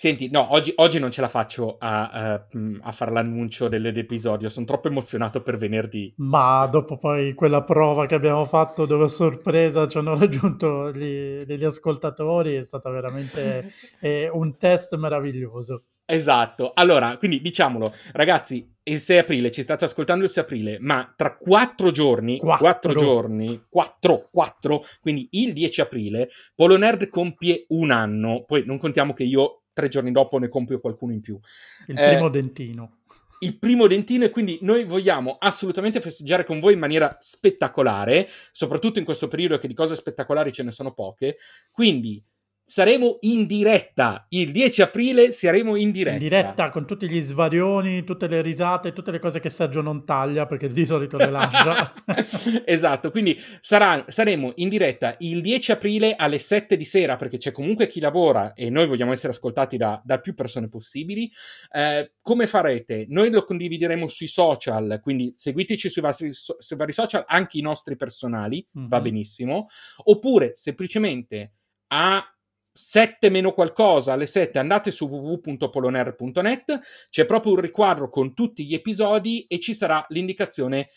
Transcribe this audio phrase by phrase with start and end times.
[0.00, 2.46] Senti, no, oggi, oggi, non ce la faccio a, a,
[2.80, 6.14] a fare l'annuncio dell'episodio, sono troppo emozionato per venerdì.
[6.16, 11.44] Ma dopo poi quella prova che abbiamo fatto dove a sorpresa ci hanno raggiunto gli,
[11.44, 15.82] degli ascoltatori è stato veramente eh, un test meraviglioso.
[16.06, 21.12] Esatto, allora, quindi diciamolo, ragazzi, il 6 aprile, ci state ascoltando il 6 aprile, ma
[21.14, 27.66] tra quattro giorni, quattro, quattro giorni, quattro, quattro, quindi il 10 aprile, Polo Nerd compie
[27.68, 31.38] un anno, poi non contiamo che io tre giorni dopo ne compio qualcuno in più.
[31.86, 32.98] Il eh, primo dentino.
[33.40, 38.98] Il primo dentino e quindi noi vogliamo assolutamente festeggiare con voi in maniera spettacolare, soprattutto
[38.98, 41.38] in questo periodo che di cose spettacolari ce ne sono poche.
[41.70, 42.22] Quindi
[42.70, 44.26] saremo in diretta.
[44.28, 46.16] Il 10 aprile saremo in diretta.
[46.16, 50.04] In diretta con tutti gli svarioni, tutte le risate, tutte le cose che Sergio non
[50.04, 51.92] taglia perché di solito le lascia.
[52.64, 57.50] esatto, quindi sarà, saremo in diretta il 10 aprile alle 7 di sera perché c'è
[57.50, 61.28] comunque chi lavora e noi vogliamo essere ascoltati da, da più persone possibili.
[61.72, 63.06] Eh, come farete?
[63.08, 67.96] Noi lo condivideremo sui social, quindi seguiteci sui, vostri, sui vari social, anche i nostri
[67.96, 68.88] personali, mm-hmm.
[68.88, 69.02] va mhm.
[69.02, 69.66] benissimo.
[70.04, 71.54] Oppure semplicemente
[71.88, 72.24] a
[72.72, 76.78] 7 meno qualcosa alle 7 andate su www.poloner.net
[77.10, 80.90] c'è proprio un riquadro con tutti gli episodi e ci sarà l'indicazione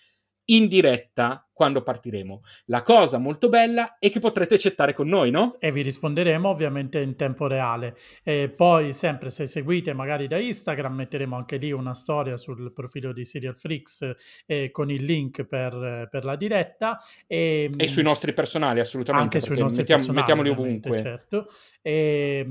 [0.46, 2.42] in diretta quando partiremo.
[2.66, 5.56] La cosa molto bella è che potrete chattare con noi, no?
[5.60, 7.96] E vi risponderemo ovviamente in tempo reale.
[8.24, 13.14] E poi, sempre se seguite magari da Instagram, metteremo anche lì una storia sul profilo
[13.14, 14.16] di Serial Freaks
[14.48, 17.00] eh, con il link per, per la diretta.
[17.28, 19.38] E, e, sui nostri personali, assolutamente.
[19.38, 20.44] Anche sui nostri mettiamo, personali.
[20.44, 20.98] Mettiamoli ovunque.
[20.98, 21.48] Certo.
[21.82, 22.48] E,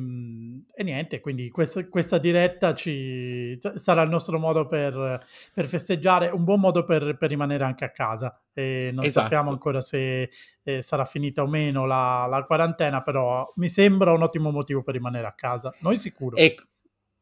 [0.74, 6.44] e, niente, quindi questa, questa diretta ci, sarà il nostro modo per, per festeggiare, un
[6.44, 9.28] buon modo per, per rimanere anche a casa e non esatto.
[9.28, 10.30] sappiamo ancora se
[10.62, 14.94] eh, sarà finita o meno la, la, quarantena, però mi sembra un ottimo motivo per
[14.94, 15.72] rimanere a casa.
[15.80, 16.36] Noi sicuro.
[16.36, 16.56] E,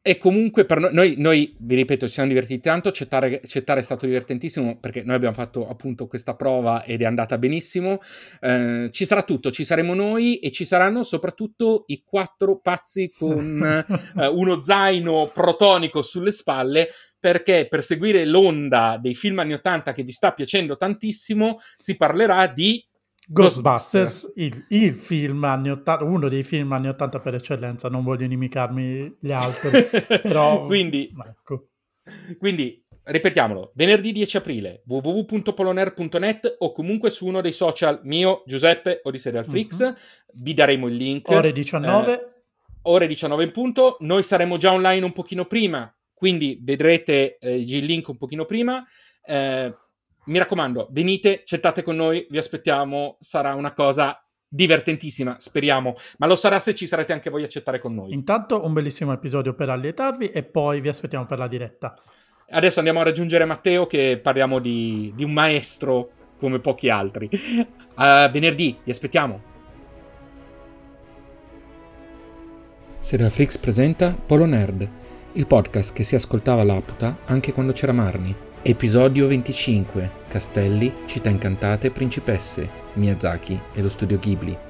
[0.02, 3.82] e comunque per noi, noi, noi, vi ripeto, ci siamo divertiti tanto, Cettare, Cettare è
[3.82, 8.00] stato divertentissimo perché noi abbiamo fatto appunto questa prova ed è andata benissimo.
[8.40, 13.62] Eh, ci sarà tutto, ci saremo noi e ci saranno soprattutto i quattro pazzi con
[14.16, 16.88] eh, uno zaino protonico sulle spalle
[17.20, 22.46] perché per seguire l'onda dei film anni 80 che vi sta piacendo tantissimo si parlerà
[22.46, 22.84] di
[23.32, 28.24] Ghostbusters, il, il, film anni 80, uno dei film anni 80 per eccellenza, non voglio
[28.24, 29.86] inimicarmi gli altri,
[30.20, 30.66] però...
[30.66, 31.68] quindi, ecco.
[32.38, 39.12] quindi, ripetiamolo, venerdì 10 aprile, www.poloner.net o comunque su uno dei social mio, Giuseppe o
[39.12, 39.94] di Serial Freaks, mm-hmm.
[40.34, 41.28] vi daremo il link.
[41.28, 42.12] Ore 19.
[42.12, 42.30] Eh,
[42.82, 47.82] ore 19 in punto, noi saremo già online un pochino prima, quindi vedrete eh, il
[47.86, 48.86] link un pochino prima.
[49.24, 49.74] Eh,
[50.26, 56.36] mi raccomando, venite, chattate con noi, vi aspettiamo, sarà una cosa divertentissima, speriamo, ma lo
[56.36, 58.12] sarà se ci sarete anche voi a chattare con noi.
[58.12, 61.98] Intanto un bellissimo episodio per allietarvi e poi vi aspettiamo per la diretta.
[62.50, 67.30] Adesso andiamo a raggiungere Matteo che parliamo di, di un maestro come pochi altri.
[67.94, 69.42] A venerdì, vi aspettiamo.
[72.98, 74.99] Serial Freaks presenta Polo Nerd
[75.34, 78.34] il podcast che si ascoltava Laputa anche quando c'era Marni.
[78.62, 80.10] Episodio 25.
[80.28, 84.69] Castelli, città incantate, principesse, Miyazaki e lo studio Ghibli.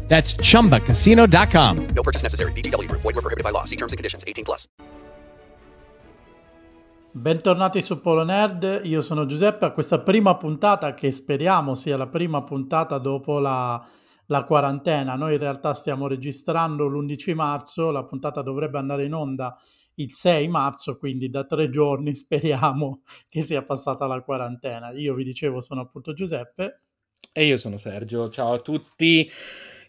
[0.11, 1.87] That's ChumbaCasino.com.
[1.95, 2.51] No purchase necessary.
[2.51, 2.91] VGW.
[2.91, 3.63] Void were prohibited by law.
[3.63, 4.25] See terms and conditions.
[4.27, 4.67] 18 plus.
[7.13, 12.07] Bentornati su Polo Nerd, io sono Giuseppe a questa prima puntata che speriamo sia la
[12.07, 13.85] prima puntata dopo la,
[14.27, 15.15] la quarantena.
[15.15, 19.57] Noi in realtà stiamo registrando l'11 marzo, la puntata dovrebbe andare in onda
[19.95, 24.91] il 6 marzo, quindi da tre giorni speriamo che sia passata la quarantena.
[24.91, 26.83] Io vi dicevo sono appunto Giuseppe.
[27.33, 29.29] E io sono Sergio, ciao a tutti.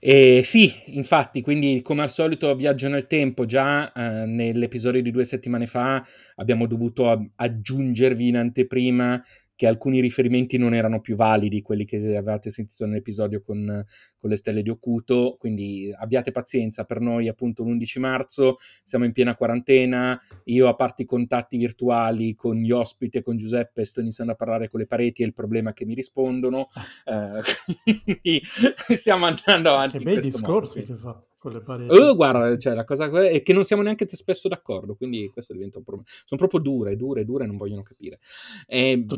[0.04, 5.24] E sì, infatti, quindi come al solito viaggio nel tempo, già eh, nell'episodio di due
[5.24, 6.04] settimane fa
[6.36, 9.22] abbiamo dovuto aggiungervi in anteprima
[9.62, 13.84] che alcuni riferimenti non erano più validi, quelli che avevate sentito nell'episodio con,
[14.18, 19.12] con le stelle di Ocuto, quindi abbiate pazienza, per noi appunto l'11 marzo siamo in
[19.12, 24.00] piena quarantena, io a parte i contatti virtuali con gli ospiti e con Giuseppe sto
[24.00, 26.66] iniziando a parlare con le pareti e il problema è che mi rispondono,
[27.04, 27.40] eh,
[28.02, 29.98] quindi stiamo andando avanti.
[29.98, 31.22] Che bei discorsi modo, che fa.
[31.42, 31.92] Con le pareti.
[31.92, 35.78] Oh, guarda, cioè, la cosa è che non siamo neanche spesso d'accordo, quindi questo diventa
[35.78, 36.08] un problema.
[36.24, 38.20] Sono proprio dure, dure, dure, non vogliono capire.
[38.68, 39.04] E...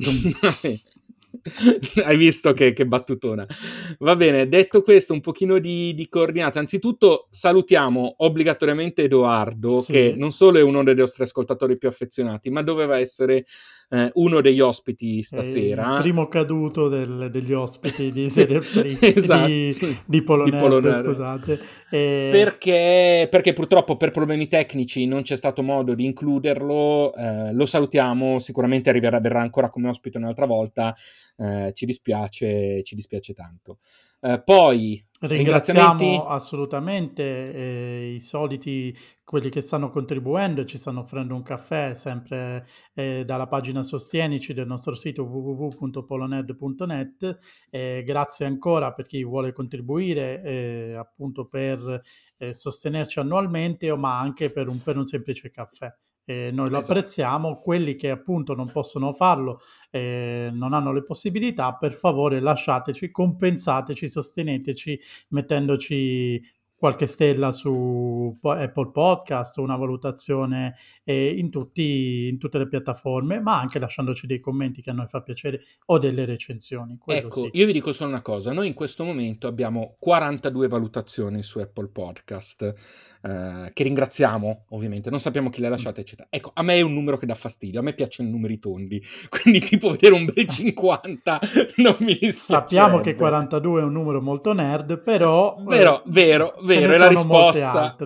[2.02, 3.46] Hai visto che, che, battutona.
[3.98, 6.58] Va bene, detto questo, un pochino di, di coordinate.
[6.58, 9.92] Anzitutto salutiamo obbligatoriamente Edoardo, sì.
[9.92, 13.44] che non solo è uno dei nostri ascoltatori più affezionati, ma doveva essere
[13.90, 15.96] eh, uno degli ospiti stasera.
[15.96, 19.46] il primo caduto del, degli ospiti di Serial Free esatto.
[19.46, 21.60] di, di Polonerd, scusate.
[21.90, 22.28] E...
[22.32, 28.38] Perché, perché, purtroppo per problemi tecnici non c'è stato modo di includerlo, eh, lo salutiamo,
[28.38, 30.94] sicuramente arriverà, verrà ancora come ospite un'altra volta,
[31.36, 33.78] eh, ci dispiace, ci dispiace tanto.
[34.26, 41.34] Eh, poi ringraziamo assolutamente eh, i soliti quelli che stanno contribuendo e ci stanno offrendo
[41.34, 47.38] un caffè sempre eh, dalla pagina Sostienici del nostro sito www.poloned.net.
[48.02, 52.00] grazie ancora per chi vuole contribuire eh, appunto per
[52.38, 55.94] eh, sostenerci annualmente, ma anche per un, per un semplice caffè
[56.24, 56.92] eh, noi lo esatto.
[56.92, 59.60] apprezziamo, quelli che appunto non possono farlo,
[59.90, 66.40] eh, non hanno le possibilità, per favore lasciateci, compensateci, sosteneteci mettendoci
[66.84, 73.58] qualche stella su Apple Podcast, una valutazione eh, in, tutti, in, tutte le piattaforme, ma
[73.58, 76.98] anche lasciandoci dei commenti che a noi fa piacere o delle recensioni.
[77.06, 77.50] Ecco, sì.
[77.54, 81.88] io vi dico solo una cosa, noi in questo momento abbiamo 42 valutazioni su Apple
[81.88, 82.74] Podcast,
[83.22, 86.28] eh, che ringraziamo ovviamente, non sappiamo chi le ha lasciate, eccetera.
[86.28, 89.02] Ecco, a me è un numero che dà fastidio, a me piacciono i numeri tondi,
[89.42, 91.40] quindi tipo vedere un bel 50
[91.76, 92.32] non mi dispiace.
[92.34, 95.56] Sappiamo che 42 è un numero molto nerd, però...
[95.64, 97.96] Vero, vero, vero vero, è la risposta.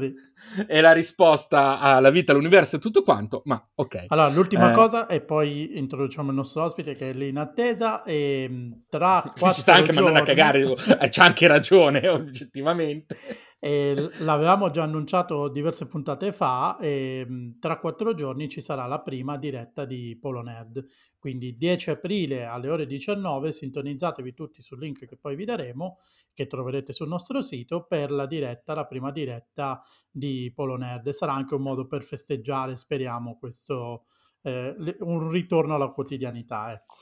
[0.67, 4.07] È la risposta alla vita, all'universo e tutto quanto, ma ok.
[4.09, 4.75] Allora, l'ultima eh.
[4.75, 8.03] cosa, e poi introduciamo il nostro ospite che è lì in attesa.
[8.03, 10.11] E mm, tra quattro Ci sta anche giorni...
[10.11, 10.61] mandando a cagare,
[11.01, 13.17] eh, c'ha anche ragione, oggettivamente.
[13.61, 19.01] E l'avevamo già annunciato diverse puntate fa e mm, tra quattro giorni ci sarà la
[19.01, 20.85] prima diretta di Polonerd.
[21.19, 25.99] Quindi 10 aprile alle ore 19 sintonizzatevi tutti sul link che poi vi daremo,
[26.33, 31.09] che troverete sul nostro sito, per la diretta, la prima diretta di Polonerd.
[31.11, 34.05] Sarà anche un modo per festeggiare, speriamo, questo,
[34.49, 36.73] eh, un ritorno alla quotidianità.
[36.73, 36.97] Ecco.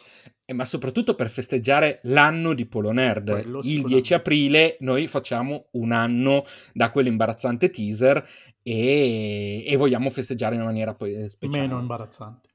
[0.45, 3.63] Eh, ma soprattutto per festeggiare l'anno di Polo Nerd.
[3.63, 8.25] Il 10 aprile noi facciamo un anno da quell'imbarazzante teaser
[8.63, 11.67] e, e vogliamo festeggiare in maniera poi eh, speciale.
[11.67, 12.51] Meno imbarazzante.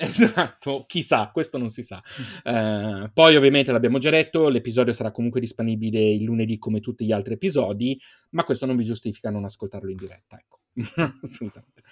[0.02, 2.02] Esatto, chissà, questo non si sa.
[2.42, 7.12] Uh, poi ovviamente l'abbiamo già detto, l'episodio sarà comunque disponibile il lunedì come tutti gli
[7.12, 8.00] altri episodi,
[8.30, 10.60] ma questo non vi giustifica non ascoltarlo in diretta, ecco.
[11.22, 11.82] Assolutamente.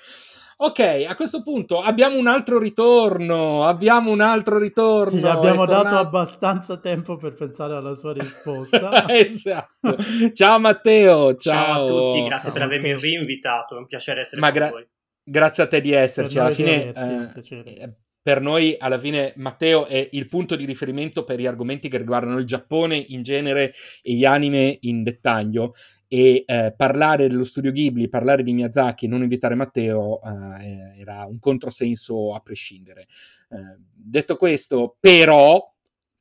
[0.60, 3.64] Ok, a questo punto abbiamo un altro ritorno.
[3.64, 5.16] Abbiamo un altro ritorno.
[5.16, 9.06] Gli abbiamo dato abbastanza tempo per pensare alla sua risposta.
[9.06, 9.96] esatto.
[10.34, 11.36] Ciao Matteo.
[11.36, 11.36] Ciao.
[11.36, 13.08] ciao a tutti, grazie ciao, per avermi Matteo.
[13.08, 13.76] rinvitato.
[13.76, 14.88] È un piacere essere Ma gra- con voi.
[15.22, 16.38] Grazie a te di esserci.
[16.40, 21.46] alla fine, eh, per noi, alla fine, Matteo è il punto di riferimento per gli
[21.46, 23.72] argomenti che riguardano il Giappone in genere
[24.02, 25.74] e gli anime in dettaglio
[26.08, 31.26] e eh, parlare dello studio Ghibli, parlare di Miyazaki e non invitare Matteo eh, era
[31.26, 33.02] un controsenso a prescindere.
[33.50, 35.62] Eh, detto questo, però,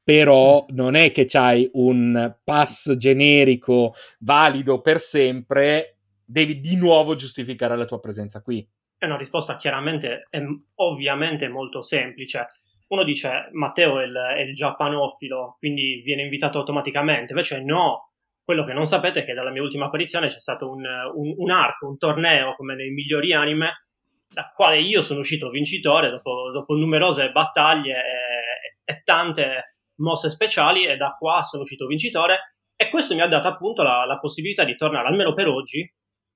[0.03, 0.75] però mm.
[0.75, 7.85] non è che c'hai un pass generico valido per sempre, devi di nuovo giustificare la
[7.85, 8.67] tua presenza qui.
[8.97, 10.43] È una risposta chiaramente e
[10.75, 12.47] ovviamente molto semplice.
[12.87, 18.06] Uno dice Matteo è il, è il giappanofilo, quindi viene invitato automaticamente, invece no,
[18.47, 21.51] quello che non sapete è che dalla mia ultima apparizione c'è stato un, un, un
[21.51, 23.87] arco, un torneo come nei migliori anime,
[24.25, 30.85] da quale io sono uscito vincitore dopo, dopo numerose battaglie e, e, tante mosse speciali
[30.85, 32.53] e da qua sono uscito vincitore.
[32.77, 35.85] E questo mi ha dato appunto la, la possibilità di tornare almeno per oggi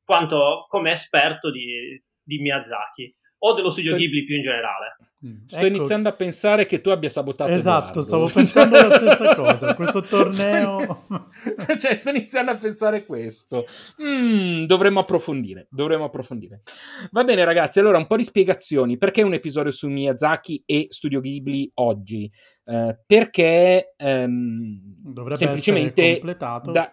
[0.04, 4.00] quanto come esperto di, di Miyazaki o dello studio Sto...
[4.00, 4.98] Ghibli più in generale.
[5.26, 5.46] Mm.
[5.46, 5.68] Sto ecco.
[5.68, 8.02] iniziando a pensare che tu abbia sabotato Esatto, Edoardo.
[8.02, 9.76] stavo pensando la stessa cosa.
[9.76, 11.06] Questo torneo...
[11.80, 13.66] cioè, sto iniziando a pensare questo.
[14.02, 16.62] Mm, dovremmo approfondire, dovremmo approfondire.
[17.12, 18.98] Va bene ragazzi, allora un po' di spiegazioni.
[18.98, 22.32] Perché un episodio su Miyazaki e Studio Ghibli oggi?
[22.66, 26.72] Eh, perché ehm, Dovrebbe semplicemente completato.
[26.72, 26.92] Da,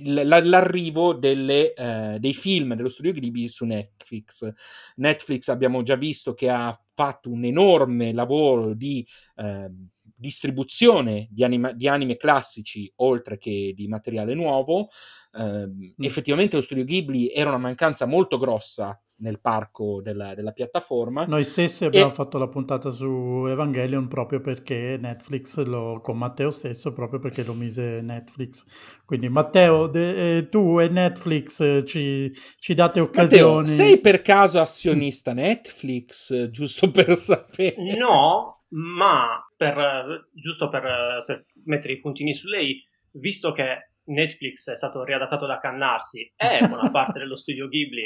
[0.00, 4.50] l'arrivo delle, eh, dei film dello studio Ghibli su Netflix.
[4.96, 9.70] Netflix abbiamo già visto che ha fatto un enorme lavoro di eh,
[10.18, 14.88] distribuzione di, anima, di, anime classici oltre che di materiale nuovo.
[15.32, 15.90] Eh, mm.
[15.98, 21.24] Effettivamente lo studio Ghibli era una mancanza molto grossa nel parco della, della piattaforma.
[21.24, 22.14] Noi stessi abbiamo e...
[22.14, 27.54] fatto la puntata su Evangelion proprio perché Netflix lo, con Matteo stesso, proprio perché lo
[27.54, 28.64] mise Netflix.
[29.04, 33.60] Quindi Matteo, de, eh, tu e Netflix eh, ci, ci, date occasioni.
[33.60, 37.96] Matteo, sei per caso azionista Netflix, giusto per sapere?
[37.96, 44.76] No, ma per, giusto per, per mettere i puntini su lei, visto che Netflix è
[44.76, 48.04] stato riadattato da Cannarsi e buona parte dello studio Ghibli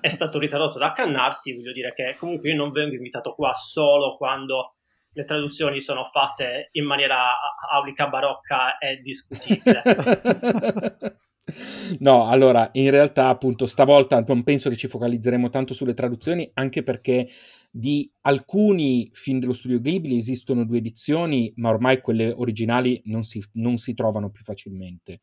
[0.00, 4.16] è stato ritradotto da Cannarsi, voglio dire che comunque io non vengo invitato qua solo
[4.16, 4.76] quando
[5.14, 7.32] le traduzioni sono fatte in maniera
[7.70, 9.82] aulica barocca e discutibile.
[11.98, 16.82] No, allora, in realtà, appunto, stavolta non penso che ci focalizzeremo tanto sulle traduzioni, anche
[16.82, 17.28] perché
[17.74, 23.42] di alcuni film dello studio Ghibli esistono due edizioni, ma ormai quelle originali non si,
[23.54, 25.20] non si trovano più facilmente.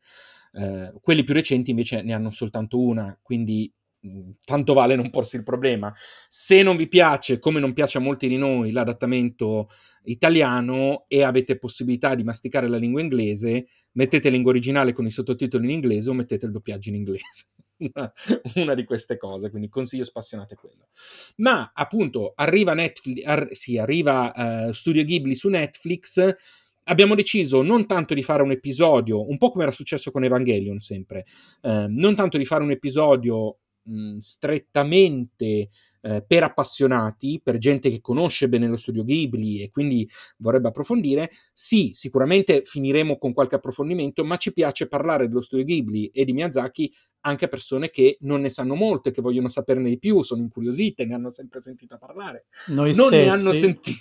[0.52, 5.36] Eh, quelli più recenti invece ne hanno soltanto una, quindi mh, tanto vale non porsi
[5.36, 5.94] il problema.
[6.28, 9.68] Se non vi piace, come non piace a molti di noi, l'adattamento
[10.04, 15.64] italiano e avete possibilità di masticare la lingua inglese, mettete lingua originale con i sottotitoli
[15.64, 17.46] in inglese o mettete il doppiaggio in inglese.
[18.56, 20.88] una, di queste cose, quindi consiglio spassionate quello.
[21.36, 26.34] Ma appunto arriva Netflix, ar- sì, arriva uh, Studio Ghibli su Netflix.
[26.84, 30.78] Abbiamo deciso non tanto di fare un episodio, un po' come era successo con Evangelion
[30.78, 31.24] sempre,
[31.62, 35.70] uh, non tanto di fare un episodio mh, strettamente
[36.02, 41.30] eh, per appassionati, per gente che conosce bene lo studio Ghibli e quindi vorrebbe approfondire,
[41.52, 46.32] sì, sicuramente finiremo con qualche approfondimento, ma ci piace parlare dello studio Ghibli e di
[46.32, 46.92] Miyazaki
[47.22, 50.40] anche a persone che non ne sanno molto e che vogliono saperne di più, sono
[50.40, 52.46] incuriosite, ne hanno sempre sentito parlare.
[52.68, 53.26] Noi non stessi.
[53.26, 53.98] ne hanno sentito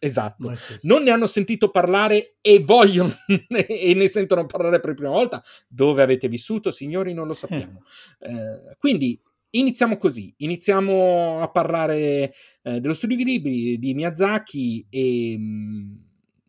[0.00, 0.52] Esatto,
[0.82, 3.12] non ne hanno sentito parlare e vogliono
[3.48, 5.42] e ne sentono parlare per la prima volta.
[5.66, 7.82] Dove avete vissuto, signori, non lo sappiamo.
[8.20, 15.42] Eh, quindi iniziamo così, iniziamo a parlare eh, dello studio Ghibli, di Miyazaki e mh,
[15.42, 15.94] mm,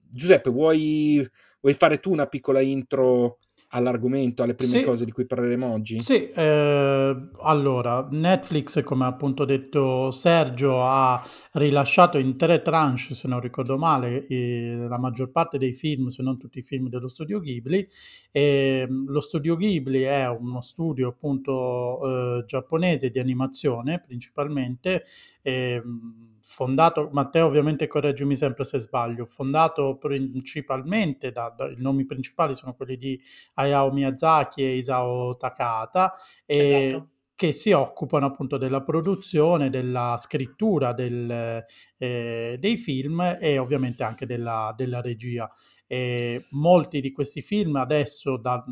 [0.10, 1.27] Giuseppe, vuoi,
[1.62, 3.38] vuoi fare tu una piccola intro
[3.69, 6.01] all'argomento, alle prime sì, cose di cui parleremo oggi?
[6.01, 11.23] Sì, eh, allora, Netflix, come appunto detto Sergio, ha
[11.53, 16.23] rilasciato in tre tranche, se non ricordo male, eh, la maggior parte dei film, se
[16.23, 17.88] non tutti i film dello studio Ghibli.
[18.31, 25.03] E, mm, lo studio Ghibli è uno studio appunto eh, giapponese di animazione principalmente.
[25.41, 32.06] E, mm, fondato, Matteo ovviamente correggimi sempre se sbaglio, fondato principalmente, da, da, i nomi
[32.06, 33.22] principali sono quelli di
[33.53, 36.12] Hayao Miyazaki e Isao Takahata,
[36.48, 37.10] e esatto.
[37.36, 41.63] che si occupano appunto della produzione, della scrittura del,
[41.98, 45.50] eh, dei film e ovviamente anche della, della regia.
[45.86, 48.63] E molti di questi film adesso, da,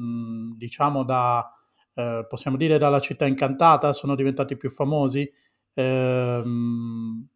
[0.57, 1.47] diciamo da,
[1.93, 5.31] eh, possiamo dire dalla città incantata, sono diventati più famosi.
[5.75, 7.27] Ehm,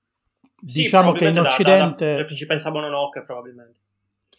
[0.66, 2.06] sì, diciamo che in Occidente...
[2.06, 3.80] Da, da, da Principessa Mononoke probabilmente.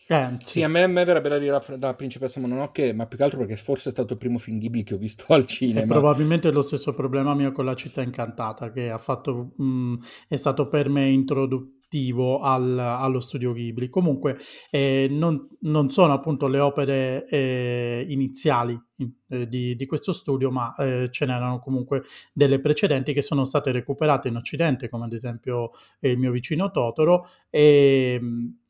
[0.08, 0.46] Eh, sì.
[0.46, 3.38] sì, a me, a me verrebbe da dire da, Principessa Mononoke, ma più che altro
[3.38, 5.82] perché forse è stato il primo film Ghibli che ho visto al cinema.
[5.82, 9.64] E probabilmente è lo stesso problema mio con La città incantata, che ha fatto, mh,
[9.64, 9.94] mm,
[10.28, 13.90] è stato per me introduttivo attivo al, allo studio Ghibli.
[13.90, 14.38] Comunque
[14.70, 18.80] eh, non, non, sono appunto le opere eh, iniziali
[19.28, 23.70] eh, di, di, questo studio, ma eh, ce n'erano comunque delle precedenti che sono state
[23.72, 28.20] recuperate in Occidente, come ad esempio il mio vicino Totoro, e,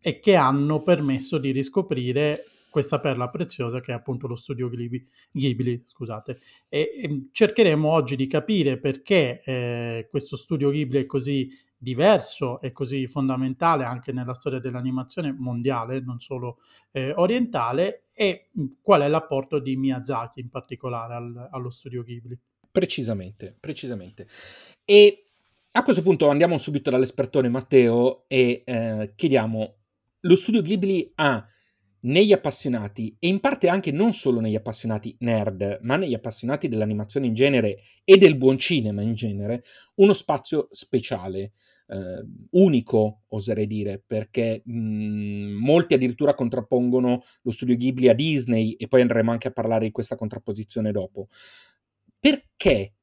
[0.01, 5.05] e che hanno permesso di riscoprire questa perla preziosa che è appunto lo studio Ghibli,
[5.31, 6.39] Ghibli scusate.
[6.71, 11.51] E, e cercheremo oggi di capire perché eh, questo studio Ghibli è così
[11.83, 16.59] diverso e così fondamentale anche nella storia dell'animazione mondiale, non solo
[16.93, 22.39] eh, orientale, e qual è l'apporto di Miyazaki in particolare al, allo studio Ghibli.
[22.71, 24.29] Precisamente, precisamente.
[24.85, 25.27] E
[25.73, 29.75] a questo punto andiamo subito dall'espertone Matteo e eh, chiediamo,
[30.21, 31.45] lo studio Ghibli ha
[32.05, 37.27] negli appassionati, e in parte anche non solo negli appassionati nerd, ma negli appassionati dell'animazione
[37.27, 39.65] in genere e del buon cinema in genere,
[39.97, 41.53] uno spazio speciale
[41.93, 48.73] eh, unico, oserei dire, perché mh, mhmm, molti addirittura contrappongono lo studio Ghibli a Disney
[48.73, 51.29] e poi andremo anche a parlare di questa contrapposizione dopo.
[52.19, 52.95] Perché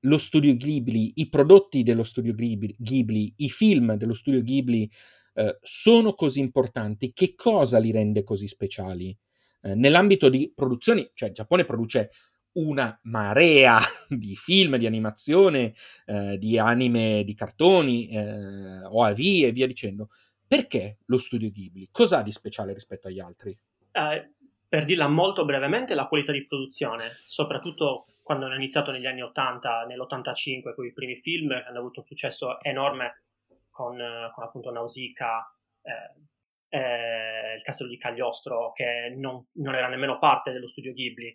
[0.00, 4.88] lo studio Ghibli, i prodotti dello studio Ghibli, Ghibli i film dello studio Ghibli
[5.34, 7.12] eh, sono così importanti?
[7.12, 9.16] Che cosa li rende così speciali?
[9.62, 12.10] Eh, nell'ambito di produzioni, cioè il Giappone produce
[12.56, 15.72] una marea di film, di animazione,
[16.04, 20.08] eh, di anime, di cartoni, eh, OAV e via dicendo.
[20.46, 21.88] Perché lo studio Ghibli?
[21.90, 23.56] Cos'ha di speciale rispetto agli altri?
[23.90, 24.30] Eh,
[24.68, 29.86] per dirla molto brevemente, la qualità di produzione, soprattutto quando hanno iniziato negli anni 80,
[29.86, 33.22] nell'85 con i primi film, hanno avuto un successo enorme
[33.70, 40.18] con, con appunto Nausicaa, eh, eh, il castello di Cagliostro, che non, non, era nemmeno
[40.18, 41.32] parte dello studio Ghibli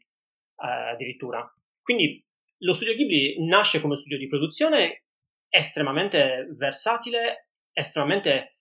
[0.61, 1.49] eh, addirittura.
[1.81, 2.23] Quindi
[2.59, 5.03] lo studio Ghibli nasce come studio di produzione
[5.49, 8.57] estremamente versatile, estremamente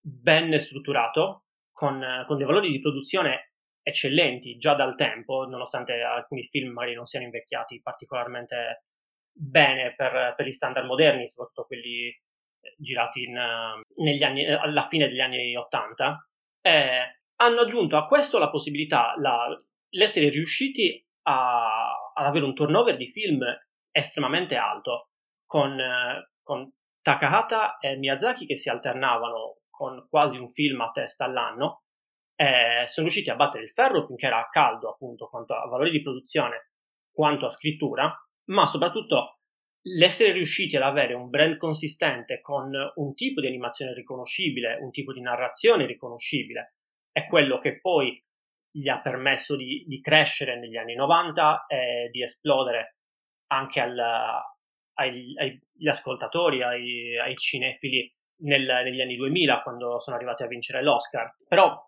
[0.00, 6.72] ben strutturato, con, con dei valori di produzione eccellenti già dal tempo, nonostante alcuni film
[6.72, 8.84] magari non siano invecchiati particolarmente
[9.30, 14.86] bene per, per gli standard moderni, soprattutto quelli eh, girati in, eh, anni, eh, alla
[14.88, 16.28] fine degli anni 80,
[16.62, 19.46] eh, hanno aggiunto a questo la possibilità, la,
[19.90, 23.42] l'essere riusciti a, ad avere un turnover di film
[23.90, 25.10] estremamente alto,
[25.46, 25.76] con,
[26.42, 31.82] con Takahata e Miyazaki che si alternavano con quasi un film a testa all'anno,
[32.36, 36.02] eh, sono riusciti a battere il ferro finché era caldo, appunto, quanto a valori di
[36.02, 36.70] produzione,
[37.12, 38.12] quanto a scrittura,
[38.46, 39.38] ma soprattutto
[39.86, 45.12] l'essere riusciti ad avere un brand consistente con un tipo di animazione riconoscibile, un tipo
[45.12, 46.76] di narrazione riconoscibile,
[47.12, 48.20] è quello che poi
[48.76, 52.96] gli ha permesso di, di crescere negli anni 90 e di esplodere
[53.52, 53.98] anche al,
[54.94, 60.82] ai, agli ascoltatori, ai, ai cinefili nel, negli anni 2000 quando sono arrivati a vincere
[60.82, 61.36] l'Oscar.
[61.46, 61.80] Però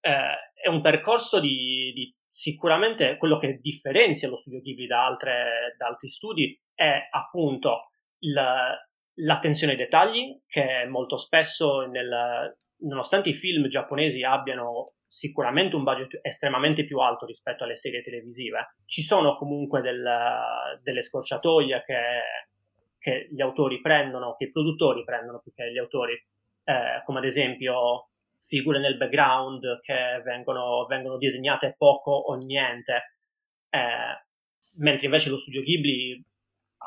[0.00, 5.74] eh, è un percorso di, di, sicuramente quello che differenzia lo studio Ghibli da, altre,
[5.76, 8.74] da altri studi è appunto la,
[9.16, 16.20] l'attenzione ai dettagli che molto spesso nel, nonostante i film giapponesi abbiano sicuramente un budget
[16.22, 20.08] estremamente più alto rispetto alle serie televisive, ci sono comunque del,
[20.82, 21.96] delle scorciatoie che,
[22.98, 26.14] che, gli autori prendono, che i produttori prendono più che gli autori,
[26.64, 28.10] eh, come ad esempio
[28.46, 33.16] figure nel background che vengono, vengono disegnate poco o niente,
[33.70, 34.24] eh,
[34.78, 36.24] mentre invece lo studio Ghibli,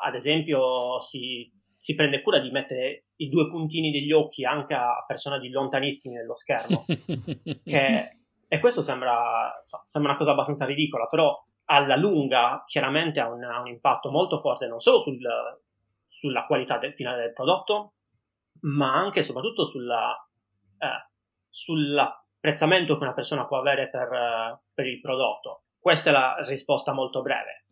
[0.02, 5.04] ad esempio, si, si, prende cura di mettere i due puntini degli occhi anche a
[5.06, 6.84] personaggi lontanissimi nello schermo.
[7.64, 8.18] che,
[8.48, 9.52] e questo sembra,
[9.86, 14.40] sembra, una cosa abbastanza ridicola, però alla lunga chiaramente ha un, ha un impatto molto
[14.40, 15.20] forte non solo sul,
[16.08, 17.94] sulla qualità del finale del prodotto,
[18.62, 20.14] ma anche e soprattutto sulla,
[20.78, 21.10] eh,
[21.48, 25.64] sull'apprezzamento che una persona può avere per, per, il prodotto.
[25.78, 27.66] Questa è la risposta molto breve.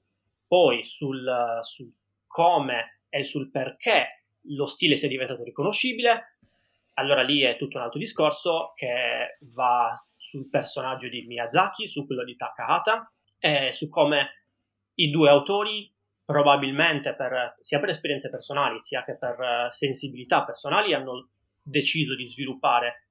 [0.47, 1.93] Poi sul, sul
[2.27, 6.37] come e sul perché lo stile sia diventato riconoscibile,
[6.95, 12.25] allora lì è tutto un altro discorso che va sul personaggio di Miyazaki, su quello
[12.25, 14.45] di Takahata, e su come
[14.95, 15.93] i due autori
[16.25, 22.29] probabilmente per, sia per esperienze personali sia che per uh, sensibilità personali hanno deciso di
[22.29, 23.09] sviluppare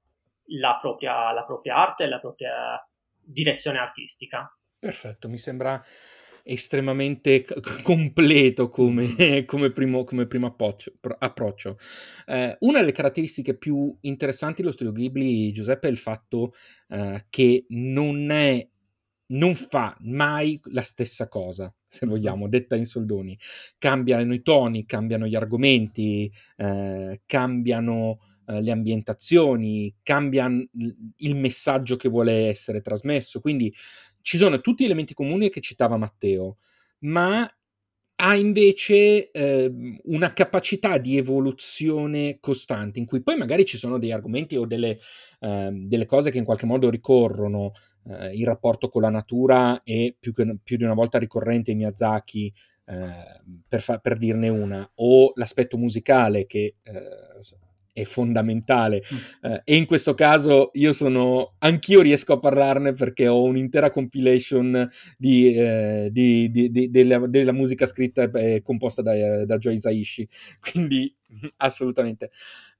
[0.58, 2.88] la propria, la propria arte e la propria
[3.24, 4.50] direzione artistica.
[4.78, 5.80] Perfetto, mi sembra
[6.44, 10.92] estremamente c- completo come, come, primo, come primo approccio.
[11.18, 11.78] approccio.
[12.26, 16.54] Eh, una delle caratteristiche più interessanti dello studio Ghibli, Giuseppe, è il fatto
[16.88, 18.66] eh, che non, è,
[19.26, 23.38] non fa mai la stessa cosa, se vogliamo, detta in soldoni.
[23.78, 32.08] Cambiano i toni, cambiano gli argomenti, eh, cambiano eh, le ambientazioni, cambia il messaggio che
[32.08, 33.40] vuole essere trasmesso.
[33.40, 33.72] Quindi
[34.22, 36.58] ci sono tutti elementi comuni che citava Matteo,
[37.00, 37.48] ma
[38.24, 44.12] ha invece eh, una capacità di evoluzione costante, in cui poi magari ci sono degli
[44.12, 44.98] argomenti o delle,
[45.40, 47.72] eh, delle cose che in qualche modo ricorrono.
[48.04, 51.78] Eh, il rapporto con la natura è più, che, più di una volta ricorrente in
[51.78, 52.52] Miyazaki,
[52.84, 56.92] eh, per, fa- per, dirne una, o l'aspetto musicale che eh,
[57.92, 59.02] è fondamentale.
[59.12, 59.52] Mm.
[59.52, 64.88] eh, e in questo caso io sono anch'io riesco a parlarne perché ho un'intera compilation
[65.16, 70.28] di, eh, di, di, della, della, musica scritta e composta da, da Joe Isaishi
[70.60, 71.14] quindi
[71.56, 72.30] assolutamente.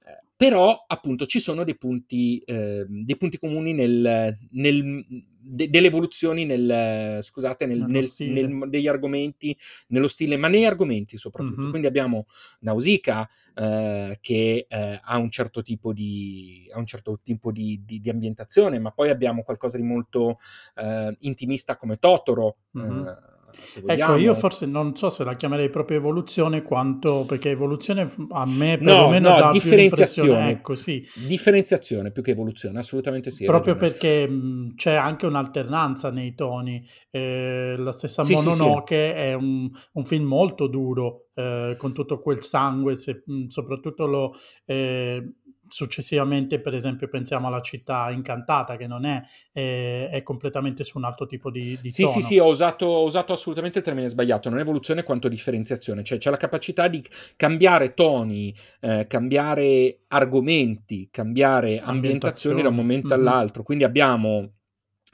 [0.05, 5.05] Eh, però appunto ci sono dei punti, eh, dei punti comuni nel, nel
[5.43, 9.55] de, delle evoluzioni nel, scusate, nel, nel, nel, degli argomenti,
[9.87, 11.61] nello stile, ma nei argomenti soprattutto.
[11.61, 11.69] Mm-hmm.
[11.69, 12.25] Quindi abbiamo
[12.59, 18.09] Nausicaa eh, che eh, ha un certo tipo di, un certo tipo di, di, di,
[18.09, 20.37] ambientazione, ma poi abbiamo qualcosa di molto
[20.75, 22.57] eh, intimista come Totoro.
[22.77, 23.31] Mm-hmm
[23.85, 28.77] ecco, io forse non so se la chiamerei proprio evoluzione quanto perché evoluzione a me
[28.77, 30.49] perlomeno no, no, dà differenziazione.
[30.49, 31.05] Ecco, sì.
[31.27, 33.45] Differenziazione più che evoluzione, assolutamente sì.
[33.45, 36.85] Proprio perché mh, c'è anche un'alternanza nei toni.
[37.09, 42.19] Eh, la stessa sì, Mononoke sì, è un, un, film molto duro, eh, con tutto
[42.19, 44.35] quel sangue, se, mh, soprattutto lo...
[44.65, 45.35] Eh,
[45.73, 51.03] successivamente, per esempio, pensiamo alla città incantata, che non è, è, è completamente su un
[51.03, 52.13] altro tipo di, di sì, tono.
[52.13, 56.19] Sì, sì, ho usato, ho usato, assolutamente il termine sbagliato, non evoluzione quanto differenziazione, cioè
[56.19, 57.03] c'è la capacità di
[57.35, 63.27] cambiare toni, eh, cambiare argomenti, cambiare ambientazioni da un momento mm-hmm.
[63.27, 63.63] all'altro.
[63.63, 64.51] Quindi abbiamo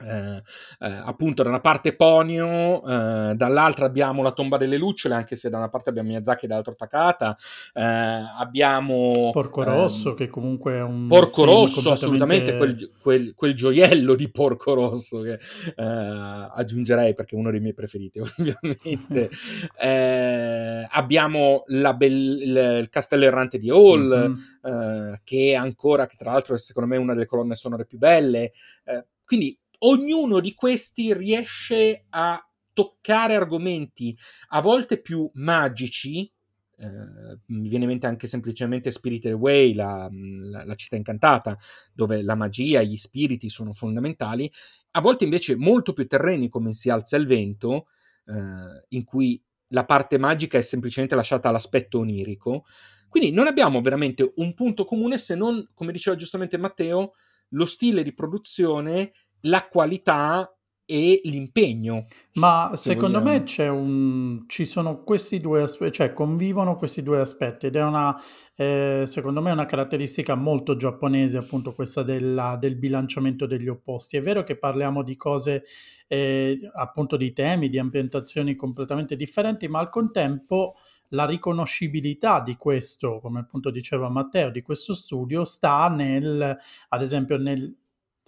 [0.02, 0.42] eh,
[0.80, 5.50] eh, appunto da una parte Ponio, eh, dall'altra abbiamo la tomba delle lucciole, anche se
[5.50, 7.36] da una parte abbiamo Miyazaki e dall'altra Takata,
[7.74, 12.52] eh, abbiamo Porco Rosso, ehm, che comunque è un Porco Rosso, completamente...
[12.52, 15.38] assolutamente quel, quel, quel, gioiello di Porco Rosso che
[15.76, 19.28] eh, aggiungerei perché è uno dei miei preferiti, ovviamente.
[19.80, 25.14] Eh, abbiamo be- il, il, Castello Errante di Hall, mm-hmm.
[25.24, 28.52] che è ancora, che tra l'altro è secondo me una delle colonne sonore più belle.
[29.24, 34.16] quindi ognuno di questi riesce a toccare argomenti
[34.48, 36.30] a volte più magici.
[36.76, 41.58] Eh, mi viene in mente anche semplicemente Spirited Away, la, la, la, città incantata,
[41.92, 44.50] dove la magia e gli spiriti sono fondamentali,
[44.92, 47.88] a volte invece molto più terreni come Si alza il vento,
[48.26, 52.64] eh, in cui la parte magica è semplicemente lasciata all'aspetto onirico.
[53.08, 57.12] Quindi non abbiamo veramente un punto comune se non, come diceva giustamente Matteo,
[57.50, 60.54] lo stile di produzione la qualità
[60.90, 62.06] e l'impegno.
[62.34, 63.38] Ma secondo vogliamo.
[63.38, 67.82] me c'è un, ci sono questi due aspetti, cioè convivono questi due aspetti ed è
[67.82, 68.20] una,
[68.56, 74.16] eh, secondo me, una caratteristica molto giapponese, appunto questa della, del bilanciamento degli opposti.
[74.16, 75.62] È vero che parliamo di cose,
[76.08, 80.74] eh, appunto di temi, di ambientazioni completamente differenti, ma al contempo
[81.10, 86.56] la riconoscibilità di questo, come appunto diceva Matteo, di questo studio sta nel,
[86.88, 87.76] ad esempio, nel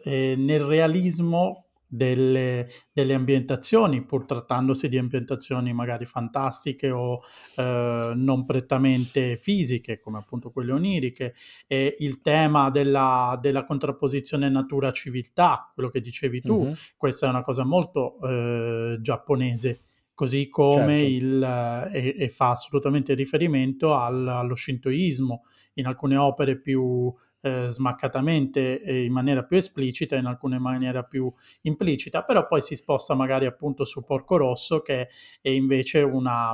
[0.02, 7.20] eh, nel realismo delle, delle, ambientazioni, pur trattandosi di ambientazioni magari fantastiche o
[7.56, 11.34] eh, non prettamente fisiche, come appunto quelle oniriche,
[11.66, 16.72] e il tema della, della contrapposizione natura-civiltà, quello che dicevi tu, mm-hmm.
[16.96, 19.80] questa è una cosa molto eh, giapponese
[20.14, 21.14] così come certo.
[21.14, 25.42] il, e, e, fa assolutamente riferimento al, allo shintoismo
[25.74, 27.12] in alcune opere più
[27.42, 31.30] eh, smaccatamente e in maniera più esplicita, in alcune maniera più
[31.62, 35.08] implicita, però poi si sposta magari appunto su Porco Rosso che
[35.40, 36.52] è invece una,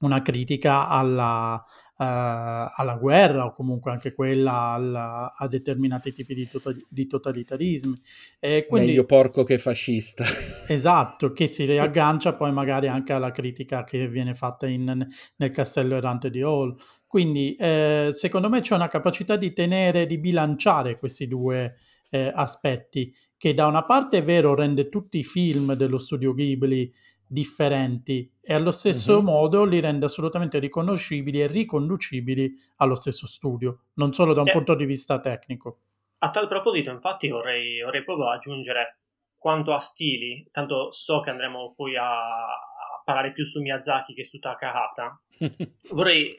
[0.00, 1.62] una critica alla, uh,
[1.96, 7.94] alla guerra o comunque anche quella alla, a determinati tipi di, to- di totalitarismi.
[8.38, 10.24] E quindi, Meglio porco che fascista.
[10.68, 15.96] Esatto, che si riaggancia poi magari anche alla critica che viene fatta in, nel castello
[15.96, 16.76] errante di Hall.
[17.06, 21.74] Quindi eh, secondo me c'è una capacità di tenere, di bilanciare questi due
[22.08, 26.92] eh, aspetti, che da una parte è vero rende tutti i film dello studio Ghibli
[27.30, 29.22] differenti e allo stesso uh-huh.
[29.22, 34.52] modo li rende assolutamente riconoscibili e riconducibili allo stesso studio, non solo da un eh,
[34.52, 35.78] punto di vista tecnico.
[36.18, 38.98] A tal proposito, infatti, vorrei, vorrei proprio aggiungere
[39.36, 44.24] quanto a stili, tanto so che andremo poi a, a parlare più su Miyazaki che
[44.24, 45.20] su Takahata.
[45.92, 46.36] vorrei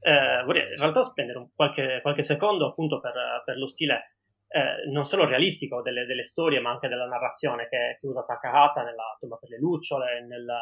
[0.00, 4.13] eh, vorrei in realtà spendere qualche, qualche, secondo appunto per, per lo stile
[4.54, 8.84] eh, non solo realistico delle, delle, storie, ma anche della narrazione che, che usa Takahata
[8.84, 10.60] nella Tomba per le lucciole, nella,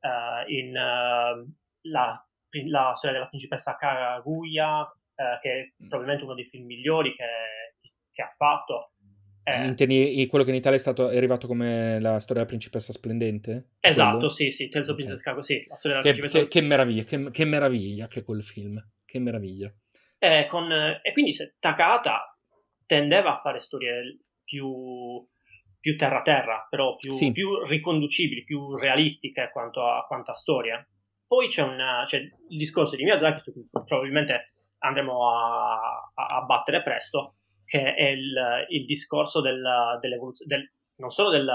[0.00, 1.52] uh, in uh,
[1.90, 2.26] la,
[2.68, 5.88] la, storia della principessa Kaguya, uh, che è mm.
[5.88, 7.26] probabilmente uno dei film migliori che,
[8.12, 8.92] che ha fatto.
[9.42, 12.92] Eh, Intendi quello che in Italia è, stato, è arrivato come la storia della principessa
[12.92, 13.70] splendente?
[13.80, 14.28] Esatto, quello?
[14.28, 14.94] sì, sì, of okay.
[14.94, 16.38] Princess sì, la storia della che, principessa...
[16.44, 19.74] Che, che meraviglia, che, che, meraviglia che quel film, che meraviglia.
[20.20, 22.37] Eh, con, e quindi se Takata
[22.88, 25.22] tendeva a fare storie più,
[25.78, 27.30] più terra-terra, però più, sì.
[27.32, 30.84] più, riconducibili, più realistiche quanto a, quanto a storia.
[31.26, 36.82] Poi c'è, una, c'è, il discorso di Miyazaki, su cui probabilmente andremo a, a battere
[36.82, 37.34] presto,
[37.66, 39.62] che è il, il discorso del,
[40.00, 41.50] del, non solo del,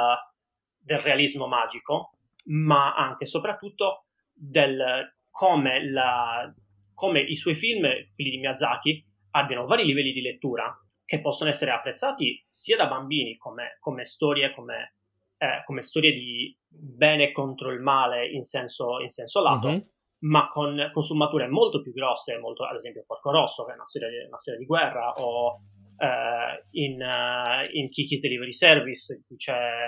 [0.77, 2.11] del, realismo magico,
[2.45, 6.53] ma anche e soprattutto del come, la,
[6.93, 7.81] come i suoi film,
[8.13, 10.71] quelli di Miyazaki, abbiano vari livelli di lettura
[11.13, 14.95] che possono essere apprezzati sia da bambini come, come storie, come,
[15.37, 19.79] eh, come, storie di bene contro il male in senso, in senso lato, mm-hmm.
[20.21, 23.87] ma con, con, sfumature molto più grosse, molto, ad esempio Porco Rosso, che è una
[23.87, 25.59] storia di, una storia di guerra, o
[25.99, 29.85] eh, in, uh, in Kiki's Delivery Service, in cui c'è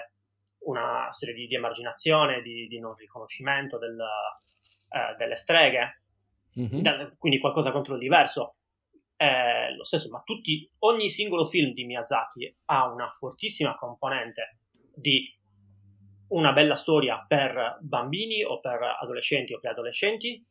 [0.66, 6.02] una storia di, di emarginazione, di, di, non riconoscimento del, uh, delle streghe,
[6.60, 6.82] mm-hmm.
[6.82, 8.55] da, quindi qualcosa contro il diverso.
[9.16, 14.60] È lo stesso, ma tutti, ogni singolo film di Miyazaki ha una fortissima componente
[14.94, 15.34] di
[16.30, 20.46] una bella storia per bambini o per adolescenti o preadolescenti.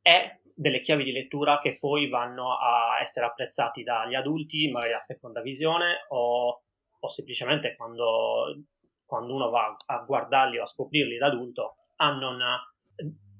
[0.00, 5.00] E delle chiavi di lettura che poi vanno a essere apprezzati dagli adulti, magari a
[5.00, 6.62] seconda visione, o,
[6.98, 8.62] o semplicemente quando,
[9.04, 12.60] quando, uno va a guardarli o a scoprirli da adulto, hanno, una,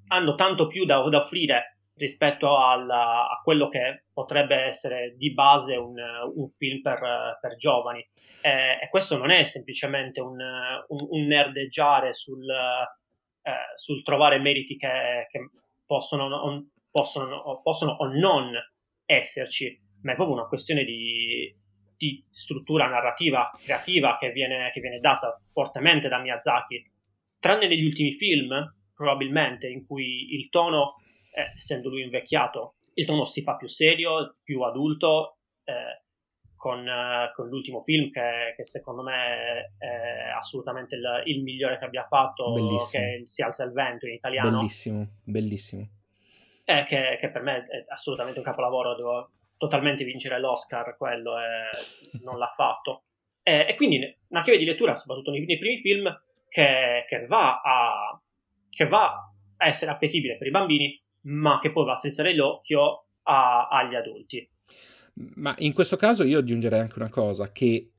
[0.09, 5.77] hanno tanto più da, da offrire rispetto alla, a quello che potrebbe essere di base
[5.77, 5.95] un,
[6.35, 8.07] un film per, per giovani.
[8.41, 14.77] E, e, questo non è semplicemente un, un, un nerdeggiare sul, eh, sul, trovare meriti
[14.77, 15.51] che, che
[15.87, 18.53] possono, on, possono, possono, o non
[19.05, 21.55] esserci, ma è proprio una questione di,
[21.97, 26.91] di struttura narrativa creativa che viene, che viene data fortemente da Miyazaki.
[27.39, 28.51] Tranne negli ultimi film,
[28.95, 30.95] probabilmente, in cui il tono
[31.33, 36.03] eh, essendo lui invecchiato, il tono si fa più serio, più adulto, eh,
[36.57, 41.87] con, eh, con, l'ultimo film che, che, secondo me è assolutamente il, il, migliore che
[41.87, 43.03] abbia fatto, bellissimo.
[43.03, 44.59] che Si alza il vento in italiano.
[44.59, 45.89] Bellissimo, bellissimo.
[46.65, 52.21] Eh, che, che, per me è assolutamente un capolavoro, devo totalmente vincere l'Oscar, quello e
[52.23, 53.05] non l'ha fatto.
[53.43, 56.09] E, e, quindi una chiave di lettura, soprattutto nei, nei primi film,
[56.49, 58.23] che, che, va a,
[58.71, 63.07] che va a essere appetibile per i bambini, ma che poi va a strizzare l'occhio
[63.23, 64.49] a, agli adulti.
[65.15, 67.91] Ma in questo caso io aggiungerei anche una cosa, che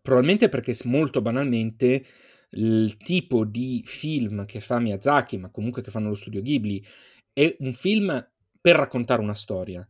[0.00, 2.04] probabilmente perché molto banalmente
[2.50, 6.84] il tipo di film che fa Miyazaki, ma comunque che fanno lo studio Ghibli,
[7.32, 8.28] è un film
[8.60, 9.86] per raccontare una storia,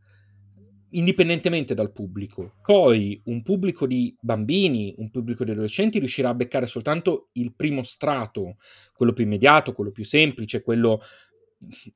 [0.91, 2.55] indipendentemente dal pubblico.
[2.61, 7.83] Poi un pubblico di bambini, un pubblico di adolescenti riuscirà a beccare soltanto il primo
[7.83, 8.55] strato,
[8.93, 11.01] quello più immediato, quello più semplice, quello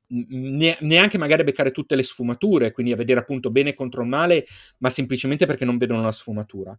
[0.08, 4.46] neanche magari a beccare tutte le sfumature, quindi a vedere appunto bene contro il male,
[4.78, 6.76] ma semplicemente perché non vedono la sfumatura.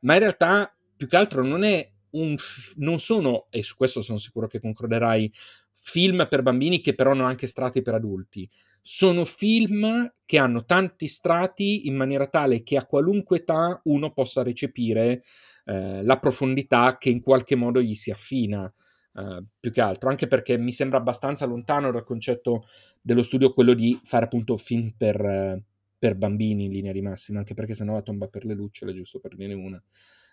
[0.00, 2.36] Ma in realtà, più che altro, non è un.
[2.76, 5.32] non sono, e su questo sono sicuro che concorderai,
[5.78, 8.48] film per bambini che però hanno anche strati per adulti.
[8.80, 14.42] Sono film che hanno tanti strati in maniera tale che a qualunque età uno possa
[14.42, 15.22] recepire
[15.64, 18.72] eh, la profondità che in qualche modo gli si affina.
[19.14, 22.64] Uh, più che altro, anche perché mi sembra abbastanza lontano dal concetto
[22.98, 25.62] dello studio quello di fare appunto film per, uh,
[25.98, 29.20] per bambini in linea di massima, anche perché sennò la tomba per le lucciole, giusto
[29.20, 29.82] per dirne una,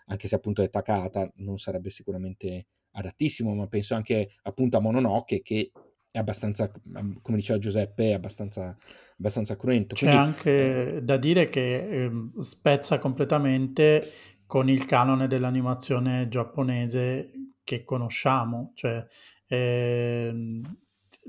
[0.06, 5.42] anche se appunto è Takata, non sarebbe sicuramente adattissimo, ma penso anche appunto a Mononoke
[5.42, 5.70] che
[6.10, 6.72] è abbastanza,
[7.22, 8.76] come diceva Giuseppe, è abbastanza,
[9.18, 9.94] abbastanza cruento.
[9.94, 14.10] C'è Quindi, anche eh, da dire che eh, spezza completamente
[14.46, 17.30] con il canone dell'animazione giapponese
[17.64, 19.04] che conosciamo, cioè
[19.46, 20.62] ehm,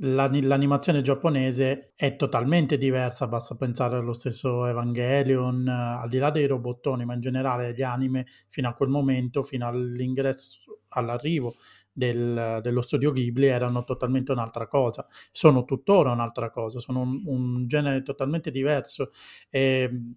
[0.04, 7.06] l'animazione giapponese è totalmente diversa, basta pensare allo stesso Evangelion, al di là dei robottoni,
[7.06, 11.56] ma in generale gli anime fino a quel momento, fino all'ingresso, all'arrivo
[11.92, 17.68] del, dello studio Ghibli erano totalmente un'altra cosa, sono tuttora un'altra cosa, sono un, un
[17.68, 19.12] genere totalmente diverso.
[19.50, 20.16] E, ehm,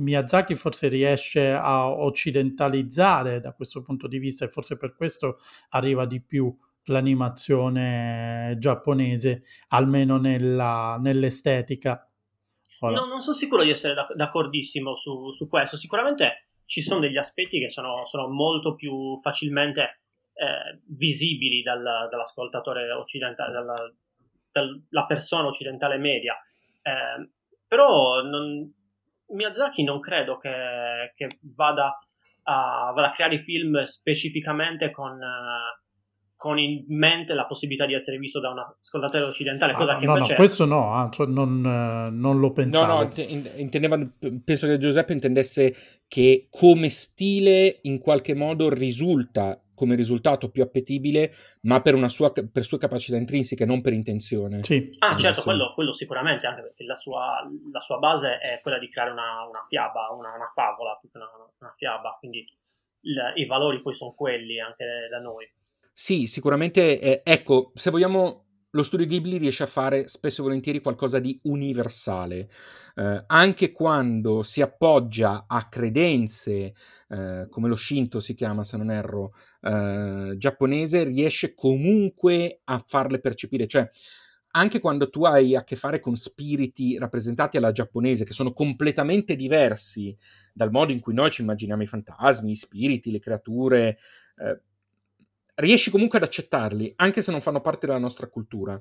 [0.00, 5.38] Miyazaki forse riesce a occidentalizzare da questo punto di vista e forse per questo
[5.70, 12.04] arriva di più l'animazione giapponese, almeno nella, nell'estetica.
[12.80, 15.76] No, non sono sicuro di essere d'accordissimo su, su, questo.
[15.76, 20.00] Sicuramente ci sono degli aspetti che sono, sono molto più facilmente
[20.32, 23.74] eh, visibili dal, dall'ascoltatore occidentale, dalla,
[24.50, 26.34] dalla persona occidentale media.
[26.80, 27.30] Eh,
[27.66, 28.72] però non,
[29.32, 31.98] Miyazaki non credo che, che vada,
[32.44, 35.18] a, vada, a, creare film specificamente con,
[36.36, 39.74] con, in mente la possibilità di essere visto da un ascoltatore occidentale.
[39.74, 40.32] Cosa ah, che no, invece...
[40.32, 42.92] no, questo no, ah, cioè non, non, lo pensavo.
[42.92, 43.12] No, no,
[43.56, 43.98] intendeva,
[44.44, 45.76] penso che Giuseppe intendesse
[46.08, 52.64] che come stile in qualche modo risulta come risultato più appetibile, ma per, sua, per
[52.64, 54.62] sue capacità intrinseche, non per intenzione.
[54.62, 54.94] Sì.
[54.98, 58.90] Ah, certo, quello, quello, sicuramente, anche perché la sua, la sua, base è quella di
[58.90, 62.46] creare una, una fiaba, una, una, favola, più che una, una fiaba, quindi
[63.04, 65.50] il, i valori poi sono quelli anche da noi.
[65.94, 70.80] Sì, sicuramente, eh, ecco, se vogliamo lo studio Ghibli riesce a fare spesso e volentieri
[70.80, 72.48] qualcosa di universale,
[72.94, 76.74] eh, anche quando si appoggia a credenze,
[77.08, 83.18] eh, come lo Shinto si chiama se non erro, eh, giapponese, riesce comunque a farle
[83.18, 83.88] percepire, cioè
[84.52, 89.36] anche quando tu hai a che fare con spiriti rappresentati alla giapponese, che sono completamente
[89.36, 90.16] diversi
[90.52, 93.96] dal modo in cui noi ci immaginiamo i fantasmi, i spiriti, le creature,
[94.36, 94.60] eh,
[95.60, 98.80] riesci comunque ad accettarli, anche se non fanno parte della nostra cultura.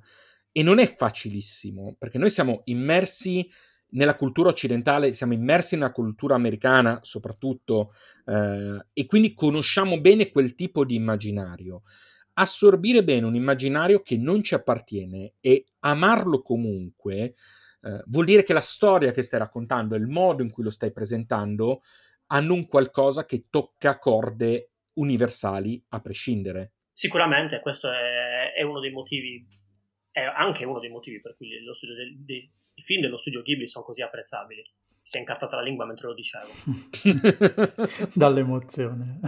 [0.51, 3.47] E non è facilissimo, perché noi siamo immersi
[3.91, 7.91] nella cultura occidentale, siamo immersi nella cultura americana soprattutto,
[8.25, 11.83] eh, e quindi conosciamo bene quel tipo di immaginario.
[12.33, 17.35] Assorbire bene un immaginario che non ci appartiene e amarlo comunque
[17.81, 20.69] eh, vuol dire che la storia che stai raccontando e il modo in cui lo
[20.69, 21.81] stai presentando
[22.27, 24.68] hanno un qualcosa che tocca corde
[24.99, 26.73] universali a prescindere.
[26.91, 29.45] Sicuramente questo è, è uno dei motivi,
[30.12, 33.41] è anche uno dei motivi per cui lo studio del, dei, i film dello studio
[33.41, 34.63] Ghibli sono così apprezzabili.
[35.01, 36.45] Si è incartata la lingua mentre lo dicevo.
[38.13, 39.19] Dall'emozione.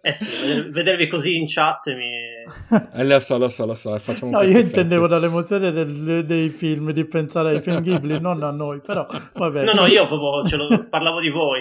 [0.00, 2.12] Eh sì, vedervi così in chat mi...
[2.92, 3.98] Eh, lo so, lo so, lo so.
[3.98, 4.66] Facciamo no, io effetti.
[4.66, 9.64] intendevo dall'emozione del, dei film, di pensare ai film Ghibli, non a noi, però vabbè.
[9.64, 11.60] No, no, io proprio lo, parlavo di voi.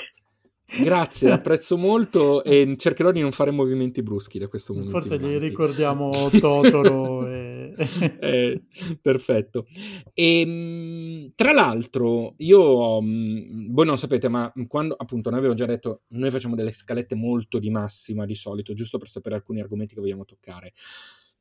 [0.82, 5.00] Grazie, apprezzo molto e cercherò di non fare movimenti bruschi da questo momento.
[5.00, 7.74] Forse gli ricordiamo Totoro e...
[8.20, 8.62] eh,
[9.02, 9.68] perfetto.
[10.14, 15.66] E, ehm, tra l'altro, io, mm, voi non sapete, ma quando appunto noi avevo già
[15.66, 19.94] detto, noi facciamo delle scalette molto di massima di solito, giusto per sapere alcuni argomenti
[19.94, 20.74] che vogliamo toccare.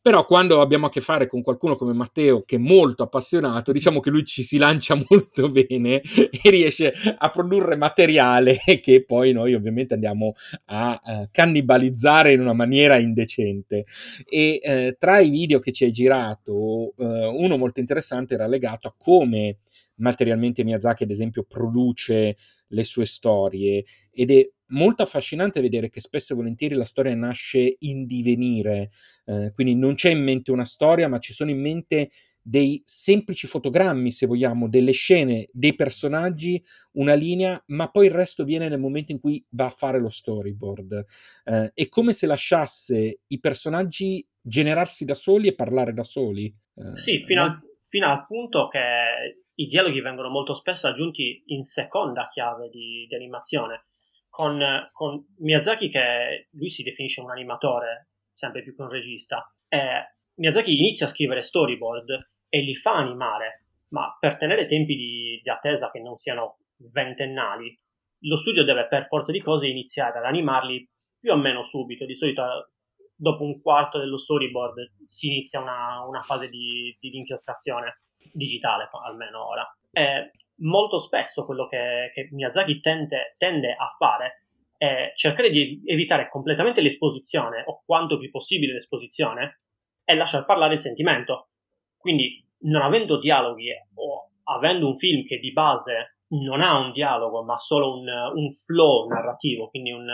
[0.05, 4.01] Però quando abbiamo a che fare con qualcuno come Matteo, che è molto appassionato, diciamo
[4.01, 9.55] che lui ci si lancia molto bene e riesce a produrre materiale che poi noi
[9.55, 10.35] ovviamente andiamo
[10.67, 13.87] a uh, cannibalizzare in una maniera indecente.
[14.29, 18.89] E uh, tra i video che ci hai girato, uh, uno molto interessante era legato
[18.89, 19.61] a come
[19.97, 22.37] materialmente Miyazaki, ad esempio, produce
[22.69, 27.77] le sue storie ed è molto affascinante vedere che spesso e volentieri la storia nasce
[27.81, 28.91] in divenire,
[29.27, 32.11] eh, quindi non c'è in mente una storia, ma ci sono in mente
[32.47, 38.45] dei semplici fotogrammi, se vogliamo, delle scene, dei personaggi, una linea, ma poi il resto
[38.45, 41.07] viene nel momento in cui va a fare lo storyboard.
[41.45, 46.55] Eh, è come se lasciasse i personaggi generarsi da soli e parlare da soli.
[46.75, 47.51] Eh, sì, fino, no?
[47.51, 53.07] al, fino al punto che i dialoghi vengono molto spesso aggiunti in seconda chiave di,
[53.09, 53.85] di animazione.
[54.29, 54.61] Con,
[54.93, 60.77] con, Miyazaki, che lui si definisce un animatore, sempre più che un regista, eh, Miyazaki
[60.77, 65.91] inizia a scrivere storyboard e li fa animare, ma per tenere tempi di, di attesa
[65.93, 66.59] che non siano
[66.91, 67.79] ventennali,
[68.27, 70.89] lo studio deve per forza di cose iniziare ad animarli
[71.19, 72.05] più o meno subito.
[72.05, 72.73] Di solito
[73.15, 79.47] dopo un quarto dello storyboard si inizia una, una fase di, di inchiostrazione digitale, almeno
[79.47, 79.77] ora.
[79.91, 84.45] E molto spesso quello che, che Miyazaki tende, tende a fare
[84.77, 89.61] è cercare di evitare completamente l'esposizione, o quanto più possibile l'esposizione,
[90.05, 91.49] e lasciar parlare il sentimento.
[91.97, 97.43] Quindi, non avendo dialoghi o avendo un film che di base non ha un dialogo,
[97.45, 100.09] ma solo un, un flow narrativo, quindi un,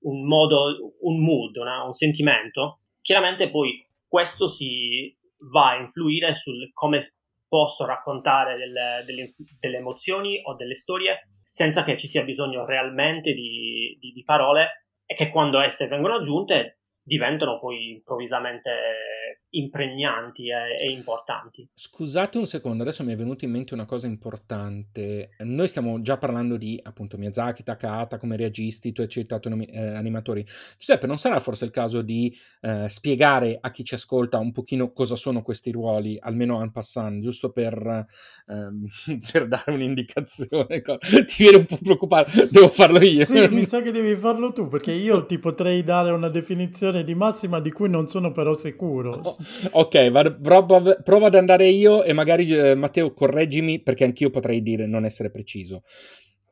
[0.00, 5.14] un modo, un mood, una, un sentimento, chiaramente poi questo si
[5.50, 7.14] va a influire sul come
[7.52, 13.34] posso raccontare delle, delle, delle, emozioni o delle storie senza che ci sia bisogno realmente
[13.34, 20.86] di, di, di parole e che quando esse vengono aggiunte diventano poi improvvisamente impregnanti e,
[20.86, 21.66] e, importanti.
[21.74, 25.30] Scusate un secondo, adesso mi è venuta in mente una cosa importante.
[25.38, 30.44] Noi stiamo già parlando di appunto Miyazaki, Takata come registi, tu hai citato eh, animatori.
[30.78, 34.92] Giuseppe, non sarà forse il caso di eh, spiegare a chi ci ascolta un pochino
[34.92, 38.06] cosa sono questi ruoli, almeno en passant, giusto per,
[38.46, 38.86] ehm,
[39.32, 40.80] per dare un'indicazione?
[40.82, 43.24] Ti viene un po' preoccupato, devo farlo io.
[43.24, 47.14] Sì, mi sa che devi farlo tu, perché io ti potrei dare una definizione di
[47.14, 49.12] massima di cui non sono però sicuro.
[49.12, 49.36] Oh,
[49.72, 54.62] ok, va, prova, prova, ad andare io e magari eh, Matteo correggimi perché anch'io potrei
[54.62, 55.82] dire non essere preciso.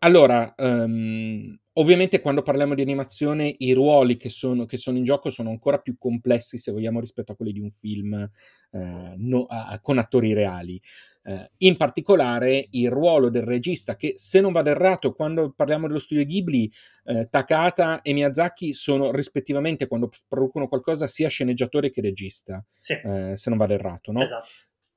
[0.03, 5.29] Allora, um, ovviamente quando parliamo di animazione i ruoli che sono, che sono, in gioco
[5.29, 8.29] sono ancora più complessi se vogliamo rispetto a quelli di un film
[8.71, 8.79] uh,
[9.17, 10.81] no, uh, con attori reali.
[11.23, 15.99] Eh, in particolare il ruolo del regista, che se non vado errato, quando parliamo dello
[15.99, 16.71] studio Ghibli,
[17.05, 22.95] eh, Takata e Miyazaki sono rispettivamente, quando producono qualcosa, sia sceneggiatore che regista, sì.
[22.95, 24.23] eh, se non vado errato, no?
[24.23, 24.45] Esatto.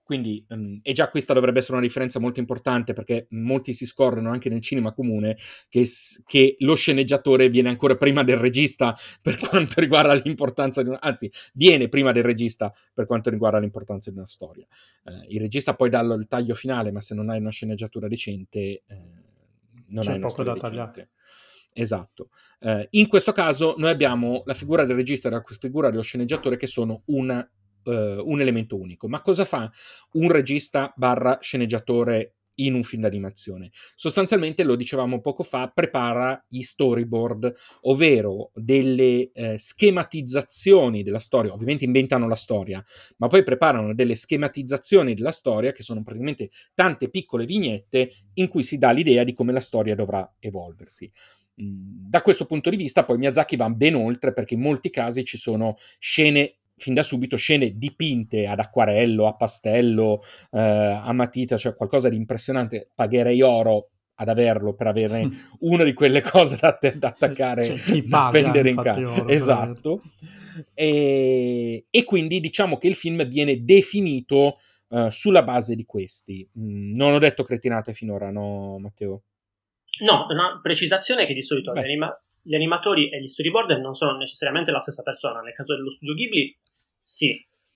[0.03, 4.31] Quindi, um, e già questa dovrebbe essere una differenza molto importante perché molti si scorrono
[4.31, 5.37] anche nel cinema comune
[5.69, 5.87] che,
[6.25, 11.31] che, lo sceneggiatore viene ancora prima del regista per quanto riguarda l'importanza di una, anzi,
[11.53, 14.67] viene prima del regista per quanto riguarda l'importanza di una storia.
[15.03, 18.59] Uh, il regista poi dà il taglio finale, ma se non hai una sceneggiatura decente,
[18.59, 18.83] eh,
[19.87, 21.09] non C'è hai una poco da tagliare.
[21.71, 22.29] Esatto.
[22.59, 26.57] Uh, in questo caso noi abbiamo la figura del regista e la figura dello sceneggiatore
[26.57, 27.49] che sono una
[27.85, 29.07] uh, un elemento unico.
[29.07, 29.71] Ma cosa fa
[30.13, 33.71] un regista barra sceneggiatore in un film d'animazione.
[33.95, 41.53] Sostanzialmente, lo dicevamo poco fa, prepara gli storyboard, ovvero delle eh, schematizzazioni della storia.
[41.53, 42.83] Ovviamente inventano la storia,
[43.17, 48.63] ma poi preparano delle schematizzazioni della storia che sono praticamente tante piccole vignette in cui
[48.63, 51.11] si dà l'idea di come la storia dovrà evolversi.
[51.61, 55.23] Mm, da questo punto di vista, poi Miyazaki va ben oltre perché in molti casi
[55.23, 60.21] ci sono scene fin da subito scene dipinte ad acquarello, a pastello,
[60.51, 62.89] eh, a matita, cioè qualcosa di impressionante.
[62.93, 65.27] Pagherei oro ad averlo per avere
[65.61, 69.27] una di quelle cose da, te- da attaccare, cioè, da appendere in casa.
[69.27, 70.01] Esatto.
[70.73, 74.57] E, e, quindi diciamo che il film viene definito
[74.89, 76.47] uh, sulla base di questi.
[76.59, 79.23] Mm, non ho detto cretinate finora, no, Matteo?
[80.01, 84.71] No, una precisazione che di solito anima- gli, animatori e gli storyboarder non sono necessariamente
[84.71, 85.41] la stessa persona.
[85.41, 86.55] Nel caso dello studio Ghibli,
[86.99, 87.29] sì.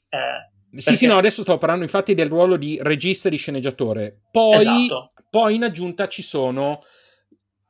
[0.09, 0.82] Eh, perché...
[0.91, 4.24] Sì, sì, no, adesso stavo parlando infatti del ruolo di regista e di sceneggiatore.
[4.32, 5.13] Poi, esatto.
[5.30, 6.82] poi in aggiunta ci sono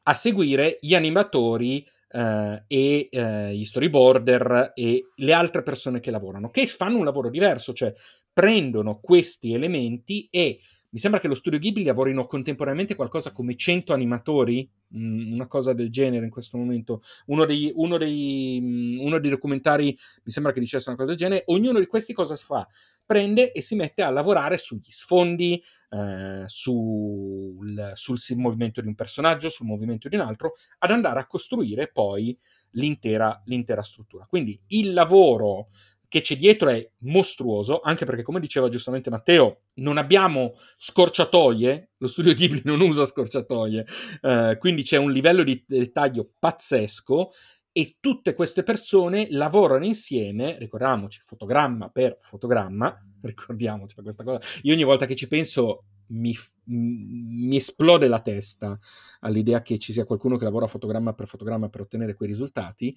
[0.04, 6.50] a seguire gli animatori eh, e eh, gli storyboarder e le altre persone che lavorano,
[6.50, 7.94] che fanno un lavoro diverso, cioè
[8.34, 10.60] prendono questi elementi e
[10.90, 15.74] mi sembra che lo studio Ghibli lavorino contemporaneamente qualcosa come 100 animatori, mm, una cosa
[15.74, 17.02] del genere in questo momento.
[17.26, 21.20] Uno dei, uno, dei, mm, uno dei, documentari mi sembra che dicesse una cosa del
[21.20, 21.44] genere.
[21.48, 22.66] Ognuno di questi cosa si fa?
[23.06, 29.50] Prende e si mette a lavorare sugli sfondi, eh, sul, sul movimento di un personaggio,
[29.50, 32.38] sul movimento di un altro, ad andare a costruire poi
[32.72, 34.26] l'intera, l'intera struttura.
[34.26, 35.68] Quindi il lavoro
[36.08, 42.08] che c'è dietro è mostruoso, anche perché, come diceva giustamente Matteo, non abbiamo scorciatoie, lo
[42.08, 43.86] studio Ghibli non usa scorciatoie,
[44.22, 47.32] eh, quindi c'è un livello di dettaglio pazzesco
[47.72, 54.84] e tutte queste persone lavorano insieme, ricordiamoci, fotogramma per fotogramma, ricordiamoci questa cosa, io ogni
[54.84, 56.36] volta che ci penso mi,
[56.66, 58.80] mi, esplode la testa
[59.20, 62.96] all'idea che ci sia qualcuno che lavora fotogramma per fotogramma per ottenere quei risultati.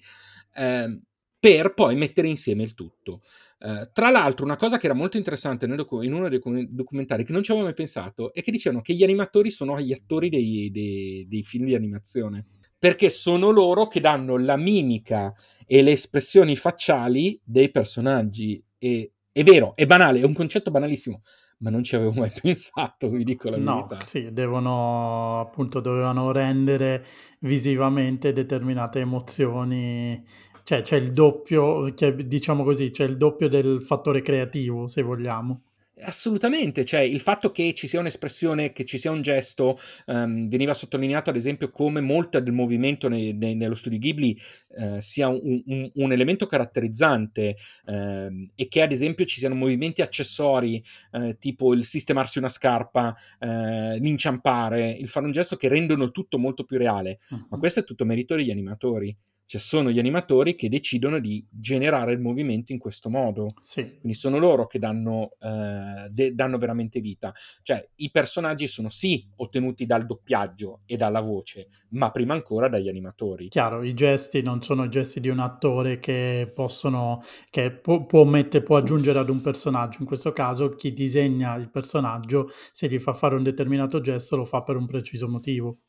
[0.53, 1.01] Eh,
[1.41, 3.23] per poi mettere insieme il tutto.
[3.57, 6.39] Uh, tra l'altro, una cosa che era molto interessante docu- in uno dei
[6.69, 9.91] documentari che non ci avevo mai pensato è che dicevano che gli animatori sono gli
[9.91, 12.45] attori dei, dei, dei film di animazione
[12.77, 15.33] perché sono loro che danno la mimica
[15.67, 18.63] e le espressioni facciali dei personaggi.
[18.77, 21.21] E, è vero, è banale, è un concetto banalissimo,
[21.59, 24.03] ma non ci avevo mai pensato, vi dico la no, verità.
[24.03, 27.05] Sì, devono appunto dovevano rendere
[27.41, 30.23] visivamente determinate emozioni
[30.71, 31.93] cioè c'è il doppio,
[32.23, 35.63] diciamo così, c'è il doppio del fattore creativo, se vogliamo.
[36.03, 40.73] Assolutamente, cioè il fatto che ci sia un'espressione, che ci sia un gesto, um, veniva
[40.73, 44.39] sottolineato ad esempio come molto del movimento ne, ne, nello studio Ghibli
[44.77, 50.01] uh, sia un, un, un, elemento caratterizzante uh, e che ad esempio ci siano movimenti
[50.01, 56.11] accessori uh, tipo il sistemarsi una scarpa, eh, l'inciampare, il fare un gesto che rendono
[56.11, 57.47] tutto molto più reale, uh-huh.
[57.49, 59.15] ma questo è tutto merito degli animatori.
[59.51, 63.49] Cioè sono gli animatori che decidono di generare il movimento in questo modo.
[63.59, 63.97] Sì.
[63.99, 67.33] Quindi sono loro che danno, eh, de- danno veramente vita.
[67.61, 72.87] Cioè i personaggi sono sì ottenuti dal doppiaggio e dalla voce, ma prima ancora dagli
[72.87, 73.49] animatori.
[73.49, 78.23] Chiaro, i gesti non sono i gesti di un attore che possono, che può, può,
[78.23, 79.97] mettere, può aggiungere ad un personaggio.
[79.99, 84.45] In questo caso chi disegna il personaggio, se gli fa fare un determinato gesto, lo
[84.45, 85.79] fa per un preciso motivo.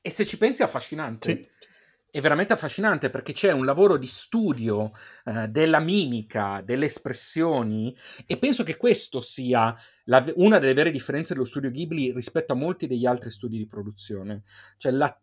[0.00, 1.34] E se ci pensi è affascinante.
[1.42, 1.72] Sì
[2.14, 4.92] è veramente affascinante perché c'è un lavoro di studio
[5.24, 7.92] eh, della mimica, delle espressioni
[8.24, 12.56] e penso che questo sia la, una delle vere differenze dello studio Ghibli rispetto a
[12.56, 14.44] molti degli altri studi di produzione.
[14.76, 15.20] Cioè la,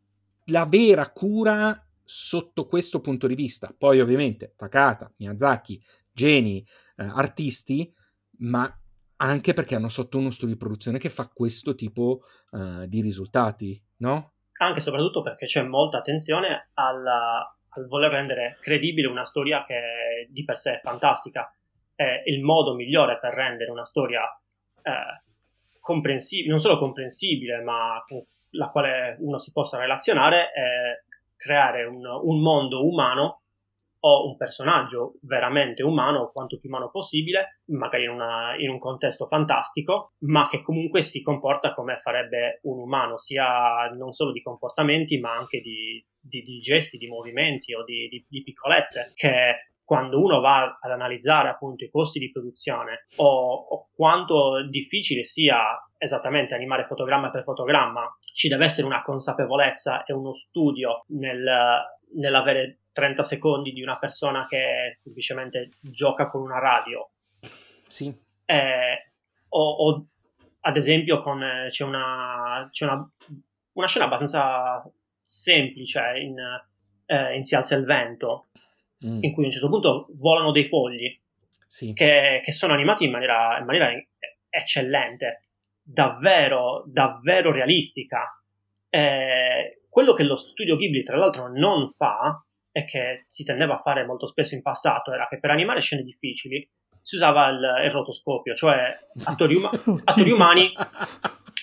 [0.47, 3.73] la vera cura sotto questo punto di vista.
[3.77, 5.81] Poi ovviamente Takata, Miyazaki,
[6.11, 6.59] geni,
[6.97, 7.89] eh, artisti,
[8.39, 8.69] ma
[9.15, 13.81] anche perché hanno sotto uno studio di produzione che fa questo tipo eh, di risultati,
[13.99, 14.33] no?
[14.61, 20.27] Anche e soprattutto perché c'è molta attenzione alla, al voler rendere credibile una storia che
[20.29, 21.51] di per sé è fantastica.
[21.95, 24.21] È il modo migliore per rendere una storia
[24.83, 25.21] eh,
[25.79, 31.03] comprensibile, non solo comprensibile, ma con la quale uno si possa relazionare, è
[31.35, 33.40] creare un, un mondo umano
[34.03, 39.27] o un personaggio veramente umano, quanto più umano possibile, magari in, una, in, un contesto
[39.27, 45.19] fantastico, ma che comunque si comporta come farebbe un umano, sia non solo di comportamenti,
[45.19, 50.39] ma anche di, di, di gesti, di movimenti o di, di, piccolezze, che quando uno
[50.39, 55.59] va ad analizzare appunto i costi di produzione o, o quanto difficile sia
[55.97, 61.45] esattamente animare fotogramma per fotogramma, ci deve essere una consapevolezza e uno studio nel,
[62.15, 67.11] nell'avere 30 secondi di una persona che semplicemente gioca con una radio.
[67.87, 68.13] Sì.
[68.45, 69.11] Eh,
[69.49, 70.05] o, o,
[70.61, 73.11] ad esempio con, c'è, una, c'è una,
[73.73, 74.83] una, scena abbastanza
[75.23, 76.37] semplice in,
[77.05, 78.47] eh, in Si alza il vento,
[79.05, 79.23] mm.
[79.23, 81.19] in cui a un certo punto volano dei fogli
[81.65, 81.93] sì.
[81.93, 83.91] che, che, sono animati in maniera, in maniera
[84.49, 85.47] eccellente,
[85.81, 88.41] davvero, davvero realistica.
[88.89, 93.79] Eh, quello che lo studio Ghibli, tra l'altro, non fa e che si tendeva a
[93.79, 96.67] fare molto spesso in passato era che per animare scene difficili
[97.01, 99.71] si usava il, il rotoscopio, cioè attori, uma-
[100.05, 100.71] attori umani.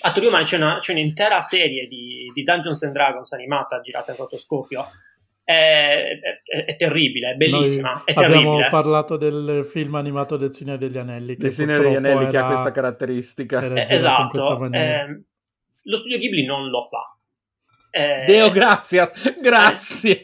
[0.01, 4.19] Attori umani c'è, una, c'è un'intera serie di, di, Dungeons and Dragons animata girata in
[4.19, 4.87] rotoscopio.
[5.43, 5.53] È,
[6.45, 7.93] è, è terribile, è bellissima.
[7.93, 8.69] Noi è abbiamo terribile.
[8.69, 11.35] parlato del film animato del Signore degli Anelli.
[11.37, 13.63] Che Del Signore degli Anelli che ha era- questa caratteristica.
[13.63, 14.69] era Eh, esatto.
[14.71, 15.25] ehm,
[15.85, 17.17] lo studio Ghibli non lo fa.
[17.91, 20.21] Eh, Deo, grazie, grazie.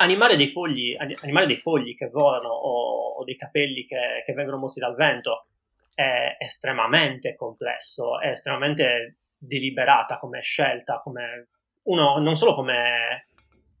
[0.00, 4.32] Animare dei fogli, ani- animare dei fogli che volano o, o dei capelli che, che
[4.32, 5.46] vengono mossi dal vento
[5.94, 11.48] è estremamente complesso, è estremamente deliberata come scelta, come
[11.84, 13.26] uno, non solo come,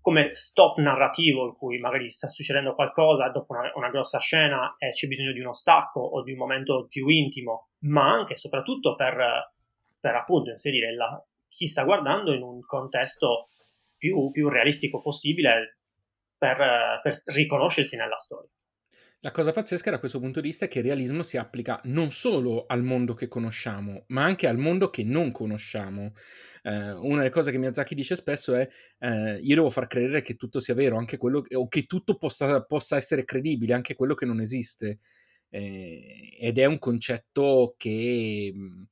[0.00, 4.90] come stop narrativo in cui magari sta succedendo qualcosa dopo una, una grossa scena e
[4.90, 8.94] c'è bisogno di uno stacco o di un momento più intimo, ma anche e soprattutto
[8.94, 9.52] per,
[9.98, 13.48] per appunto inserire la- chi sta guardando in un contesto
[13.96, 15.79] più, più realistico possibile
[16.40, 18.48] per, per riconoscersi nella storia.
[19.22, 22.10] La cosa pazzesca da questo punto di vista è che il realismo si applica non
[22.10, 26.14] solo al mondo che conosciamo, ma anche al mondo che non conosciamo.
[26.62, 28.66] Eh, una delle cose che Miyazaki dice spesso è
[28.98, 32.64] eh, io devo far credere che tutto sia vero, anche quello, o che tutto possa,
[32.64, 35.00] possa essere credibile, anche quello che non esiste.
[35.50, 38.84] Eh, ed è un concetto che mh,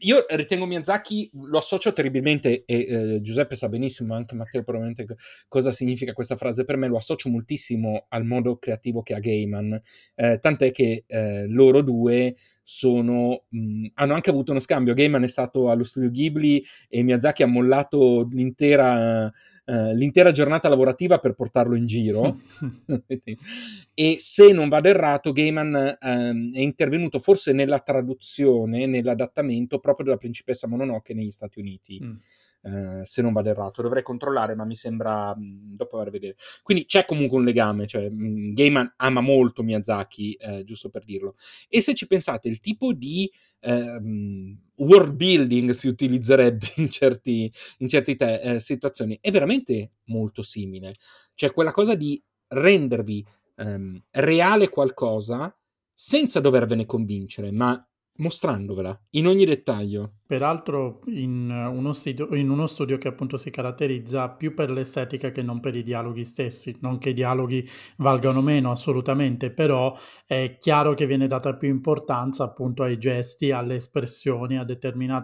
[0.00, 5.16] io ritengo Miyazaki, lo associo terribilmente, e eh, Giuseppe sa benissimo, anche Matteo probabilmente co-
[5.48, 6.64] cosa significa questa frase.
[6.64, 9.80] Per me, lo associo moltissimo al modo creativo che ha Gaiman,
[10.14, 15.28] eh, tant'è che eh, loro due sono, mh, hanno anche avuto uno scambio, Gaiman è
[15.28, 19.32] stato allo studio Ghibli e Miyazaki ha mollato l'intera,
[19.70, 22.40] eh, l'intera giornata lavorativa per portarlo in giro.
[23.94, 30.16] e se non vado errato, Gaiman ehm, è intervenuto forse nella traduzione, nell'adattamento proprio della
[30.16, 32.00] principessa Mononoke negli Stati Uniti.
[32.02, 32.14] Mm.
[32.62, 36.34] eh, se non vado errato, dovrei controllare, ma mi sembra mh, dopo aver vedere.
[36.64, 41.36] Quindi c'è comunque un legame, cioè mh, Gaiman ama molto Miyazaki, eh, giusto per dirlo.
[41.68, 43.30] E se ci pensate, il tipo di
[43.60, 50.42] ehm, world building si utilizzerebbe in certi, in certe te- eh, situazioni è veramente molto
[50.42, 50.94] simile.
[51.34, 53.24] Cioè quella cosa di rendervi
[53.56, 55.54] ehm, reale qualcosa
[55.92, 57.82] senza dovervene convincere, ma
[58.20, 60.18] mostrandovela in ogni dettaglio.
[60.26, 65.42] Peraltro in uno, studio, in uno studio che appunto si caratterizza più per l'estetica che
[65.42, 69.96] non per i dialoghi stessi, non che i dialoghi valgano meno assolutamente, però
[70.26, 74.64] è chiaro che viene data più importanza appunto ai gesti, alle espressioni, a,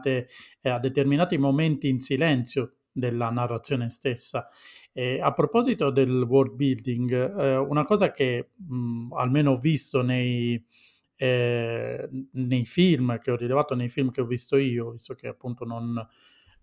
[0.03, 0.27] eh,
[0.63, 4.49] a determinati momenti in silenzio della narrazione stessa.
[4.93, 10.65] E a proposito del world building, eh, una cosa che mh, almeno ho visto nei,
[11.17, 15.65] eh, nei film che ho rilevato nei film che ho visto io, visto che appunto
[15.65, 16.07] non,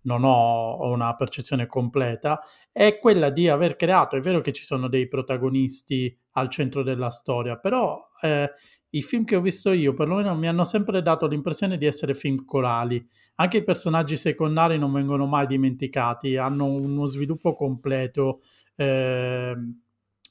[0.04, 2.42] non ho una percezione completa,
[2.72, 7.10] è quella di aver creato, è vero che ci sono dei protagonisti al centro della
[7.10, 8.52] storia, però eh,
[8.96, 12.46] i film che ho visto io perlomeno mi hanno sempre dato l'impressione di essere film
[12.46, 13.04] corali.
[13.36, 18.40] Anche i personaggi secondari non vengono mai dimenticati, hanno uno sviluppo completo.
[18.76, 19.56] Eh,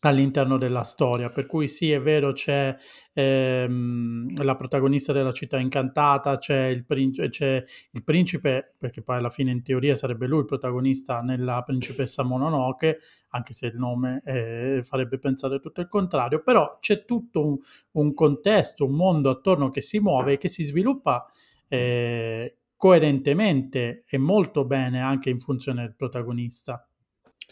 [0.09, 2.75] all'interno della storia, per cui sì, è vero, c'è
[3.13, 9.31] ehm, la protagonista della città incantata, c'è il, principe, c'è il principe, perché poi alla
[9.31, 12.99] fine in teoria sarebbe lui il protagonista nella principessa Mononoke,
[13.29, 17.57] anche se il nome eh, farebbe pensare tutto il contrario, però c'è tutto un,
[17.93, 21.25] un, contesto, un mondo attorno che si muove e che si sviluppa
[21.69, 26.85] eh, coerentemente e molto bene anche in funzione del protagonista.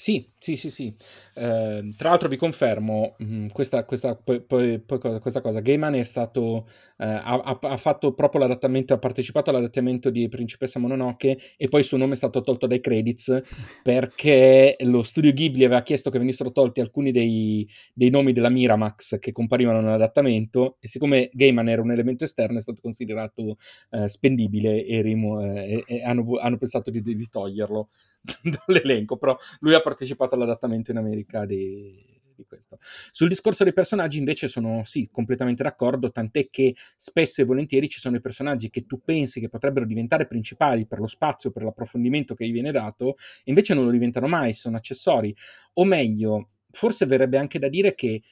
[0.01, 0.95] Sì, sì, sì, sì.
[1.35, 5.61] Eh, tra l'altro vi confermo mh, questa, questa, poi, poi, poi, questa cosa.
[5.61, 11.39] Gaiman è stato, eh, ha, ha, fatto proprio l'adattamento, ha partecipato all'adattamento di Principessa Mononoke
[11.55, 13.43] e poi il suo nome è stato tolto dai credits
[13.85, 19.19] perché lo studio Ghibli aveva chiesto che venissero tolti alcuni dei, dei nomi della Miramax
[19.19, 23.59] che comparivano nell'adattamento e siccome Gaiman era un elemento esterno è stato considerato
[23.91, 27.91] eh, spendibile e, rimu- e, e hanno, hanno, pensato di, di toglierlo
[28.67, 32.79] dall'elenco, però lui ha partecipato all'adattamento in America di, di, questo.
[33.13, 38.01] Sul discorso dei personaggi invece sono sì, completamente d'accordo, tant'è che spesso e volentieri ci
[38.01, 42.35] sono i personaggi che tu pensi che potrebbero diventare principali per lo spazio, per l'approfondimento
[42.35, 45.35] che gli viene dato, invece non lo diventano mai, sono accessori.
[45.75, 48.23] O meglio, forse verrebbe anche da dire che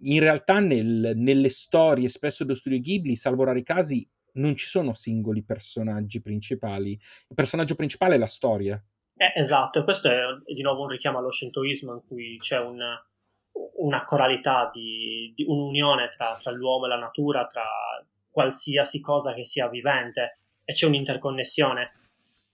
[0.00, 4.06] in realtà nel, nelle storie spesso dello studio Ghibli, salvo rari casi,
[4.36, 6.92] non ci sono singoli personaggi principali.
[6.92, 8.82] Il personaggio principale è la storia.
[9.18, 12.78] Eh, esatto, e questo è di nuovo un richiamo allo shintoismo in cui c'è un,
[13.78, 17.64] una coralità, di, di un'unione tra, tra, l'uomo e la natura, tra
[18.30, 21.92] qualsiasi cosa che sia vivente e c'è un'interconnessione.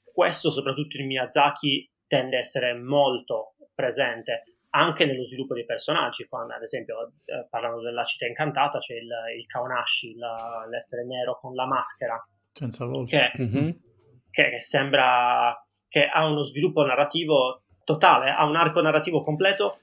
[0.05, 4.45] Questo, soprattutto in Miyazaki, tende a essere molto presente.
[4.75, 9.11] anche nello sviluppo dei personaggi, quando ad esempio eh, parlando della città incantata c'è il,
[9.37, 13.17] il Kaonashi, la, l'essere nero con la maschera, senza volto.
[13.17, 13.71] Che, mm-hmm.
[14.31, 15.55] che, che, sembra
[15.93, 19.81] che ha uno sviluppo narrativo totale, ha un arco narrativo completo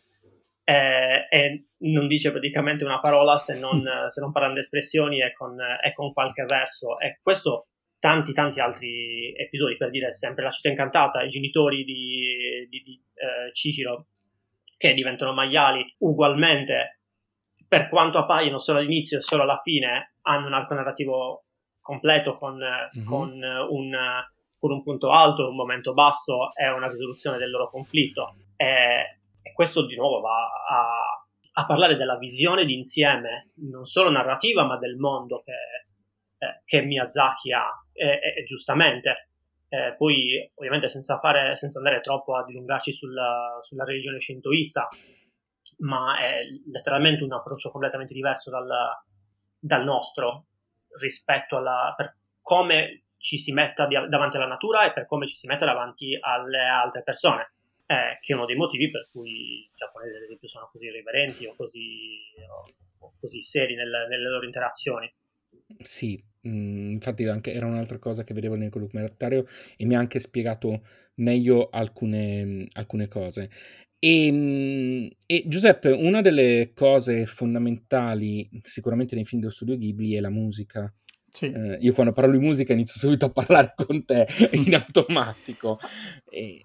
[0.64, 5.56] eh, e non dice praticamente una parola se non, se non parlando espressioni e con,
[5.60, 7.00] e con qualche verso.
[7.00, 7.68] E questo
[8.00, 13.00] tanti tanti altri episodi, per dire sempre la città incantata, i genitori di, di, di
[13.14, 14.08] eh, Chihiro
[14.78, 17.02] che diventano maiali ugualmente,
[17.68, 21.44] per quanto appaiono solo all'inizio e solo alla fine, hanno un arco narrativo
[21.82, 23.06] completo con, mm-hmm.
[23.06, 23.32] con,
[23.70, 23.96] un,
[24.60, 28.36] con, un, punto alto, un momento basso e una risoluzione del loro conflitto.
[28.56, 34.64] E, e questo di nuovo va a, a, parlare della visione d'insieme, non solo narrativa,
[34.66, 39.30] ma del mondo che, eh, che Miyazaki ha, e, e, e giustamente.
[39.70, 44.88] Eh, poi, ovviamente, senza, fare, senza, andare troppo a dilungarci sulla, sulla religione shintoista,
[45.80, 46.42] ma è
[46.72, 48.68] letteralmente un approccio completamente diverso dal,
[49.60, 50.48] dal nostro
[51.00, 55.36] rispetto alla per come ci si metta di, davanti alla natura e per come ci
[55.36, 57.54] si mette davanti alle altre persone,
[57.86, 61.46] eh, che è uno dei motivi per cui i giapponesi, ad esempio, sono così riverenti
[61.46, 62.18] o così,
[63.00, 65.14] o, così seri nel, nelle loro interazioni.
[65.82, 69.46] Sì, mh, infatti anche, era un'altra cosa che vedevo nel documentario
[69.78, 70.82] e mi ha anche spiegato
[71.16, 73.50] meglio alcune, alcune cose.
[74.00, 80.30] E, e, Giuseppe, una delle cose fondamentali sicuramente nei film dello studio Ghibli è la
[80.30, 80.92] musica.
[81.32, 81.52] Sì.
[81.52, 85.80] Eh, io quando parlo di musica inizio subito a parlare con te in automatico.
[86.30, 86.62] E,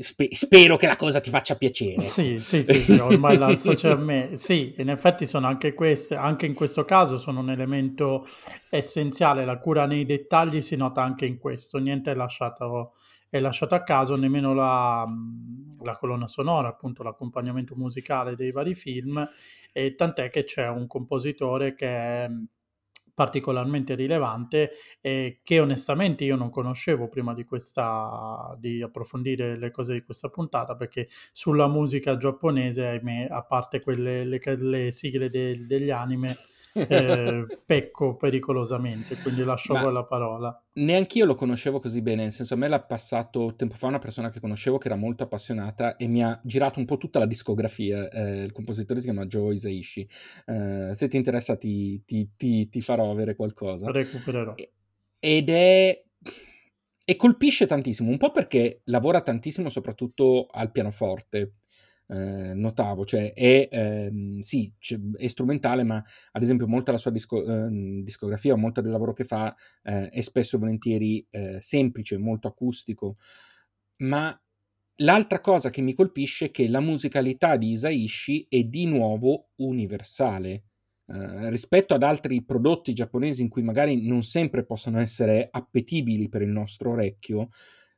[0.00, 2.02] Spe- spero che la cosa ti faccia piacere.
[2.02, 4.32] Sì, sì, sì, sì ormai la associo a me.
[4.34, 8.26] Sì, in effetti sono anche queste, anche in questo caso sono un elemento
[8.68, 12.92] essenziale, la cura nei dettagli si nota anche in questo, niente è lasciato,
[13.30, 15.06] è lasciato a caso, nemmeno la,
[15.80, 19.26] la colonna sonora, appunto l'accompagnamento musicale dei vari film,
[19.72, 22.28] e tant'è che c'è un compositore che è
[23.20, 24.70] particolarmente rilevante
[25.02, 30.30] e che onestamente io non conoscevo prima di questa di approfondire le cose di questa
[30.30, 36.38] puntata perché sulla musica giapponese ahimè, a parte quelle le, le sigle de, degli anime
[36.74, 40.64] eh, pecco pericolosamente, quindi lascio Ma la parola.
[40.74, 44.30] Neanch'io lo conoscevo così bene, nel senso a me l'ha passato tempo fa una persona
[44.30, 48.08] che conoscevo che era molto appassionata e mi ha girato un po' tutta la discografia,
[48.08, 50.08] eh, il compositore si chiama Joe Isaishi,
[50.46, 53.90] eh, se ti interessa ti, ti, ti, ti, farò avere qualcosa.
[53.90, 54.54] Recupererò.
[55.18, 56.04] Ed è...
[57.02, 61.54] E colpisce tantissimo, un po' perché lavora tantissimo soprattutto al pianoforte,
[62.10, 64.72] eh, notavo, cioè è, ehm, sì,
[65.16, 66.02] è strumentale, ma
[66.32, 69.54] ad esempio molta la sua disco, eh, discografia, molto del lavoro che fa
[69.84, 73.16] eh, è spesso e volentieri eh, semplice, molto acustico,
[73.98, 74.38] ma
[74.96, 80.64] l'altra cosa che mi colpisce è che la musicalità di Isaishi è di nuovo universale.
[81.10, 86.40] Uh, rispetto ad altri prodotti giapponesi in cui magari non sempre possono essere appetibili per
[86.40, 87.48] il nostro orecchio,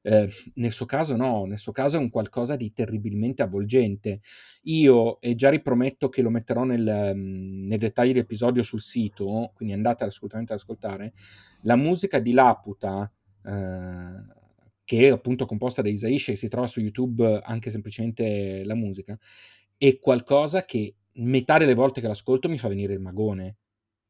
[0.02, 4.20] eh, nel suo caso no, nel suo caso è un qualcosa di terribilmente avvolgente.
[4.62, 9.74] Io, e già riprometto che lo metterò nel, mm, nei dettagli dell'episodio sul sito, quindi
[9.74, 11.12] andate assolutamente ad ascoltare,
[11.62, 13.10] la musica di Laputa,
[13.44, 14.40] eh,
[14.84, 19.16] che è appunto composta da Isaishi e si trova su YouTube anche semplicemente la musica,
[19.78, 23.56] è qualcosa che metà delle volte che l'ascolto mi fa venire il magone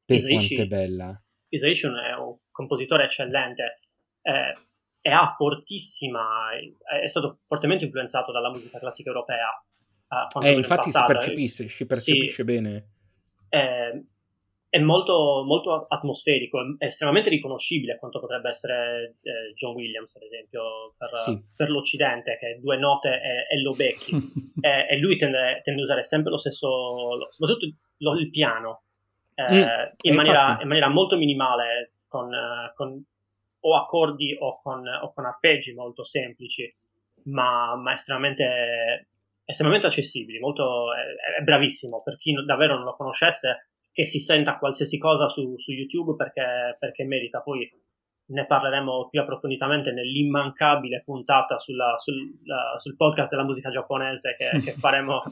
[0.04, 1.22] per Isaishi, quanto è bella.
[1.48, 3.80] Isaishi è un compositore eccellente.
[4.22, 4.71] Eh,
[5.02, 6.50] e ha fortissima,
[7.02, 9.48] è stato fortemente influenzato dalla musica classica europea.
[10.08, 12.88] Uh, eh, infatti si percepisce, si percepisce sì, bene.
[13.48, 13.90] È,
[14.68, 20.94] è molto, molto, atmosferico, è estremamente riconoscibile quanto potrebbe essere eh, John Williams, ad esempio,
[20.96, 21.42] per, sì.
[21.54, 24.14] per, l'Occidente, che due note e, e lo becchi.
[24.62, 27.66] e, e, lui tende, tende, a usare sempre lo stesso, soprattutto
[27.98, 28.84] lo, il piano,
[29.34, 29.68] eh, mm,
[30.02, 32.30] in, maniera, in, maniera, molto minimale, con,
[32.74, 33.04] con
[33.64, 36.72] o accordi o con, o con arpeggi molto semplici,
[37.24, 39.08] ma, ma estremamente,
[39.44, 44.58] estremamente, accessibili, molto, è, è, bravissimo, per chi davvero non lo conoscesse, che si senta
[44.58, 47.70] qualsiasi cosa su, su YouTube perché, perché merita, poi
[48.26, 52.32] ne parleremo più approfonditamente nell'immancabile puntata sulla, sul,
[52.80, 55.22] sul, podcast della musica giapponese che, che faremo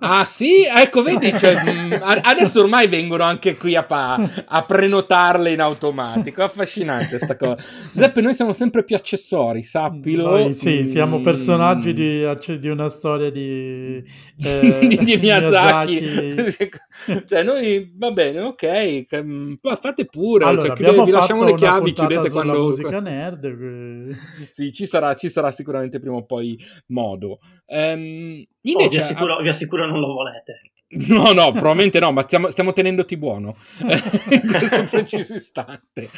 [0.00, 0.64] Ah sì?
[0.64, 6.42] Ecco, vedi, cioè, mh, adesso ormai vengono anche qui a, pa- a, prenotarle in automatico.
[6.42, 7.56] Affascinante sta cosa.
[7.92, 10.30] Giuseppe, noi siamo sempre più accessori, sappilo.
[10.30, 12.24] Noi, sì, siamo personaggi di,
[12.58, 14.02] di una storia di,
[14.42, 16.00] eh, di, di Miyazaki.
[16.00, 16.68] Miyazaki.
[17.26, 19.06] cioè, noi, va bene, ok,
[19.80, 20.44] fate pure.
[20.44, 22.64] Allora, cioè, chiudete, vi lasciamo le chiavi, chiudete quando...
[22.64, 24.16] musica nerd.
[24.48, 27.40] sì, ci sarà, ci sarà sicuramente prima o poi modo.
[27.66, 30.60] Um, invece, oh, vi, assicuro, vi assicuro non lo volete.
[31.08, 33.56] No, no, probabilmente no, ma stiamo, stiamo tenendoti buono
[34.30, 36.08] in questo preciso istante.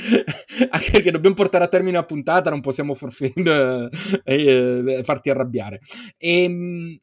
[0.70, 3.88] Anche perché dobbiamo portare a termine la puntata, non possiamo forfend, eh,
[4.22, 5.80] eh, farti arrabbiare.
[6.16, 6.98] E, ehm,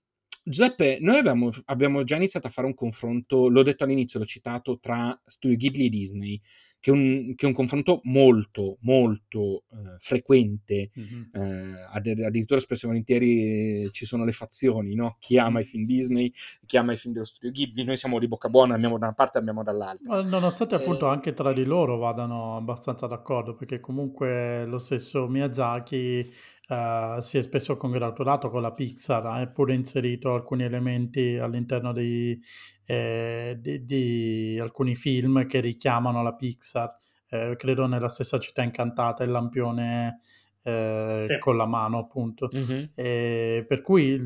[0.45, 4.79] Giuseppe, noi abbiamo, abbiamo, già iniziato a fare un confronto, l'ho detto all'inizio, l'ho citato,
[4.79, 6.41] tra Studio Ghibli e Disney
[6.79, 11.21] che è un, che è un confronto molto, molto eh, frequente, mm-hmm.
[11.33, 15.17] eh, addirittura spesso e volentieri eh, ci sono le fazioni, no?
[15.19, 16.31] chi ama i film Disney,
[16.65, 19.15] chi ama i film dello studio Ghibli, noi siamo di bocca buona, abbiamo da una
[19.15, 20.21] parte e abbiamo dall'altra.
[20.21, 26.31] Nonostante appunto eh, anche tra di loro vadano abbastanza d'accordo, perché comunque lo stesso Miyazaki
[26.67, 31.93] Uh, si è spesso congratulato con la Pixar, ha eh, pure inserito alcuni elementi all'interno
[31.93, 32.37] dei,
[32.85, 36.93] eh, di, di, alcuni film che richiamano la Pixar.
[37.29, 40.19] Eh, credo nella stessa città incantata, il lampione
[40.61, 41.39] eh, sì.
[41.39, 42.49] con la mano, appunto.
[42.53, 43.65] Mm-hmm.
[43.65, 44.21] per cui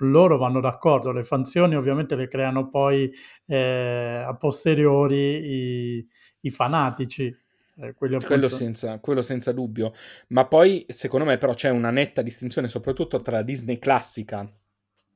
[0.00, 1.10] loro vanno d'accordo.
[1.10, 3.10] Le fanzioni ovviamente le creano poi
[3.46, 6.06] eh, a posteriori i,
[6.40, 7.34] i fanatici
[7.80, 8.18] eh, quello,
[8.48, 9.92] senza, quello, senza, dubbio.
[10.28, 14.50] Ma poi, secondo me, però c'è una netta distinzione, soprattutto tra Disney classica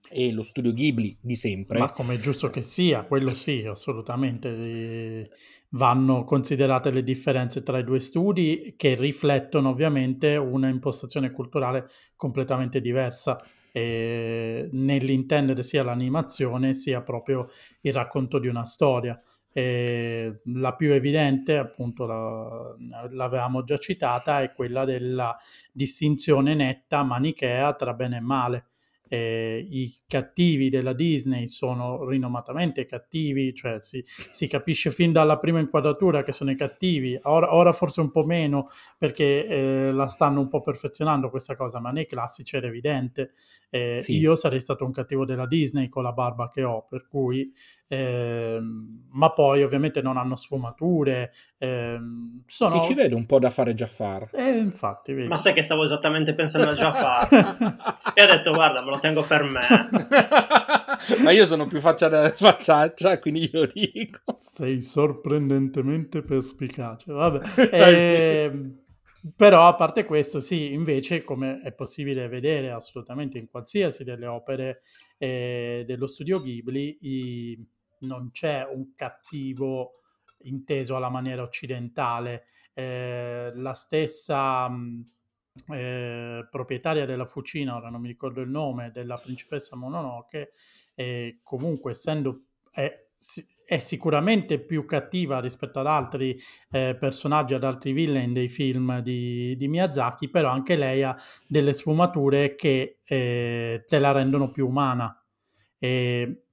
[0.09, 1.79] e lo studio Ghibli di sempre.
[1.79, 5.31] Ma come è giusto che sia, quello sì, assolutamente.
[5.75, 12.81] Vanno considerate le differenze tra i due studi che riflettono ovviamente una impostazione culturale completamente
[12.81, 13.43] diversa.
[13.73, 17.49] nell'intendere sia l'animazione sia proprio
[17.81, 19.19] il racconto di una storia.
[19.53, 22.75] Eh, la più evidente, appunto, la,
[23.11, 25.37] l'avevamo già citata, è quella della
[25.73, 28.67] distinzione netta manichea tra bene e male
[29.13, 35.61] eh, i cattivi della Disney sono rinomatamente cattivi, cioè si, si, capisce fin dalla prima
[35.61, 40.41] inquadratura che sono i cattivi, ora, ora forse un po' meno perché eh, la stanno
[40.41, 43.33] un po' perfezionando questa cosa, ma nei classici era evidente.
[43.73, 44.19] Sì.
[44.19, 47.51] Io sarei stato un cattivo della Disney con la barba che ho, per cui,
[47.93, 51.33] ehm, ma poi ovviamente non hanno sfumature.
[51.59, 52.81] Ehm, sono...
[52.81, 54.31] Ti ci vede un po' da fare Jafar.
[54.33, 55.29] Eh, infatti, vedi.
[55.29, 57.29] Ma sai che stavo esattamente pensando a Jafar?
[58.15, 59.61] e ho detto, guarda, me lo tengo per me.
[61.23, 64.37] Ma io sono più faccia facciaccia, quindi io dico.
[64.39, 67.13] Sei sorprendentemente perspicace.
[67.13, 67.41] Vabbè.
[67.83, 68.51] Eh,
[69.37, 74.81] però a parte questo, sì, invece, come è possibile vedere assolutamente in qualsiasi delle opere
[75.19, 77.67] eh, dello studio Ghibli, i,
[78.03, 80.03] non c'è un cattivo
[80.43, 82.45] inteso alla maniera occidentale.
[82.75, 84.69] Eh, la stessa...
[84.69, 85.11] Mh,
[85.71, 90.53] eh, proprietaria della fucina, ora non mi ricordo il nome, della principessa Mononoke,
[90.95, 92.91] eh, comunque essendo è,
[93.65, 96.39] è, sicuramente più cattiva rispetto ad altri
[96.71, 101.15] eh, personaggi, ad altri villain dei film di, di, Miyazaki, però anche lei ha
[101.47, 105.15] delle sfumature che eh, te la rendono più umana.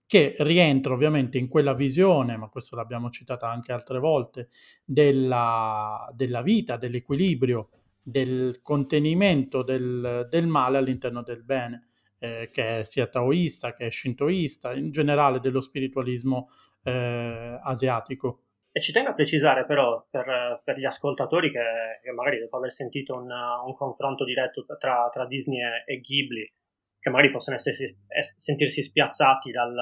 [0.09, 4.49] Che rientra ovviamente in quella visione, ma questo l'abbiamo citata anche altre volte,
[4.83, 7.69] della, della vita, dell'equilibrio
[8.01, 14.73] del contenimento del, del male all'interno del bene, eh, che sia taoista, che è shintoista,
[14.73, 16.49] in generale dello spiritualismo
[16.85, 18.45] eh, asiatico.
[18.71, 22.71] E ci tengo a precisare però per, per gli ascoltatori che, che, magari dopo aver
[22.71, 26.51] sentito un, un confronto diretto tra, tra, Disney e Ghibli,
[26.99, 29.73] che magari possono essersi, es, sentirsi spiazzati dal,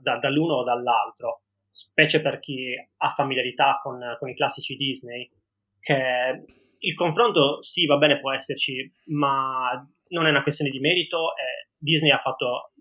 [0.00, 5.30] da, dall'uno o dall'altro, specie per chi ha familiarità con, con i classici Disney,
[5.80, 6.44] che
[6.78, 9.70] il confronto sì, va bene, può esserci, ma
[10.08, 11.30] non è una questione di merito.
[11.36, 12.72] Eh, Disney ha fatto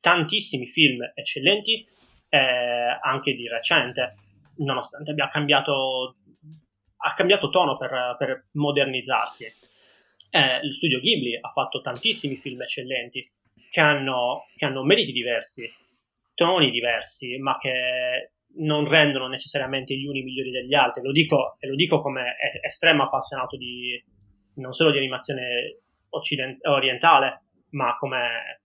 [0.00, 1.86] tantissimi film eccellenti,
[2.28, 4.16] eh, anche di recente,
[4.58, 6.16] nonostante abbia cambiato,
[6.96, 9.46] ha cambiato tono per, per modernizzarsi.
[10.34, 13.30] Eh, lo studio Ghibli ha fatto tantissimi film eccellenti
[13.70, 15.70] che hanno, che hanno meriti diversi,
[16.34, 21.02] toni diversi, ma che non rendono necessariamente gli uni migliori degli altri.
[21.02, 24.02] Lo dico, e lo dico come estremo appassionato di,
[24.54, 28.62] non solo di animazione occident- orientale, ma come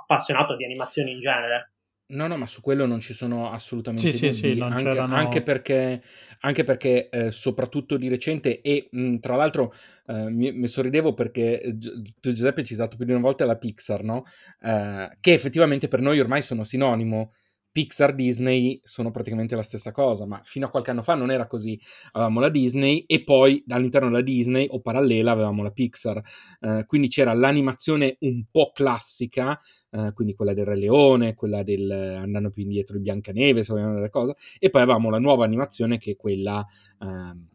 [0.00, 1.71] appassionato di animazione in genere.
[2.12, 4.98] No, no, ma su quello non ci sono assolutamente Sì, sì, sì, dubbi, non anche,
[4.98, 6.02] anche perché,
[6.40, 9.72] anche perché eh, soprattutto di recente, e mh, tra l'altro
[10.06, 13.44] eh, mi, mi sorridevo perché eh, tu Giuseppe ci sei stato più di una volta
[13.44, 14.24] alla Pixar, no?
[14.60, 17.32] Eh, che effettivamente per noi ormai sono sinonimo.
[17.72, 21.46] Pixar, Disney sono praticamente la stessa cosa, ma fino a qualche anno fa non era
[21.46, 21.80] così.
[22.12, 26.20] Avevamo la Disney e poi all'interno della Disney o parallela avevamo la Pixar.
[26.60, 29.58] Eh, quindi c'era l'animazione un po' classica,
[29.92, 33.94] eh, quindi quella del Re Leone, quella del andando più indietro di Biancaneve, se vogliamo
[33.94, 36.66] dire cosa, e poi avevamo la nuova animazione che è quella
[37.00, 37.46] ehm,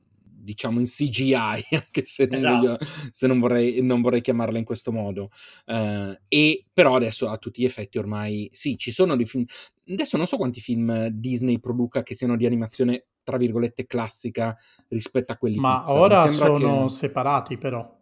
[0.48, 1.36] diciamo in CGI,
[1.76, 2.56] anche se non, Esatto.
[2.56, 2.78] voglio-
[3.12, 5.30] se non vorrei, non vorrei chiamarla in questo modo.
[5.66, 9.44] Eh, e però adesso a tutti gli effetti ormai sì, ci sono dei film.
[9.90, 14.56] Adesso non so quanti film Disney produca che siano di animazione tra virgolette classica
[14.88, 15.98] rispetto a quelli Ma Pixar.
[15.98, 17.97] Ora sono che separati però.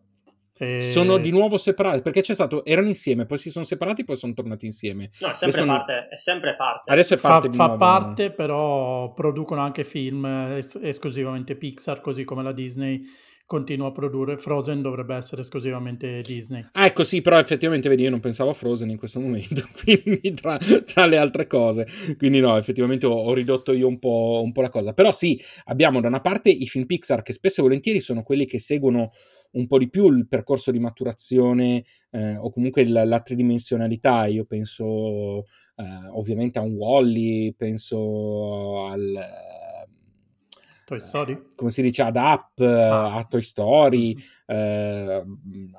[0.58, 4.16] E- sono di nuovo separati perché c'è stato erano insieme, poi si sono separati, poi
[4.16, 5.10] sono tornati insieme.
[5.20, 6.92] No, è sempre non- parte, è sempre parte.
[6.92, 7.78] Adesso è Fa, parte fa nuovo.
[7.80, 13.02] parte, però producono anche film es- esclusivamente Pixar, così come la Disney
[13.48, 14.38] continua a produrre.
[14.38, 16.66] Frozen dovrebbe essere esclusivamente Disney.
[16.72, 20.34] Ah, ecco sì, però effettivamente vedi, io non pensavo a Frozen in questo momento, quindi
[20.34, 21.86] tra, tra le altre cose.
[22.18, 24.94] Quindi no, effettivamente ho, ho ridotto io un po', un po' la cosa.
[24.94, 28.46] Però sì, abbiamo da una parte i film Pixar che spesso e volentieri sono quelli
[28.46, 29.12] che seguono
[29.56, 34.26] un po' di più il percorso di maturazione eh, o comunque la, la tridimensionalità.
[34.26, 35.46] Io penso
[35.76, 39.54] eh, ovviamente a un Wall-E, penso al...
[40.86, 41.52] Toy Story?
[41.56, 43.16] come si dice, ad Up, Ah.
[43.16, 45.24] a Toy Story, eh,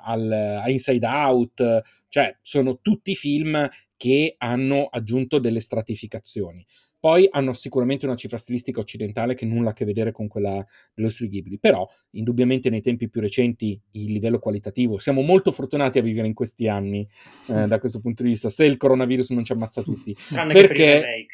[0.02, 6.66] al, a Inside Out, cioè sono tutti film che hanno aggiunto delle stratificazioni.
[7.06, 11.08] Poi hanno sicuramente una cifra stilistica occidentale che nulla a che vedere con quella dello
[11.08, 16.02] Studio Ghibli, però indubbiamente nei tempi più recenti il livello qualitativo, siamo molto fortunati a
[16.02, 17.08] vivere in questi anni
[17.46, 20.16] eh, da questo punto di vista, se il coronavirus non ci ammazza tutti.
[20.30, 21.26] Tranne perché-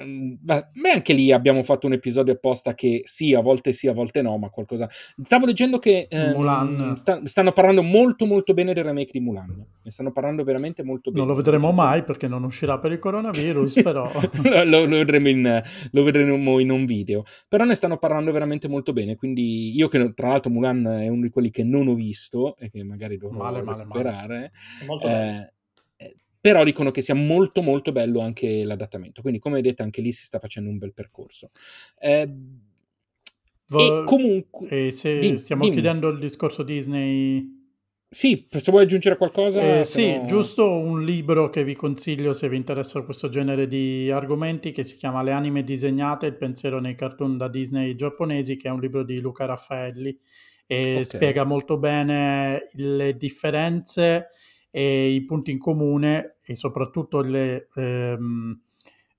[0.00, 3.92] Beh, beh, anche lì abbiamo fatto un episodio apposta che sì, a volte sì, a
[3.92, 4.88] volte no, ma qualcosa.
[5.22, 6.96] Stavo leggendo che ehm, Mulan.
[6.96, 9.66] sta- stanno parlando molto molto bene del remake di Mulan.
[9.82, 11.24] Ne stanno parlando veramente molto bene.
[11.24, 14.08] Non lo vedremo mai perché non uscirà per il coronavirus, però...
[14.64, 17.24] lo, lo vedremo in, lo vedremo in un video.
[17.48, 19.16] Però ne stanno parlando veramente molto bene.
[19.16, 22.70] Quindi io che tra l'altro Mulan è uno di quelli che non ho visto e
[22.70, 24.02] che magari dovrò Male, male, male.
[24.02, 24.52] recuperare.
[24.80, 25.32] È molto bello.
[25.32, 25.52] Eh, eh,
[26.40, 30.24] però dicono che sia molto molto bello anche l'adattamento quindi come vedete anche lì si
[30.24, 31.50] sta facendo un bel percorso
[31.98, 32.28] Eh,
[33.70, 35.74] Vo- e comunque E se Dimmi, stiamo dimmi.
[35.74, 37.56] chiudendo il discorso Disney...
[38.10, 42.48] sì se vuoi aggiungere qualcosa Eh, sì, no- giusto un libro che vi consiglio se
[42.48, 46.94] vi interessano questo genere di argomenti che si chiama Le anime disegnate, il pensiero nei
[46.94, 50.18] cartoon da Disney giapponesi, che è un libro di Luca Raffaelli
[50.66, 51.04] e Ok.
[51.04, 54.28] spiega molto bene le differenze
[54.70, 58.60] e i punti in comune e soprattutto le ehm,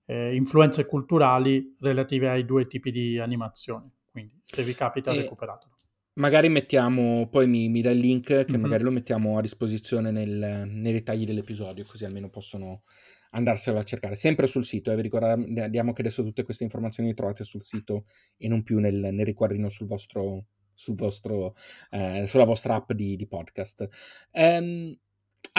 [0.05, 3.89] eh, influenze culturali relative ai due tipi di animazione.
[4.11, 5.77] Quindi se vi capita E- recuperatelo.
[6.13, 8.59] magari mettiamo poi mi, mi dai il link che Mhm.
[8.61, 12.81] magari lo mettiamo a disposizione nel- nei dettagli dell'episodio così almeno possono
[13.31, 14.95] andarselo a cercare sempre sul sito eh.
[14.95, 18.05] vi ricordiamo che adesso tutte queste informazioni le trovate sul sito
[18.37, 21.53] e non più nel, nel riquadrino sul vostro, sul vostro
[21.91, 23.87] eh, sulla vostra app di, di podcast
[24.31, 24.97] Ehm,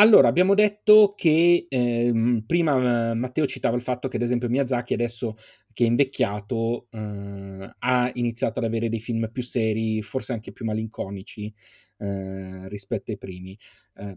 [0.00, 4.94] allora, abbiamo detto che ehm, prima eh, Matteo citava il fatto che, ad esempio, Miyazaki
[4.94, 5.36] adesso
[5.74, 10.64] che è invecchiato eh, ha iniziato ad avere dei film più seri, forse anche più
[10.64, 11.52] malinconici
[11.98, 13.58] eh, rispetto ai primi.
[13.96, 14.16] Eh,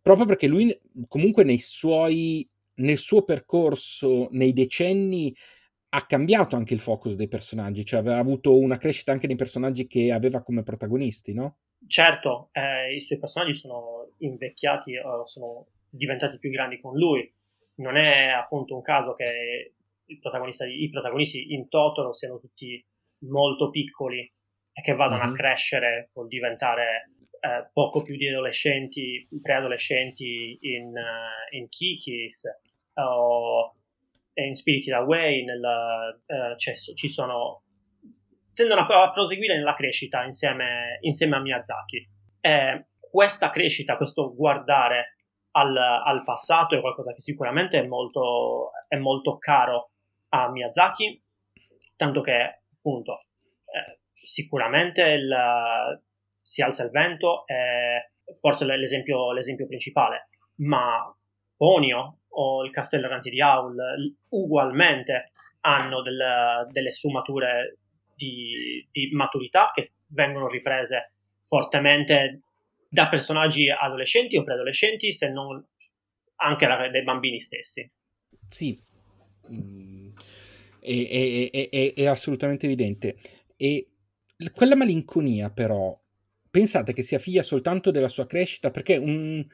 [0.00, 0.74] proprio perché lui,
[1.06, 5.34] comunque, nei suoi, nel suo percorso, nei decenni,
[5.90, 9.86] ha cambiato anche il focus dei personaggi, cioè aveva avuto una crescita anche nei personaggi
[9.86, 11.58] che aveva come protagonisti, no?
[11.86, 17.32] Certo, eh, i suoi personaggi sono invecchiati, eh, sono diventati più grandi con lui.
[17.76, 19.74] Non è appunto un caso che
[20.04, 22.84] il protagonista di- i protagonisti in Totoro siano tutti
[23.24, 24.20] molto piccoli
[24.72, 25.32] e che vadano Mhm.
[25.32, 27.10] a crescere col diventare
[27.42, 32.42] eh, poco più di adolescenti, preadolescenti in, eh, in Kikis
[32.94, 33.74] o
[34.34, 35.62] in Spirited Away, nel,
[36.26, 37.62] eh, c'è- ci sono
[38.54, 42.08] tendono a, a proseguire nella crescita insieme, insieme a Miyazaki.
[42.40, 45.16] E questa crescita, questo guardare
[45.52, 49.92] al, al passato è qualcosa che sicuramente è molto, è molto caro
[50.30, 51.22] a Miyazaki,
[51.96, 53.24] tanto che appunto
[53.64, 56.02] eh, sicuramente il-
[56.42, 58.10] si alza il vento, è
[58.40, 61.14] forse l'esempio, l'esempio principale, ma
[61.60, 63.76] Ponio o il Castello Errante di Aul
[64.30, 67.76] ugualmente hanno del- delle sfumature
[68.14, 71.12] di, di maturità che vengono riprese
[71.44, 72.44] fortemente
[72.88, 75.62] da personaggi adolescenti o preadolescenti, se non
[76.36, 77.90] anche da- dai bambini stessi.
[78.48, 78.82] Sì,
[79.52, 80.12] mm,
[80.80, 83.16] è, è, è, è, assolutamente evidente.
[83.58, 83.86] E
[84.54, 85.94] quella malinconia, però,
[86.50, 88.70] pensate che sia figlia soltanto della sua crescita?
[88.70, 89.46] Perché un,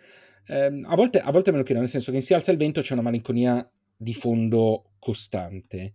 [0.47, 2.59] ehm, a, volte, a volte me lo chiedo, nel senso che in Si alza il
[2.59, 5.93] vento c'è una malinconia di fondo costante.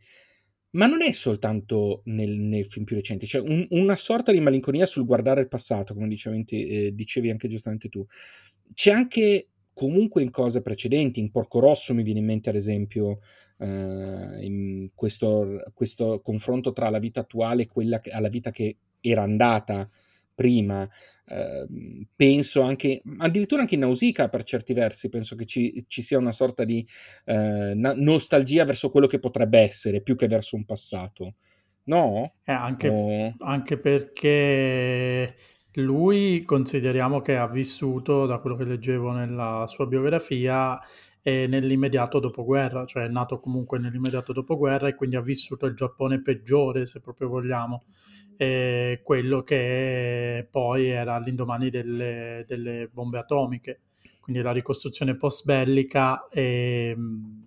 [0.72, 4.86] Ma non è soltanto nel, nel film più recente, c'è un, una sorta di malinconia
[4.86, 8.06] sul guardare il passato, come dicevi, eh, dicevi anche giustamente tu.
[8.74, 13.20] C'è anche comunque in cose precedenti, in Porco Rosso mi viene in mente ad esempio
[13.58, 19.24] eh, questo, questo, confronto tra la vita attuale e quella che, alla vita che era
[19.24, 19.90] andata
[20.34, 20.88] prima.
[21.32, 21.66] Eh,
[22.14, 26.34] penso anche, addirittura anche in Nausicaa per certi versi, penso che ci, ci sia una
[26.34, 26.86] sorta di
[27.24, 31.36] eh, nostalgia verso quello che potrebbe essere più che verso un passato.
[31.84, 32.34] No?
[32.44, 33.34] Eh, anche, o...
[33.46, 35.36] anche perché
[35.76, 40.78] lui consideriamo che ha vissuto, da quello che leggevo nella sua biografia,
[41.22, 46.22] eh, nell'immediato dopoguerra, cioè è nato comunque nell'immediato dopoguerra e quindi ha vissuto il Giappone
[46.22, 47.84] peggiore, se proprio vogliamo,
[48.38, 53.82] eh, quello che poi era all'indomani delle, delle bombe atomiche.
[54.20, 57.42] Quindi la ricostruzione post bellica è mm,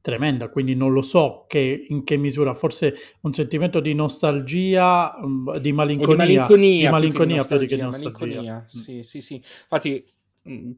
[0.00, 5.56] tremenda, quindi non lo so che, in che misura, forse un sentimento di nostalgia, mm,
[5.56, 8.60] di malinconia, di malinconia, di malinconia più che, nostalgia, malinconia.
[8.60, 8.66] Mm.
[8.66, 9.34] Sì, sì, sì.
[9.34, 10.04] Infatti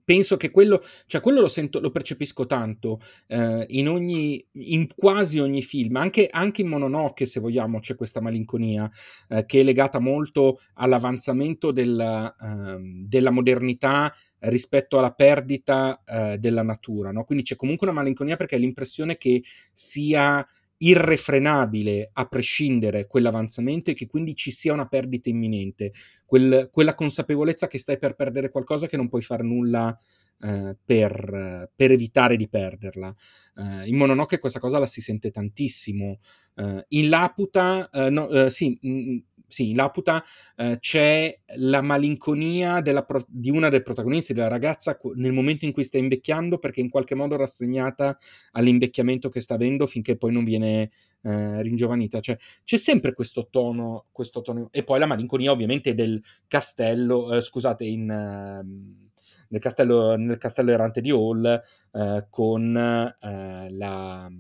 [0.04, 5.38] penso che quello, cioè quello lo, sento, lo percepisco tanto eh, in, ogni, in quasi
[5.38, 8.90] ogni film, anche, anche, in Mononoke se vogliamo c'è questa malinconia
[9.28, 16.62] eh, che è legata molto all'avanzamento della, eh, della modernità rispetto alla perdita eh, della
[16.62, 17.24] natura, no?
[17.24, 19.42] quindi c'è comunque una malinconia perché l'impressione che
[19.72, 20.46] sia
[20.78, 25.92] irrefrenabile a prescindere quell'avanzamento e che quindi ci sia una perdita imminente,
[26.24, 29.96] quel, quella consapevolezza che stai per perdere qualcosa che non puoi fare nulla
[30.40, 33.14] eh, per, per, evitare di perderla.
[33.56, 36.20] Eh, in Mononoke questa cosa la si sente tantissimo.
[36.54, 39.18] Eh, in Laputa, eh, no, eh, sì, mh, mm,
[39.48, 40.22] sì, in Laputa
[40.56, 45.84] eh, c'è la malinconia pro- di una delle protagoniste, della ragazza, nel momento in cui
[45.84, 48.16] sta invecchiando, perché in qualche modo rassegnata
[48.52, 50.90] all'invecchiamento che sta avendo finché poi non viene
[51.22, 52.20] eh, ringiovanita.
[52.20, 54.68] Cioè, c'è sempre questo tono, questo tono.
[54.70, 58.10] E poi la malinconia, ovviamente, del castello, eh, scusate, in.
[58.10, 59.06] Ehm,
[59.50, 64.30] nel castello, nel castello errante di Hall eh, con eh, la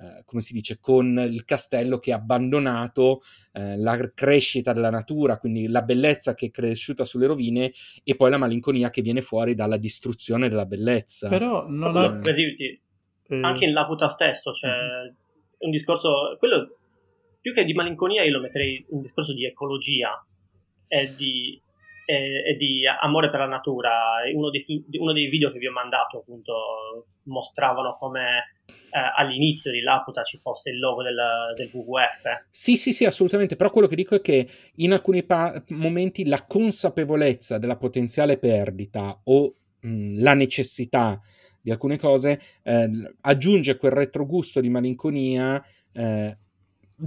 [0.00, 3.22] eh, come si dice, con il castello che ha abbandonato
[3.52, 7.72] eh, la crescita della natura, quindi la bellezza che è cresciuta sulle rovine
[8.04, 11.28] e poi la malinconia che viene fuori dalla distruzione della bellezza.
[11.28, 12.16] Però non ha...
[12.16, 12.80] Per dirti,
[13.28, 13.40] eh...
[13.40, 15.14] anche in Laputa stesso c'è mm-hmm.
[15.58, 16.78] un discorso, quello
[17.40, 20.24] più che di malinconia io lo metterei in un discorso di ecologia
[20.86, 21.60] e di,
[22.08, 23.92] e, e di amore per la natura.
[24.32, 29.82] Uno dei, uno dei video che vi ho mandato appunto mostravano come eh, all'inizio di
[29.82, 31.18] Laputa ci fosse il logo del,
[31.54, 32.46] del, WWF.
[32.48, 33.56] Sì, sì, sì, assolutamente.
[33.56, 39.20] Però quello che dico è che in alcuni pa- momenti la consapevolezza della potenziale perdita
[39.24, 41.20] o mh, la necessità
[41.60, 42.88] di alcune cose eh,
[43.20, 45.62] aggiunge quel retrogusto di malinconia.
[45.92, 46.36] Eh,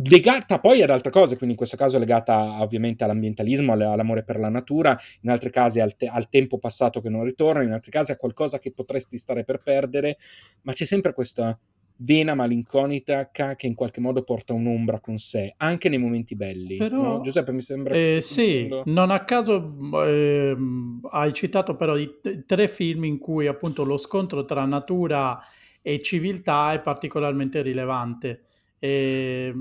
[0.04, 4.50] legata poi ad altre cose, quindi in questo caso legata ovviamente all'ambientalismo, all'amore per la
[4.50, 8.12] natura, in altri casi al, te- al, tempo passato che non ritorna, in altri casi
[8.12, 10.18] a qualcosa che potresti stare per perdere,
[10.62, 11.58] ma c'è sempre questa
[12.04, 16.78] vena malinconica che in qualche modo porta un'ombra con sé, anche nei momenti belli.
[16.78, 17.22] Però, no?
[17.22, 17.94] Giuseppe, mi sembra...
[17.94, 18.84] Eh, sì, dicendo...
[18.86, 19.76] non a caso
[20.06, 20.56] eh,
[21.12, 25.40] hai citato però i t- tre film in cui appunto lo scontro tra natura
[25.82, 28.46] e civiltà è particolarmente rilevante.
[28.84, 29.54] E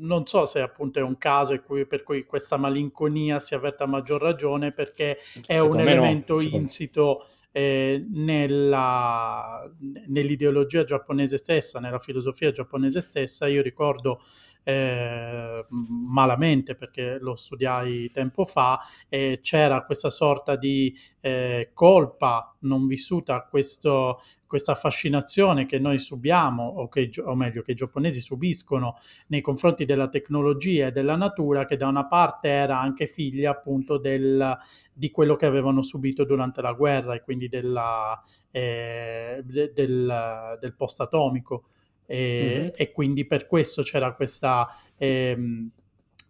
[0.00, 3.86] non so se appunto è un caso cui, per cui questa malinconia si avverta a
[3.86, 5.16] maggior ragione perché
[5.46, 9.66] è secondo un elemento no, insito eh, nella,
[10.08, 13.46] nell'ideologia giapponese stessa, nella filosofia giapponese stessa.
[13.46, 14.20] Io ricordo
[14.68, 22.88] eh, malamente perché lo studiai tempo fa, eh, c'era questa sorta di eh, colpa non
[22.88, 28.96] vissuta, questo, questa fascinazione che noi subiamo, o, che, o meglio che i giapponesi subiscono
[29.28, 33.98] nei confronti della tecnologia e della natura, che da una parte era anche figlia appunto
[33.98, 34.58] del,
[34.92, 40.74] di quello che avevano subito durante la guerra e quindi della, eh, de, del, del
[40.74, 41.66] post-atomico
[42.06, 42.68] e, mm-hmm.
[42.74, 45.70] e quindi per questo c'era questa ehm,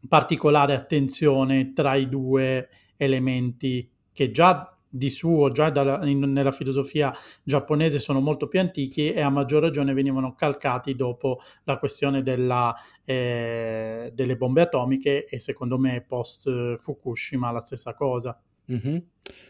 [0.09, 7.13] particolare attenzione tra i due elementi che già di suo, già dalla, in, nella filosofia
[7.43, 12.75] giapponese sono molto più antichi e a maggior ragione venivano calcati dopo la questione della,
[13.05, 18.39] eh, delle bombe atomiche e secondo me post Fukushima la stessa cosa.
[18.73, 18.97] Mm-hmm.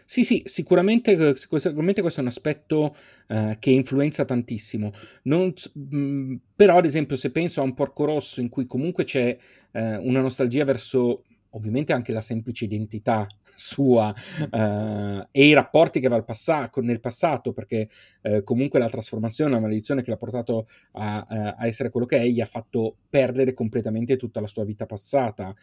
[0.04, 2.96] Sì, sì, sicuramente, sicuramente, questo è un aspetto
[3.28, 4.90] uh, che influenza tantissimo.
[5.22, 9.04] Non, mh, mm, però, ad esempio, se penso a un Porco Rosso in cui comunque
[9.04, 9.36] c'è
[9.72, 14.14] uh, una nostalgia verso ovviamente anche la semplice identità sua
[14.50, 17.88] uh, e i rapporti che aveva passa- nel passato, perché
[18.22, 22.18] uh, comunque la trasformazione, la maledizione che l'ha portato a, uh, a, essere quello che
[22.18, 25.54] è, gli ha fatto perdere completamente tutta la sua vita passata.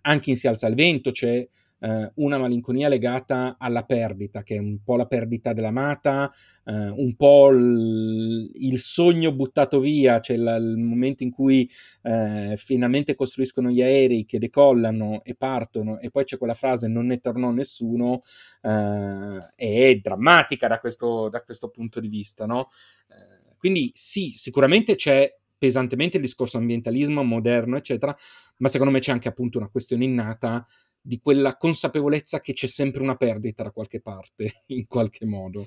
[0.00, 1.46] anche in Si alza il vento c'è
[1.80, 6.32] eh, una malinconia legata alla perdita, che è un po' la perdita dell'amata,
[6.64, 11.70] eh, un po' il, il, sogno buttato via, cioè la, il momento in cui
[12.02, 17.06] eh, finalmente costruiscono gli aerei che decollano e partono, e poi c'è quella frase non
[17.06, 18.22] ne tornò nessuno,
[18.62, 22.68] eh, è drammatica da questo, da questo, punto di vista, no?
[23.08, 28.16] Eh, quindi sì, sicuramente c'è pesantemente il discorso ambientalismo moderno, eccetera,
[28.58, 30.66] ma secondo me c'è anche appunto una questione innata
[31.00, 35.66] di quella consapevolezza che c'è sempre una perdita da qualche parte, in qualche modo.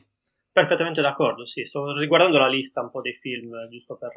[0.51, 4.11] Perfettamente d'accordo, sì, sto riguardando la lista un po' dei film, giusto per...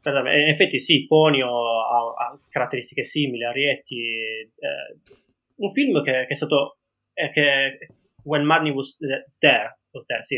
[0.00, 4.98] per in effetti sì, Ponio ha, ha caratteristiche simili, Arietti, eh,
[5.56, 6.78] un film che, che, è stato...
[7.12, 7.88] Eh, che
[8.24, 8.96] When Money Was
[9.38, 10.36] There, was there sì,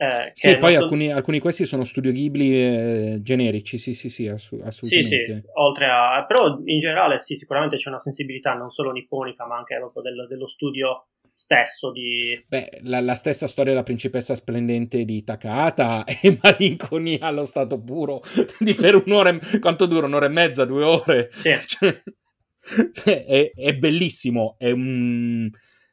[0.00, 0.82] eh, sì, poi nostro...
[0.84, 5.24] alcuni, alcuni, di questi sono studio Ghibli eh, generici, sì, sì, sì, ass- assolutamente.
[5.24, 6.24] Sì, sì, oltre a...
[6.24, 10.26] però in generale sì, sicuramente c'è una sensibilità non solo nipponica, ma anche proprio del,
[10.28, 12.40] dello studio stesso di...
[12.46, 18.22] Beh, la, la, stessa storia della principessa splendente di Takahata è malinconia allo stato puro,
[18.60, 19.58] di per un'ora, e...
[19.58, 20.06] quanto dura?
[20.06, 21.28] Un'ora e mezza, due ore?
[21.32, 21.50] Sì.
[21.66, 22.02] Cioè,
[22.92, 25.48] cioè, è, è bellissimo, è un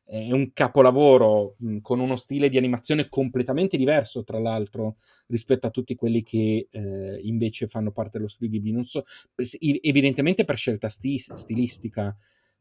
[0.06, 4.98] è un capolavoro mh, con uno stile di animazione completamente diverso, tra l'altro,
[5.28, 8.72] rispetto a tutti quelli che eh, invece fanno parte dello studio Ghibli.
[8.72, 9.04] Non so,
[9.60, 12.16] evidentemente per scelta sti- stilistica,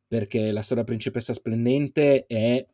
[0.09, 2.65] perché la storia principessa splendente è...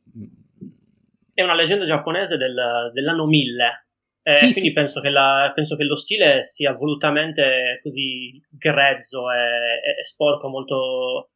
[1.34, 3.86] È una leggenda giapponese del, dell'anno 1000.
[4.22, 4.72] Eh, sì, quindi sì.
[4.72, 11.30] Penso, che la, penso, che lo stile sia volutamente così grezzo e, e sporco, molto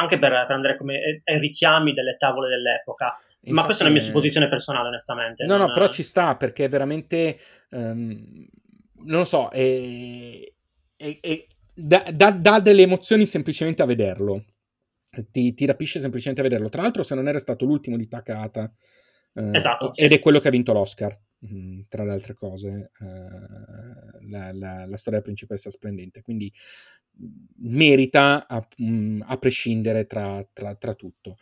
[0.00, 3.14] anche per, andare come eh, richiami delle tavole dell'epoca.
[3.42, 5.44] Infatti, Ma questa è una mia supposizione personale, onestamente.
[5.44, 5.68] No, non...
[5.68, 7.38] no, però ci sta perché veramente.
[7.70, 8.46] Um,
[9.02, 10.40] non lo so, è,
[10.96, 14.44] è, è, dà, dà, dà, delle emozioni semplicemente a vederlo.
[15.30, 16.68] Ti, ti, rapisce semplicemente a vederlo.
[16.68, 18.70] Tra l'altro, se non era stato l'ultimo di Takata,
[19.32, 21.18] uh, esatto, ed è quello che ha vinto l'Oscar.
[21.46, 26.20] Mm, tra le altre cose, uh, la, la, la, storia principessa splendente.
[26.20, 26.52] Quindi
[27.58, 31.36] merita a, mm, a prescindere tra, tra, tra tutto.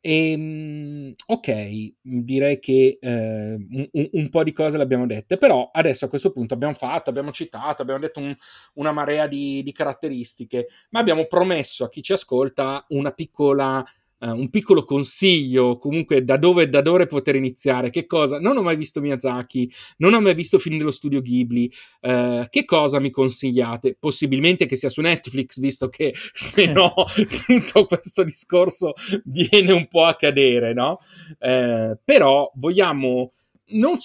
[0.00, 5.70] E, ehm, ok, direi che eh, un, un, po' di cose le abbiamo dette, però
[5.72, 8.36] adesso a questo punto abbiamo fatto, abbiamo citato, abbiamo detto un,
[8.74, 13.82] una marea di, di, caratteristiche, ma abbiamo promesso a chi ci ascolta una piccola
[14.24, 18.62] uh, un piccolo consiglio, comunque da dove, da dove poter iniziare, che cosa, non ho
[18.62, 21.70] mai visto Miyazaki, non ho mai visto film dello studio Ghibli,
[22.00, 23.96] uh, che cosa mi consigliate?
[23.98, 26.92] Possibilmente che sia su Netflix, visto che se no
[27.46, 28.94] tutto questo discorso
[29.24, 31.00] viene un po' a cadere, no?
[31.38, 33.32] Uh, però vogliamo...
[33.66, 33.96] Non,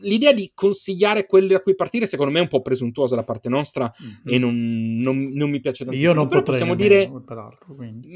[0.00, 3.48] l'idea di consigliare quelli da cui partire, secondo me, è un po' presuntuosa da parte
[3.48, 4.34] nostra mm-hmm.
[4.34, 6.10] e non, non, non, mi piace tantissimo.
[6.10, 8.08] Io non Però potrei possiamo nemmeno, dire, peraltro, quindi.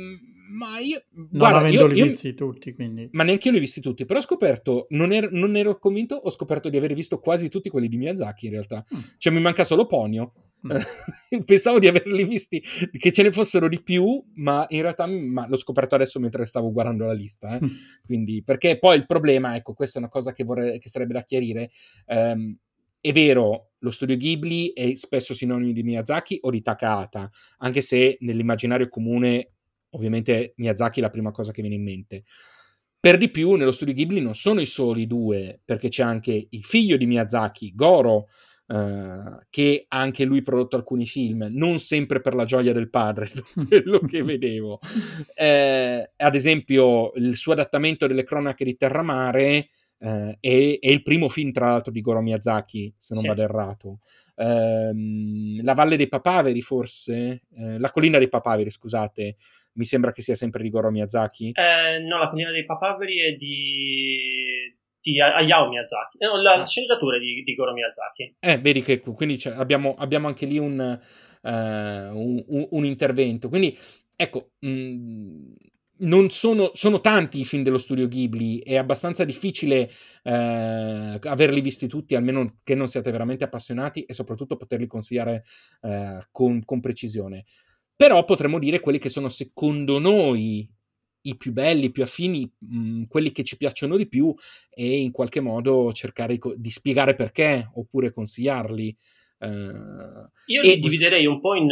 [0.46, 3.08] Ma io non guarda, avendoli io, visti tutti, quindi.
[3.12, 4.04] Ma neanche io li ho visti tutti.
[4.04, 7.70] Però ho scoperto, non, ero, non ero convinto, ho scoperto di aver visto quasi tutti
[7.70, 8.84] quelli di Miyazaki in realtà.
[8.94, 9.00] Mm.
[9.16, 10.32] Cioè, mi manca solo Ponio.
[10.66, 11.40] Mm.
[11.44, 12.62] Pensavo di averli visti,
[12.98, 16.70] che ce ne fossero di più, ma in realtà ma l'ho scoperto adesso mentre stavo
[16.72, 17.56] guardando la lista.
[17.56, 17.64] Eh.
[17.64, 17.68] Mm.
[18.04, 21.22] Quindi, perché poi il problema, ecco, questa è una cosa che, vorrei, che sarebbe da
[21.22, 21.70] chiarire.
[22.06, 22.56] Um,
[23.00, 28.16] è vero, lo studio Ghibli è spesso sinonimo di Miyazaki o di Takahata, anche se
[28.20, 29.53] nell'immaginario comune
[29.94, 32.24] ovviamente Miyazaki è la prima cosa che viene in mente.
[33.00, 36.64] Per di più, nello studio Ghibli non sono i soli due, perché c'è anche il
[36.64, 38.28] figlio di Miyazaki, Goro,
[38.66, 43.30] Uh, che anche lui prodotto alcuni film, non sempre per la gioia del padre,
[43.68, 44.80] quello che vedevo.
[45.34, 49.68] Eh, ad esempio, il suo adattamento delle cronache di Terramare
[49.98, 53.28] eh, è, è, il primo film, tra l'altro, di Goro Miyazaki, se non sì.
[53.28, 53.98] vado errato.
[54.34, 57.42] Eh, la Valle dei Papaveri, forse?
[57.56, 59.36] Eh, la Collina dei Papaveri, scusate,
[59.74, 61.52] mi sembra che sia sempre di Goro Miyazaki.
[61.54, 64.72] Eh, no, la Collina dei Papaveri è di
[65.04, 66.64] di Hayao Miyazaki, no, la ah.
[66.64, 68.36] sceneggiatura di, di Goro Miyazaki.
[68.40, 70.98] Eh, vedi che quindi abbiamo, abbiamo, anche lì un,
[71.42, 73.50] uh, un, un, intervento.
[73.50, 73.76] Quindi,
[74.16, 75.52] ecco, mh, mm,
[75.96, 79.90] non sono, sono, tanti i film dello studio Ghibli, è abbastanza difficile
[80.22, 80.30] uh,
[81.20, 85.44] averli visti tutti, almeno che non siate veramente appassionati e soprattutto poterli consigliare
[85.82, 87.44] uh, con, con precisione.
[87.96, 90.68] Però potremmo dire quelli che sono secondo noi
[91.26, 94.34] i più belli, i più affini, mh, mm, quelli che ci piacciono di più
[94.70, 98.96] e in qualche modo cercare di spiegare perché oppure consigliarli.
[99.38, 101.68] Uh, Io li dividerei un po' in,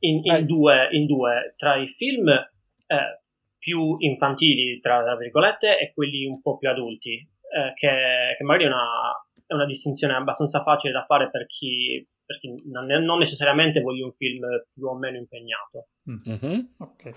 [0.00, 0.44] in, in, eh.
[0.44, 3.20] due, in due, tra i film eh,
[3.58, 8.64] più infantili, tra, tra, virgolette, e quelli un po' più adulti, eh, che, che, magari
[8.64, 13.18] è una, è una, distinzione abbastanza facile da fare per chi, per chi non, non,
[13.18, 15.88] necessariamente voglia un film più o meno impegnato.
[16.10, 16.60] Mm-hmm.
[16.76, 17.14] Ok.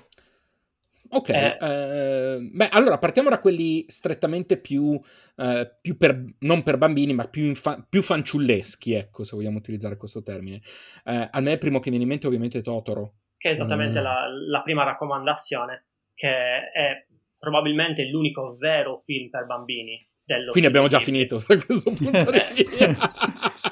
[1.10, 4.98] Ok, eh, eh, beh, allora partiamo da quelli strettamente più,
[5.36, 9.98] eh, più per, non per bambini, ma più, infa- più, fanciulleschi, ecco, se vogliamo utilizzare
[9.98, 10.62] questo termine.
[11.04, 13.16] Eh, a me il primo che viene in mente ovviamente è Totoro.
[13.36, 14.04] Che è esattamente mm.
[14.04, 17.06] la, la, prima raccomandazione, che è
[17.38, 20.08] probabilmente l'unico vero film per bambini.
[20.52, 23.12] Quindi abbiamo già finito da questo punto di vista.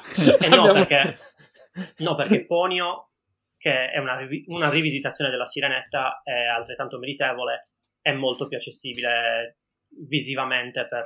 [0.20, 0.84] Eh, no, abbiamo...
[0.84, 1.16] perché,
[1.98, 3.10] no, perché Ponio
[3.60, 4.16] che è una,
[4.46, 7.68] una rivisitazione della Sirenetta, è altrettanto meritevole,
[8.00, 9.58] è molto più accessibile
[10.08, 11.04] visivamente per,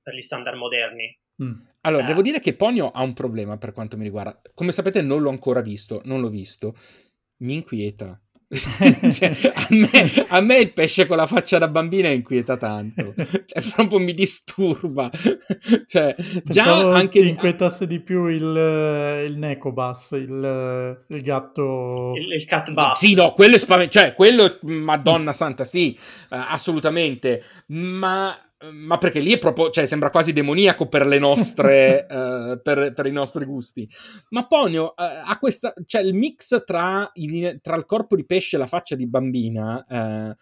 [0.00, 1.14] per gli standard moderni.
[1.42, 1.52] Mm.
[1.82, 2.06] Allora, eh.
[2.06, 4.40] devo dire che Ponio ha un problema per quanto mi riguarda.
[4.54, 6.74] Come sapete, non l'ho ancora visto, non l'ho visto.
[7.38, 8.18] Mi inquieta.
[9.12, 13.62] cioè, a, me, a, me, il pesce con la faccia da bambina inquieta tanto, cioè,
[13.74, 15.10] proprio mi disturba.
[15.86, 16.14] cioè,
[16.44, 22.70] già anche ti inquietasse di più il, il Necobus, il, il gatto, il, il cat
[22.72, 22.98] bass.
[22.98, 25.96] Sì, no, quello è spaventante, cioè, quello, Madonna Santa, sì,
[26.30, 27.42] uh, assolutamente.
[27.68, 28.36] Ma
[28.72, 33.06] ma perché lì è proprio, cioè, sembra quasi demoniaco per le nostre, uh, per, per,
[33.06, 33.88] i nostri gusti.
[34.30, 38.56] Ma Ponio uh, ha questa, cioè, il mix tra il, tra il, corpo di pesce
[38.56, 40.34] e la faccia di bambina uh,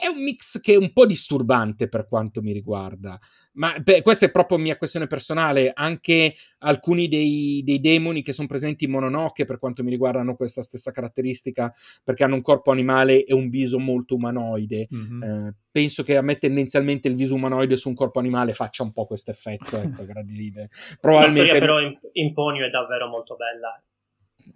[0.00, 3.18] è un mix che è un po' disturbante per quanto mi riguarda.
[3.54, 5.72] Ma beh, questa è proprio mia questione personale.
[5.74, 10.36] Anche alcuni dei, dei, demoni che sono presenti in Mononoke, per quanto mi riguarda, hanno
[10.36, 14.86] questa stessa caratteristica perché hanno un corpo animale e un viso molto umanoide.
[14.94, 15.22] Mm-hmm.
[15.22, 18.92] Eh, penso che a me tendenzialmente il viso umanoide su un corpo animale faccia un
[18.92, 19.78] po' questo effetto.
[19.78, 20.68] Ecco, Gradilide.
[21.00, 21.58] Probabilmente.
[21.58, 23.82] Però in, in Ponio è davvero molto bella.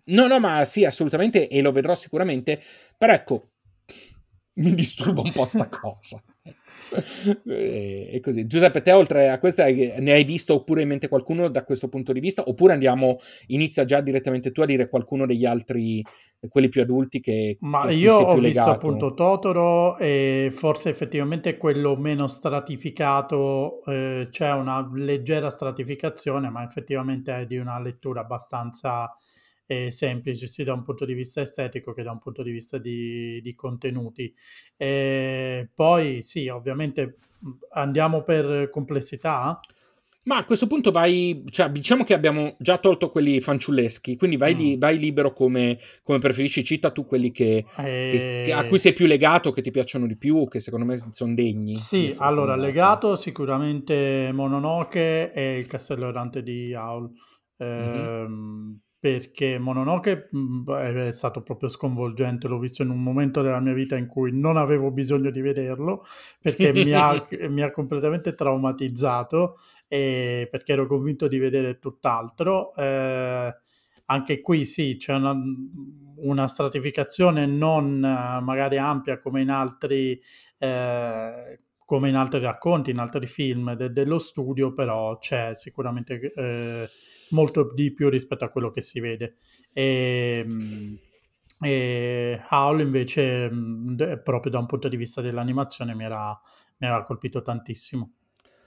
[0.04, 2.60] No, no, ma sì, assolutamente, e lo vedrò sicuramente.
[2.96, 3.51] Però ecco,
[4.54, 6.22] mi disturba un po' sta cosa.
[7.46, 8.46] e così.
[8.46, 12.12] Giuseppe, te oltre a questa ne hai visto oppure in mente qualcuno da questo punto
[12.12, 12.42] di vista?
[12.46, 16.04] Oppure andiamo, inizia già direttamente tu a dire qualcuno degli altri,
[16.48, 17.56] quelli più adulti che...
[17.60, 24.52] Ma che io ho visto appunto Totoro e forse effettivamente quello meno stratificato, eh, c'è
[24.52, 29.16] una leggera stratificazione, ma effettivamente è di una lettura abbastanza
[29.72, 32.78] eh, semplici sia da un punto di vista estetico che da un punto di vista
[32.78, 34.32] di, di contenuti.
[34.76, 37.18] E poi sì, ovviamente
[37.70, 39.60] andiamo per complessità.
[40.24, 44.54] Ma a questo punto vai, cioè, diciamo che abbiamo già tolto quelli fanciulleschi, quindi vai,
[44.54, 44.58] mm.
[44.58, 48.42] li, vai libero come, come, preferisci, cita tu quelli che, e...
[48.44, 51.34] che, a cui sei più legato, che ti piacciono di più, che secondo me sono
[51.34, 51.76] degni.
[51.76, 57.10] Sì, allora, legato sicuramente Mononoke e il Castello Errante di Aul.
[57.60, 58.04] Mm-hmm.
[58.04, 63.72] Ehm, perché Mononoke mhmm, è stato proprio sconvolgente, l'ho visto in un momento della mia
[63.72, 66.04] vita in cui non avevo bisogno di vederlo,
[66.40, 67.20] perché mi, ha,
[67.50, 69.58] mi, ha, completamente traumatizzato,
[69.88, 72.76] e perché ero convinto di vedere tutt'altro.
[72.76, 73.52] Eh,
[74.04, 75.36] anche qui sì, c'è una,
[76.18, 80.22] una stratificazione non magari ampia come in altri...
[80.58, 86.88] Eh, come in altri racconti, in altri film de- dello studio, però c'è sicuramente eh,
[87.32, 89.36] molto di più rispetto a quello che si vede.
[89.72, 90.98] E, ehm,
[91.60, 93.50] e Howl invece,
[94.22, 96.38] proprio da un punto di vista dell'animazione, mi era,
[96.78, 98.12] mi era colpito tantissimo,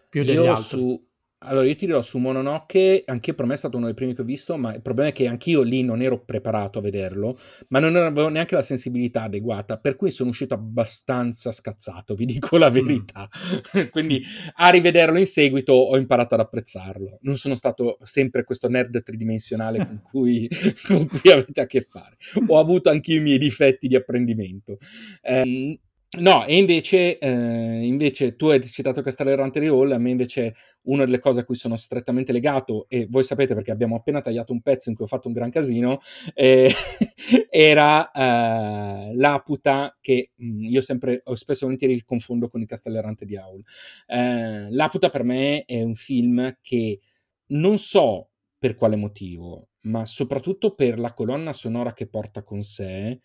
[0.08, 0.78] più degli Io altri.
[0.78, 1.08] Su
[1.46, 4.22] allora, io ti dirò su Mononoke, anche per me è stato uno dei primi che
[4.22, 7.40] ho visto, ma il problema è che anch'io lì non ero preparato a vederlo,
[7.70, 12.58] ma non avevo neanche la sensibilità adeguata, per cui sono uscito abbastanza scazzato, vi dico
[12.58, 12.74] la mm.
[12.74, 13.30] verità.
[13.78, 13.88] Mm.
[13.92, 14.22] Quindi
[14.56, 17.20] a rivederlo in seguito ho imparato ad apprezzarlo.
[17.22, 20.50] Non sono stato sempre questo nerd tridimensionale con cui,
[20.88, 22.18] con cui avete a che fare.
[22.48, 24.78] Ho avuto anche i miei difetti di apprendimento.
[25.24, 25.78] Um,
[26.18, 30.56] No, e invece, eh, invece tu hai citato Castello Errante di Hall, a me invece
[30.84, 34.54] una delle cose a cui sono strettamente legato, e voi sapete perché abbiamo appena tagliato
[34.54, 36.00] un pezzo in cui ho fatto un gran casino,
[36.34, 36.72] eh,
[37.50, 42.98] era eh, Laputa, che mh, mm, io sempre, spesso e volentieri confondo con il Castello
[42.98, 43.62] Errante di Aul.
[44.08, 47.00] Eh, Laputa per me è un film che
[47.48, 53.20] non so per quale motivo, ma soprattutto per la colonna sonora che porta con sé,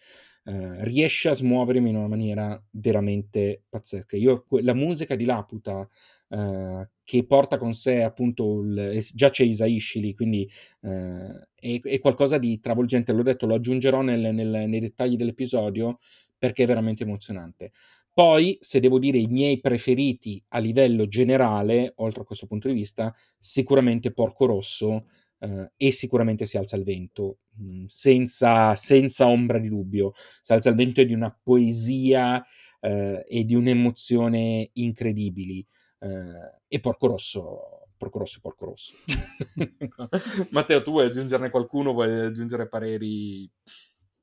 [0.44, 4.16] eh, riesce a smuovermi in una maniera veramente pazzesca.
[4.16, 5.86] Io, la musica di Laputa,
[6.28, 10.48] eh, che porta con sé appunto il, già c'è Isaishi lì, quindi
[10.82, 13.12] eh, è, è, qualcosa di travolgente.
[13.12, 15.98] L'ho detto, lo aggiungerò nel, nel, nei dettagli dell'episodio
[16.38, 17.72] perché è veramente emozionante.
[18.12, 22.74] Poi, se devo dire i miei preferiti a livello generale, oltre a questo punto di
[22.74, 25.06] vista, sicuramente Porco Rosso
[25.40, 30.12] eh, e sicuramente Si alza il vento, mh, senza, senza, ombra di dubbio.
[30.40, 32.44] Si alza il vento è di una poesia
[32.80, 35.66] eh, e di un'emozione incredibili.
[35.98, 38.94] Eh, e Porco Rosso, Porco Rosso e Porco Rosso.
[40.50, 41.92] Matteo, tu vuoi aggiungerne qualcuno?
[41.92, 43.50] Vuoi aggiungere pareri?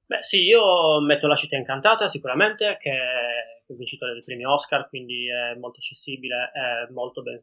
[0.06, 5.28] Beh, sì, io metto La città incantata sicuramente, che è vincitore dei premi Oscar, quindi
[5.28, 7.42] è molto accessibile, è molto ben,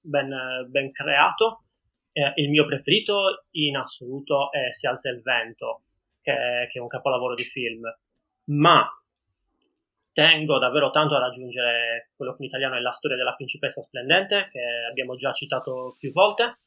[0.00, 1.64] ben, ben creato.
[2.12, 5.82] Eh, il mio preferito in assoluto è Si alza il vento,
[6.22, 7.82] che è, che è un capolavoro di film.
[8.44, 8.88] Ma
[10.12, 14.48] tengo davvero tanto a raggiungere quello che in italiano è la storia della principessa splendente,
[14.50, 16.58] che abbiamo già citato più volte,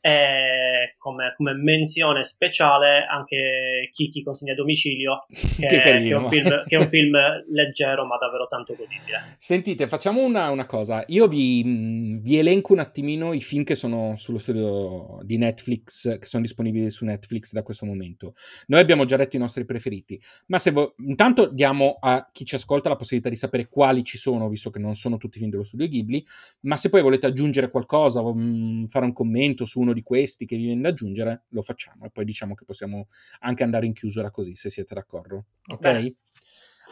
[0.00, 5.36] e come, come menzione speciale anche Kiki consegna a domicilio, che,
[5.66, 6.28] che, che, è film,
[6.66, 7.16] che, è un film,
[7.52, 9.34] leggero ma davvero tanto godibile.
[9.36, 14.14] Sentite, facciamo una, una cosa, io vi, vi, elenco un attimino i film che sono
[14.16, 18.34] sullo studio di Netflix, che sono disponibili su Netflix da questo momento.
[18.66, 22.54] Noi abbiamo già detto i nostri preferiti, ma se vo- intanto diamo a chi ci
[22.54, 25.50] ascolta la possibilità di sapere quali ci sono, visto che non sono tutti i film
[25.50, 26.24] dello studio Ghibli,
[26.60, 30.46] ma se poi volete aggiungere qualcosa, mh, fare un commento su uno uno di questi
[30.46, 33.08] che vi viene da aggiungere, lo facciamo e poi diciamo che possiamo
[33.40, 35.46] anche andare in chiusura così, se siete d'accordo.
[35.72, 35.80] Ok?
[35.80, 36.14] Beh.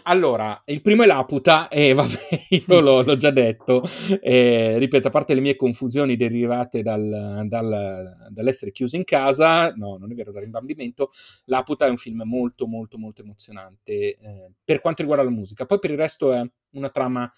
[0.04, 3.82] Allora, il primo è Laputa, e vabbè, io l'ho, l'ho già detto,
[4.22, 9.98] e, ripeto, a parte le mie confusioni derivate dal, dal, dall'essere chiuso in casa, no,
[9.98, 11.10] non è vero, dal rimbambimento,
[11.44, 15.66] Laputa è un film molto, molto, molto emozionante eh, per quanto riguarda la musica.
[15.66, 17.30] Poi per il resto è una trama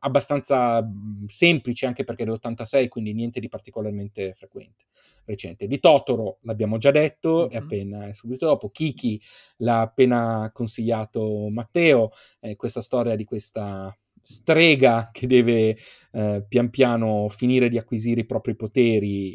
[0.00, 0.86] abbastanza
[1.26, 4.84] semplice anche perché è dell'86, quindi niente di particolarmente frequente,
[5.24, 5.66] recente.
[5.66, 7.50] Di Totoro l'abbiamo già detto, mm-hmm.
[7.50, 8.70] è appena è subito dopo.
[8.70, 9.20] Kiki
[9.58, 12.10] l'ha appena consigliato Matteo,
[12.40, 15.78] eh, questa storia di questa strega che deve
[16.12, 19.34] eh, pian piano finire di acquisire i propri poteri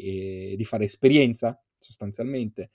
[0.52, 2.70] e di fare esperienza, sostanzialmente.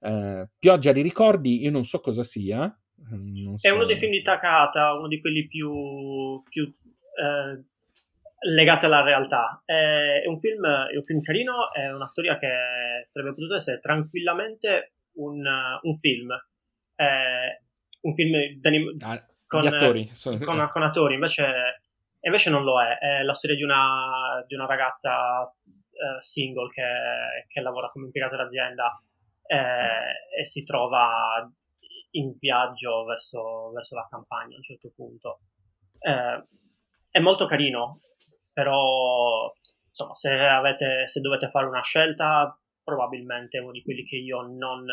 [0.00, 2.76] Eh, Pioggia di ricordi, io non so cosa sia.
[3.04, 3.68] So.
[3.68, 6.72] È uno dei film di Takahata, uno di quelli più, più
[7.14, 7.64] eh,
[8.42, 9.62] legate alla realtà.
[9.64, 14.92] È un, film, è un, film, carino, è una storia che sarebbe potuto essere tranquillamente
[15.14, 15.44] un,
[15.82, 16.30] un film.
[16.94, 17.60] È
[18.02, 20.10] un film ah, con, attori.
[20.44, 21.80] Con, con, attori, invece,
[22.20, 22.98] invece, non lo è.
[22.98, 28.36] È la storia di una, di una ragazza uh, single che, che, lavora come impiegata
[28.36, 29.00] d'azienda
[29.46, 31.48] eh, e si trova
[32.12, 35.40] in viaggio verso, verso la campagna a un certo punto.
[36.00, 36.44] Eh,
[37.12, 38.00] è molto carino,
[38.52, 39.52] però
[39.88, 44.40] insomma, se, avete, se dovete fare una scelta, probabilmente è uno di quelli che io
[44.40, 44.84] non,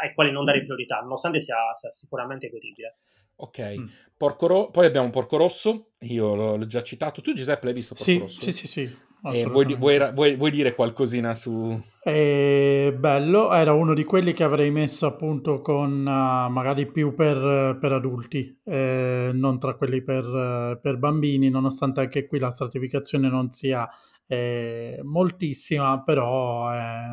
[0.00, 2.96] ai quali non darei priorità, nonostante sia, sia sicuramente godibile.
[3.36, 3.86] Ok, mm.
[4.16, 7.20] Ro- poi abbiamo Porco Rosso, io l'ho, l'ho, già citato.
[7.20, 8.40] Tu Giuseppe l'hai visto Porco sì, Rosso?
[8.40, 8.98] Sì, sì, sì.
[9.32, 11.80] Eh, vuoi, vuoi, vuoi, vuoi, dire qualcosina su...
[11.98, 17.78] È bello, era uno di quelli che avrei messo appunto con uh, magari più per,
[17.80, 23.30] per adulti, eh, non tra quelli per, uh, per, bambini, nonostante anche qui la stratificazione
[23.30, 23.88] non sia
[24.26, 27.06] eh, moltissima, però è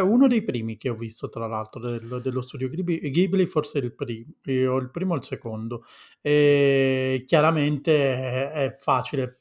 [0.00, 3.94] uno dei primi che ho visto tra l'altro del, dello studio Ghibli, Ghibli forse il
[3.94, 5.84] primo, il primo o il secondo.
[6.20, 9.39] E chiaramente è, è facile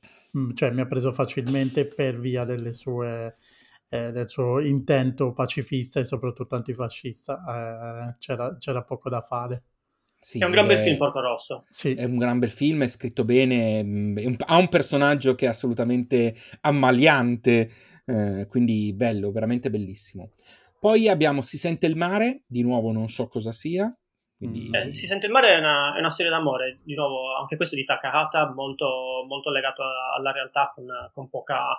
[0.53, 3.35] cioè mi ha preso facilmente per via delle sue,
[3.89, 7.43] eh, del suo intento pacifista e soprattutto antifascista.
[7.47, 9.63] Eh, c'era, c'era, poco da fare.
[10.19, 11.65] Sì, è un gran bel film Porco Rosso.
[11.69, 11.93] Sì.
[11.93, 15.49] È un gran bel film, è scritto bene, mm, un, ha un personaggio che è
[15.49, 17.71] assolutamente ammaliante,
[18.05, 20.31] eh, quindi bello, veramente bellissimo.
[20.79, 23.93] Poi abbiamo Si sente il mare, di nuovo non so cosa sia,
[24.39, 24.69] quindi...
[24.71, 27.75] Eh, si sente il mare è una, è una, storia d'amore, di nuovo anche questo
[27.75, 29.83] di Takahata, molto, molto legato
[30.17, 31.71] alla realtà con, con, poca,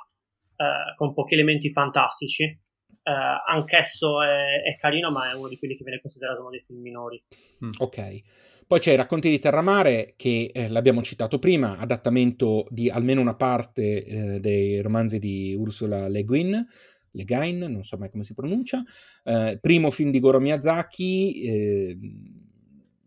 [0.57, 2.45] eh, con, pochi elementi fantastici.
[2.45, 6.61] Eh, anch'esso è, è, carino, ma è uno di quelli che viene considerato uno dei
[6.61, 7.23] film minori.
[7.65, 7.71] Mm.
[7.79, 8.23] Ok.
[8.67, 13.37] Poi c'è I racconti di Terramare, che eh, l'abbiamo citato prima, adattamento di almeno una
[13.37, 16.67] parte eh, dei romanzi di Ursula Le Guin,
[17.13, 18.85] Le Guin, non so mai come si pronuncia.
[19.25, 22.40] Eh, primo film di Goro Miyazaki ehm,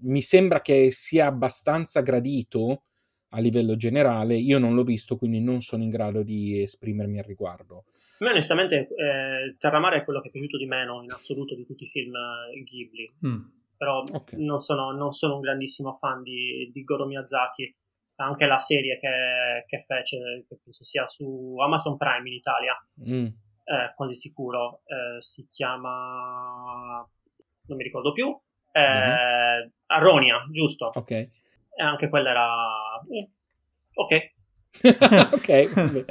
[0.03, 2.83] mi sembra che sia abbastanza gradito
[3.29, 4.35] a livello generale.
[4.35, 7.85] Io non l'ho visto, quindi non sono in grado di esprimermi al riguardo.
[8.19, 11.65] A me onestamente eh, Terramare è quello che è piaciuto di meno in assoluto di
[11.65, 13.15] tutti i film eh, Ghibli.
[13.25, 13.41] Mm.
[13.75, 14.43] Però okay.
[14.43, 17.75] non, sono, non, sono, un grandissimo fan di, di Goro Miyazaki.
[18.15, 23.25] Anche la serie che, che, fece, che penso sia su Amazon Prime in Italia, mm.
[23.25, 27.05] eh, quasi sicuro, eh, si chiama...
[27.65, 28.39] non mi ricordo più,
[28.73, 30.91] eh, Aronia, giusto?
[30.93, 31.11] Ok.
[31.11, 31.31] e
[31.77, 32.47] anche quella era...
[33.09, 33.29] Eh,
[33.93, 34.31] ok.
[35.33, 36.01] ok,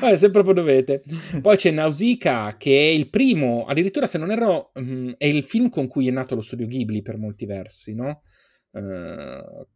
[0.00, 1.02] Vabbè, se proprio dovete.
[1.40, 5.68] Poi c'è Nausicaa, che è il primo, addirittura se non erro, mm, è il film
[5.68, 8.22] con cui è nato lo studio Ghibli per molti versi, no?
[8.70, 9.66] Uh,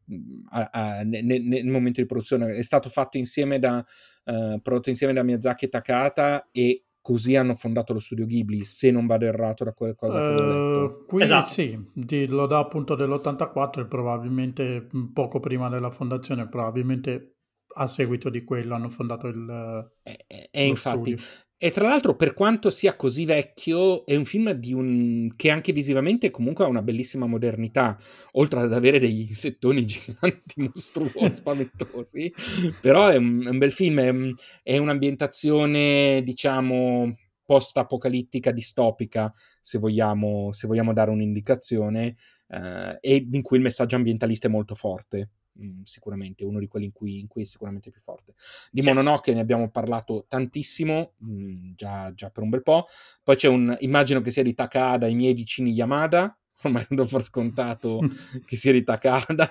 [0.50, 3.76] a, a, nel, nel, momento di produzione è stato fatto insieme da
[4.24, 8.90] uh, prodotto insieme da Miyazaki e Takata e così hanno fondato lo studio Ghibli, se
[8.90, 10.94] non vado errato da qualcosa che ho letto.
[11.02, 11.46] Uh, qui esatto.
[11.46, 17.36] sì, lo dà appunto dell'84 e probabilmente poco prima della fondazione, probabilmente
[17.76, 19.90] a seguito di quello hanno fondato il...
[20.02, 21.16] E, e infatti, studio.
[21.60, 25.32] E tra l'altro, per quanto sia così vecchio, è un film un...
[25.34, 27.98] che anche visivamente comunque ha una bellissima modernità,
[28.32, 32.32] oltre ad avere degli settoni giganti, mostruosi, spaventosi.
[32.80, 34.14] Però è un, è un, bel film, è,
[34.62, 42.14] è un'ambientazione, diciamo, post-apocalittica, distopica, se vogliamo, se vogliamo dare un'indicazione,
[42.46, 45.30] eh, e in cui il messaggio ambientalista è molto forte.
[45.60, 48.34] Mm, sicuramente uno di quelli in cui, in cui, è sicuramente più forte.
[48.70, 48.86] Di sì.
[48.86, 52.86] Mononoke ne abbiamo parlato tantissimo, mh, mm, già, già, per un bel po'.
[53.24, 57.08] Poi c'è un, immagino che sia di Takada, i miei vicini Yamada, ormai non do
[57.10, 57.98] per scontato
[58.46, 59.50] che sia di Takada.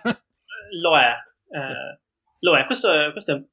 [0.82, 1.12] Lo è,
[1.50, 2.00] eh,
[2.40, 2.66] lo è.
[2.66, 3.12] Questo, è.
[3.12, 3.44] questo è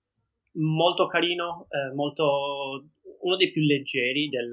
[0.52, 2.84] molto carino, eh, molto,
[3.22, 4.52] uno dei più leggeri del,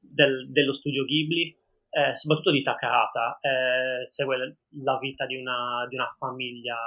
[0.00, 1.56] del, dello studio Ghibli
[1.92, 6.78] eh, soprattutto di Takahata, eh, segue la vita di una, di una famiglia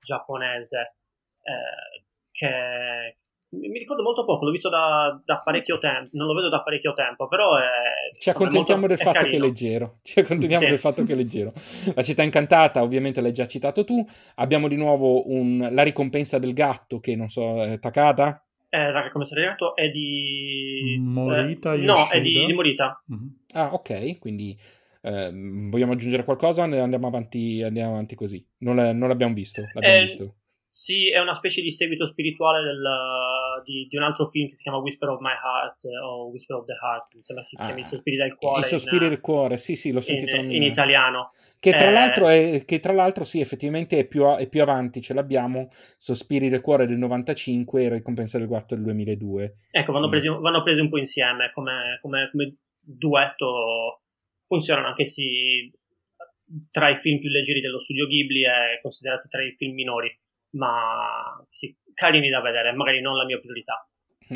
[0.00, 0.96] giapponese
[1.42, 3.18] eh, che
[3.50, 6.94] mi ricordo molto poco, l'ho visto da, da, parecchio tempo, non lo vedo da parecchio
[6.94, 9.98] tempo, però è, ci accontentiamo molto, del fatto che è leggero.
[10.04, 10.70] Ci accontentiamo sì.
[10.70, 11.52] del fatto che è leggero.
[11.94, 14.06] La città incantata, ovviamente l'hai già citato tu.
[14.36, 18.40] Abbiamo di nuovo un, la ricompensa del gatto, che non so, è Takada?
[18.72, 21.74] Eh, la ricompensa del gatto è di Morita.
[21.74, 23.02] Eh, no, è di, di Morita.
[23.12, 23.28] Mm-hmm.
[23.54, 24.56] Ah, ok, quindi
[25.02, 26.62] eh, vogliamo aggiungere qualcosa?
[26.62, 28.46] Andiamo avanti, andiamo avanti così.
[28.58, 29.62] Non, non l'abbiamo visto.
[29.72, 30.34] L'abbiamo eh, visto.
[30.72, 32.80] Sì, è una specie di seguito spirituale del,
[33.64, 36.64] di, di, un altro film che si chiama Whisper of My Heart o Whisper of
[36.64, 38.60] the Heart, mi sembra si chiami ah, I sospiri del cuore.
[38.60, 41.32] I sospiri del cuore, sì, sì, l'ho sentito in, in italiano.
[41.58, 45.02] Che tra, eh, l'altro è, che tra l'altro sì, effettivamente è più, è più avanti,
[45.02, 49.54] ce l'abbiamo, Sospiri del cuore del 95 e Ricompensa del gatto del 2002.
[49.72, 50.10] Ecco, vanno, mm.
[50.10, 54.02] presi, vanno presi un po' insieme come, come, come duetto,
[54.46, 55.72] funzionano anche se
[56.70, 60.16] tra i film più leggeri dello studio Ghibli è considerato tra i film minori
[60.50, 63.84] ma sì, carini da vedere, magari non la mia priorità.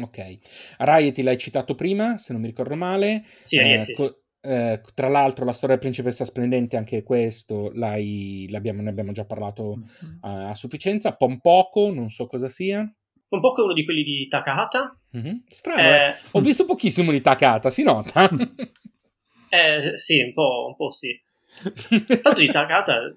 [0.02, 0.38] Ok,
[0.78, 3.24] Rieti l'hai citato prima, se non mi ricordo male.
[3.44, 8.90] Sì, eh, co- eh, tra l'altro la storia della principessa splendente, anche questo l'abbiamo, ne
[8.90, 10.16] abbiamo già parlato mm-hmm.
[10.20, 11.14] uh, a sufficienza.
[11.14, 12.92] Pompoco, non so cosa sia.
[13.28, 14.98] Pompoco è uno di quelli di Takahata.
[15.16, 15.34] Mm-hmm.
[15.46, 16.08] Strano, eh...
[16.08, 16.14] Eh.
[16.32, 18.28] ho visto pochissimo di Takahata, si nota?
[19.48, 21.18] eh, sì, un po', un po' sì.
[22.20, 23.16] Tanto di Takahata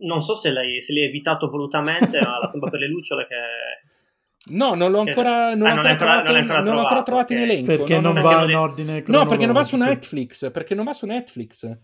[0.00, 3.34] non so se l'hai, se l'hai evitato volutamente, ma la tomba per le lucciole che...
[4.48, 7.32] No, non l'ho ancora, non, ah, ancora, ancora trovato, non, ancora non l'ho ancora trovato
[7.32, 7.66] in elenco.
[7.66, 10.92] Perché no, non, va in ordine No, perché non va su Netflix, perché non va
[10.92, 11.78] su Netflix.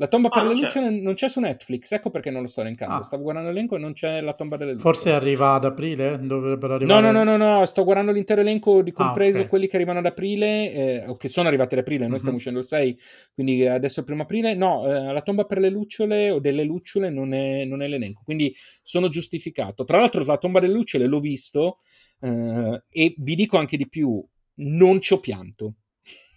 [0.00, 2.60] La tomba per ah, le luci non c'è su Netflix, ecco perché non lo sto
[2.60, 2.94] elencando.
[2.94, 3.02] Ah.
[3.02, 4.82] Stavo guardando l'elenco e non c'è la tomba delle luci.
[4.82, 6.20] Forse arriva ad aprile?
[6.22, 7.00] Dovrebbero arrivare...
[7.00, 7.66] No, no, no, no, no.
[7.66, 9.48] sto guardando l'intero elenco, di compreso ah, okay.
[9.48, 12.18] quelli che arrivano ad aprile, eh, o che sono arrivati ad aprile, noi mm-hmm.
[12.18, 12.98] stiamo uscendo il 6,
[13.34, 14.54] quindi adesso è il primo aprile.
[14.54, 18.22] No, eh, la tomba per le lucciole o delle lucciole non è, non è, l'elenco,
[18.24, 18.54] quindi
[18.84, 19.82] sono giustificato.
[19.82, 21.78] Tra l'altro la tomba delle lucciole l'ho visto
[22.20, 24.24] eh, e vi dico anche di più,
[24.60, 25.74] non ci ho pianto.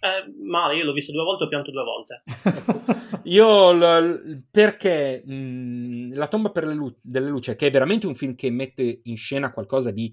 [0.04, 2.22] Eh, male, io l'ho visto due volte, ho pianto due volte.
[3.24, 8.16] io l- perché mh, La tomba per le lu- delle luci, che è veramente un
[8.16, 10.12] film che mette in scena qualcosa di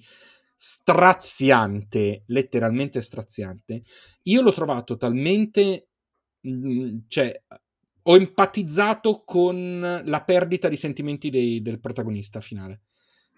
[0.55, 3.81] straziante, letteralmente straziante,
[4.23, 5.87] io l'ho trovato talmente
[6.41, 7.41] mh, cioè
[8.03, 12.81] ho empatizzato con la perdita di sentimenti dei, del protagonista finale.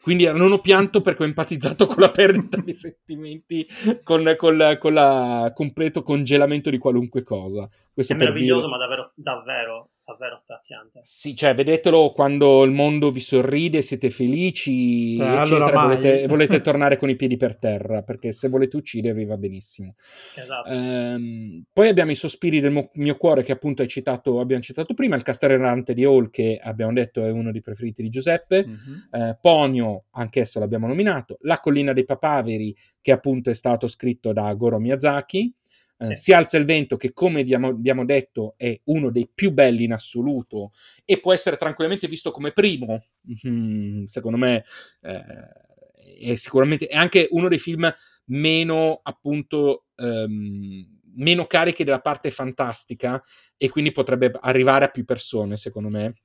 [0.01, 3.67] Quindi non ho pianto perché ho empatizzato con la perdita di sentimenti,
[4.03, 7.69] con il completo congelamento di qualunque cosa.
[7.93, 8.71] Questo è meraviglioso, dire...
[8.71, 11.01] ma davvero, davvero davvero straziante.
[11.03, 16.61] Sì, cioè, vedetelo quando il mondo vi sorride, siete felici, cioè, eccetera, allora volete, volete,
[16.61, 19.95] tornare con i piedi per terra, perché se volete uccidervi va benissimo.
[20.35, 20.69] Esatto.
[20.69, 24.93] Ehm, poi abbiamo i sospiri del mo- mio cuore, che appunto hai citato, abbiamo citato
[24.93, 28.99] prima, il castellerrante di Hall, che abbiamo detto è uno dei preferiti di Giuseppe, mm-hmm.
[29.11, 34.53] eh, Ponio, anch'esso l'abbiamo nominato, La collina dei papaveri, che appunto è stato scritto da
[34.53, 35.53] Goro Miyazaki,
[36.01, 39.93] eh, si alza il vento che come abbiamo, detto è uno dei più belli in
[39.93, 40.71] assoluto
[41.05, 43.03] e può essere tranquillamente visto come primo.
[43.47, 44.65] Mm, secondo me
[45.01, 47.93] eh, è sicuramente è anche uno dei film
[48.25, 53.21] meno appunto ehm, meno carichi della parte fantastica
[53.57, 56.15] e quindi potrebbe arrivare a più persone secondo me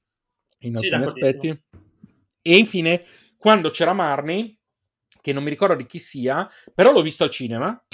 [0.60, 1.62] in alcuni sì, aspetti.
[2.42, 3.02] E infine,
[3.36, 4.56] quando c'era Marnie,
[5.20, 7.84] che non mi ricordo di chi sia, però l'ho visto al cinema.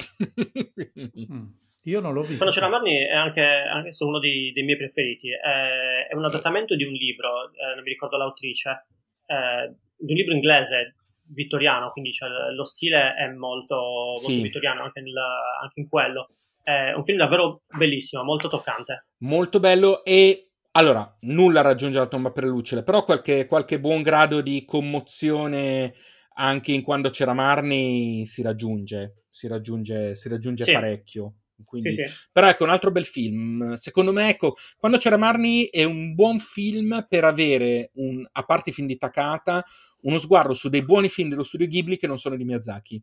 [1.33, 1.47] Mm.
[1.85, 2.37] Io non l'ho visto.
[2.37, 5.31] Quando c'era Marnie è anche, anche uno dei, dei, miei preferiti.
[5.31, 8.87] È, è, un adattamento di un libro, eh, non mi ricordo l'autrice,
[9.27, 14.43] eh, di un libro inglese vittoriano, quindi cioè, lo stile è molto, molto sì.
[14.43, 15.17] vittoriano anche, nel,
[15.63, 16.29] anche in quello.
[16.63, 19.07] È un film davvero bellissimo, molto toccante.
[19.19, 24.41] Molto bello e allora, nulla raggiunge la tomba per lucide, però qualche, qualche, buon grado
[24.41, 25.95] di commozione
[26.35, 30.73] anche in quando c'era Marni si raggiunge, si raggiunge, si raggiunge sì.
[30.73, 31.35] parecchio.
[31.65, 32.11] Quindi, sì, sì.
[32.33, 33.73] Però ecco, un altro bel film.
[33.75, 38.71] Secondo me, ecco, quando c'era Marni è un buon film per avere, un, a parte
[38.71, 39.65] i film di Takata,
[40.03, 43.03] uno sguardo su dei buoni film dello studio Ghibli che non sono di Miyazaki.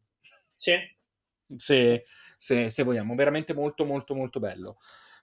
[0.55, 0.73] Sì.
[1.55, 2.05] Se,
[2.38, 4.77] se, se vogliamo, veramente molto, molto, molto bello.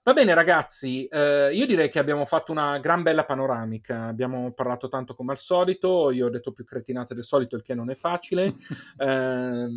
[0.06, 4.86] Va bene ragazzi, eh, io direi che abbiamo fatto una gran bella panoramica, abbiamo parlato
[4.86, 7.96] tanto come al solito, io ho detto più cretinate del solito, il che non è
[7.96, 8.54] facile.
[8.98, 9.68] eh,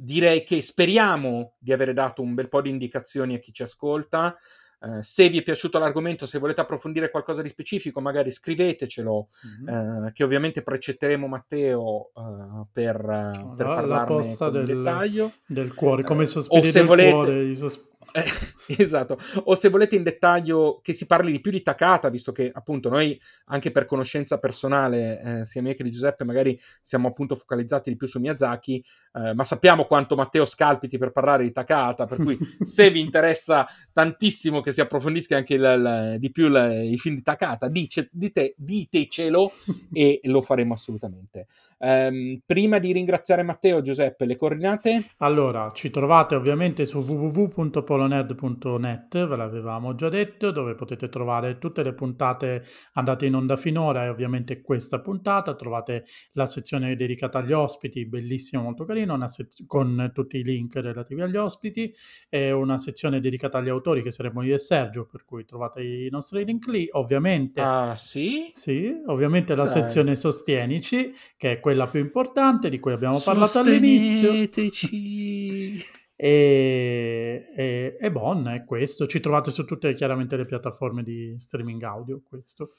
[0.00, 4.36] direi che speriamo di avere dato un bel po' di indicazioni a chi ci ascolta.
[4.80, 9.28] Uh, se vi è piaciuto l'argomento, se volete approfondire qualcosa di specifico, magari scrivetecelo,
[9.66, 10.04] mm-hmm.
[10.04, 15.32] uh, che ovviamente precetteremo Matteo uh, per, per la, parlarne la posta del, dettaglio.
[15.46, 17.44] Del cuore, come i sospiri del volete, cuore.
[17.48, 18.24] I sosp- eh,
[18.76, 22.50] esatto, o se volete in dettaglio che si parli di più di Takata, visto che
[22.52, 27.34] appunto noi anche per conoscenza personale, eh, sia mia che di Giuseppe, magari siamo appunto
[27.34, 32.06] focalizzati di più su Miyazaki, eh, ma sappiamo quanto Matteo scalpiti per parlare di Takata,
[32.06, 36.92] per cui se vi interessa tantissimo che si approfondisca anche il, il, di più il,
[36.92, 39.52] i film di Takata, dice, dite, ditecelo
[39.92, 41.46] e lo faremo assolutamente.
[41.80, 45.12] Um, prima di ringraziare Matteo, Giuseppe, le coordinate?
[45.18, 51.94] Allora, ci trovate ovviamente su www.polonerd.net, ve l'avevamo già detto, dove potete trovare tutte le
[51.94, 52.64] puntate
[52.94, 55.54] andate in onda finora e ovviamente questa puntata.
[55.54, 61.22] Trovate la sezione dedicata agli ospiti, bellissimo, molto carino, sez- con tutti i link relativi
[61.22, 61.94] agli ospiti,
[62.28, 66.08] e una sezione dedicata agli autori che saremo io e Sergio, per cui trovate i
[66.10, 66.88] nostri link lì.
[66.90, 68.50] Ovviamente, ah, sì?
[68.52, 69.74] Sì, ovviamente la Dai.
[69.74, 74.32] sezione Sostienici, che è quella più importante di cui abbiamo parlato all'inizio.
[76.20, 79.06] E, e, e Bon è questo.
[79.06, 82.20] Ci trovate su tutte chiaramente le piattaforme di streaming audio.
[82.28, 82.72] Questo.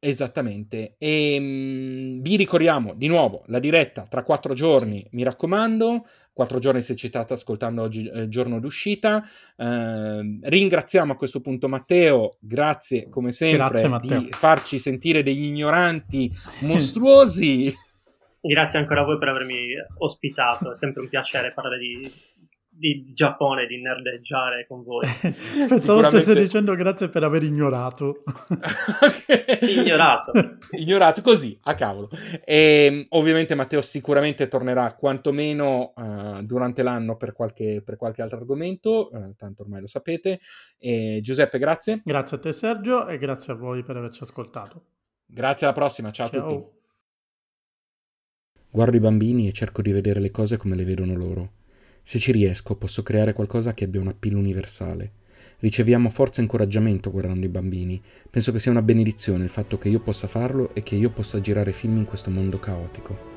[0.00, 0.94] Esattamente.
[0.96, 5.08] E um, vi ricordiamo di nuovo la diretta tra quattro giorni, sì.
[5.16, 6.06] mi raccomando.
[6.32, 9.24] Quattro giorni se ci state ascoltando oggi, eh, giorno d'uscita.
[9.56, 16.32] Uh, ringraziamo a questo punto Matteo, grazie come sempre grazie, di farci sentire degli ignoranti
[16.60, 17.74] mostruosi.
[18.40, 22.10] Grazie ancora a voi per avermi ospitato, è sempre un piacere parlare di,
[22.78, 25.04] di Giappone, di nerdeggiare con voi.
[25.20, 26.20] Pensavo Sicuramente...
[26.20, 28.22] stesse dicendo grazie per aver ignorato.
[29.60, 30.32] ignorato.
[30.70, 32.08] ignorato così, a cavolo.
[32.44, 38.38] E ehm, ovviamente Matteo sicuramente tornerà quantomeno uh, durante l'anno per qualche, per qualche altro
[38.38, 40.38] argomento, uh, tanto ormai lo sapete.
[40.78, 42.00] E Giuseppe, grazie.
[42.04, 44.84] Grazie a te Sergio e grazie a voi per averci ascoltato.
[45.26, 46.46] Grazie, alla prossima, ciao, ciao.
[46.46, 46.77] a tutti.
[48.70, 51.52] Guardo i bambini e cerco di vedere le cose come le vedono loro.
[52.02, 55.12] Se ci riesco posso creare qualcosa che abbia un appeal universale.
[55.60, 58.00] Riceviamo forza e incoraggiamento guardando i bambini.
[58.28, 61.40] Penso che sia una benedizione il fatto che io possa farlo e che io possa
[61.40, 63.36] girare film in questo mondo caotico.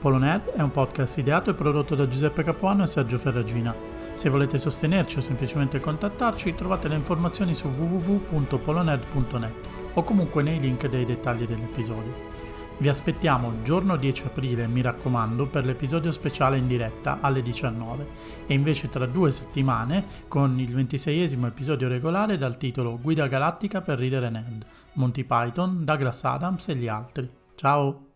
[0.00, 3.72] Polonet è un podcast ideato e prodotto da Giuseppe Capuano e Sergio Ferragina.
[4.14, 9.54] Se volete sostenerci o semplicemente contattarci trovate le informazioni su www.polonet.net
[9.94, 12.35] o comunque nei link dei dettagli dell'episodio.
[12.78, 18.06] Vi aspettiamo giorno 10 aprile, mi raccomando, per l'episodio speciale in diretta alle 19
[18.46, 23.98] e invece tra due settimane con il 26esimo episodio regolare dal titolo Guida Galattica per
[23.98, 27.30] ridere nerd, Monty Python, Douglas Adams e gli altri.
[27.54, 28.15] Ciao!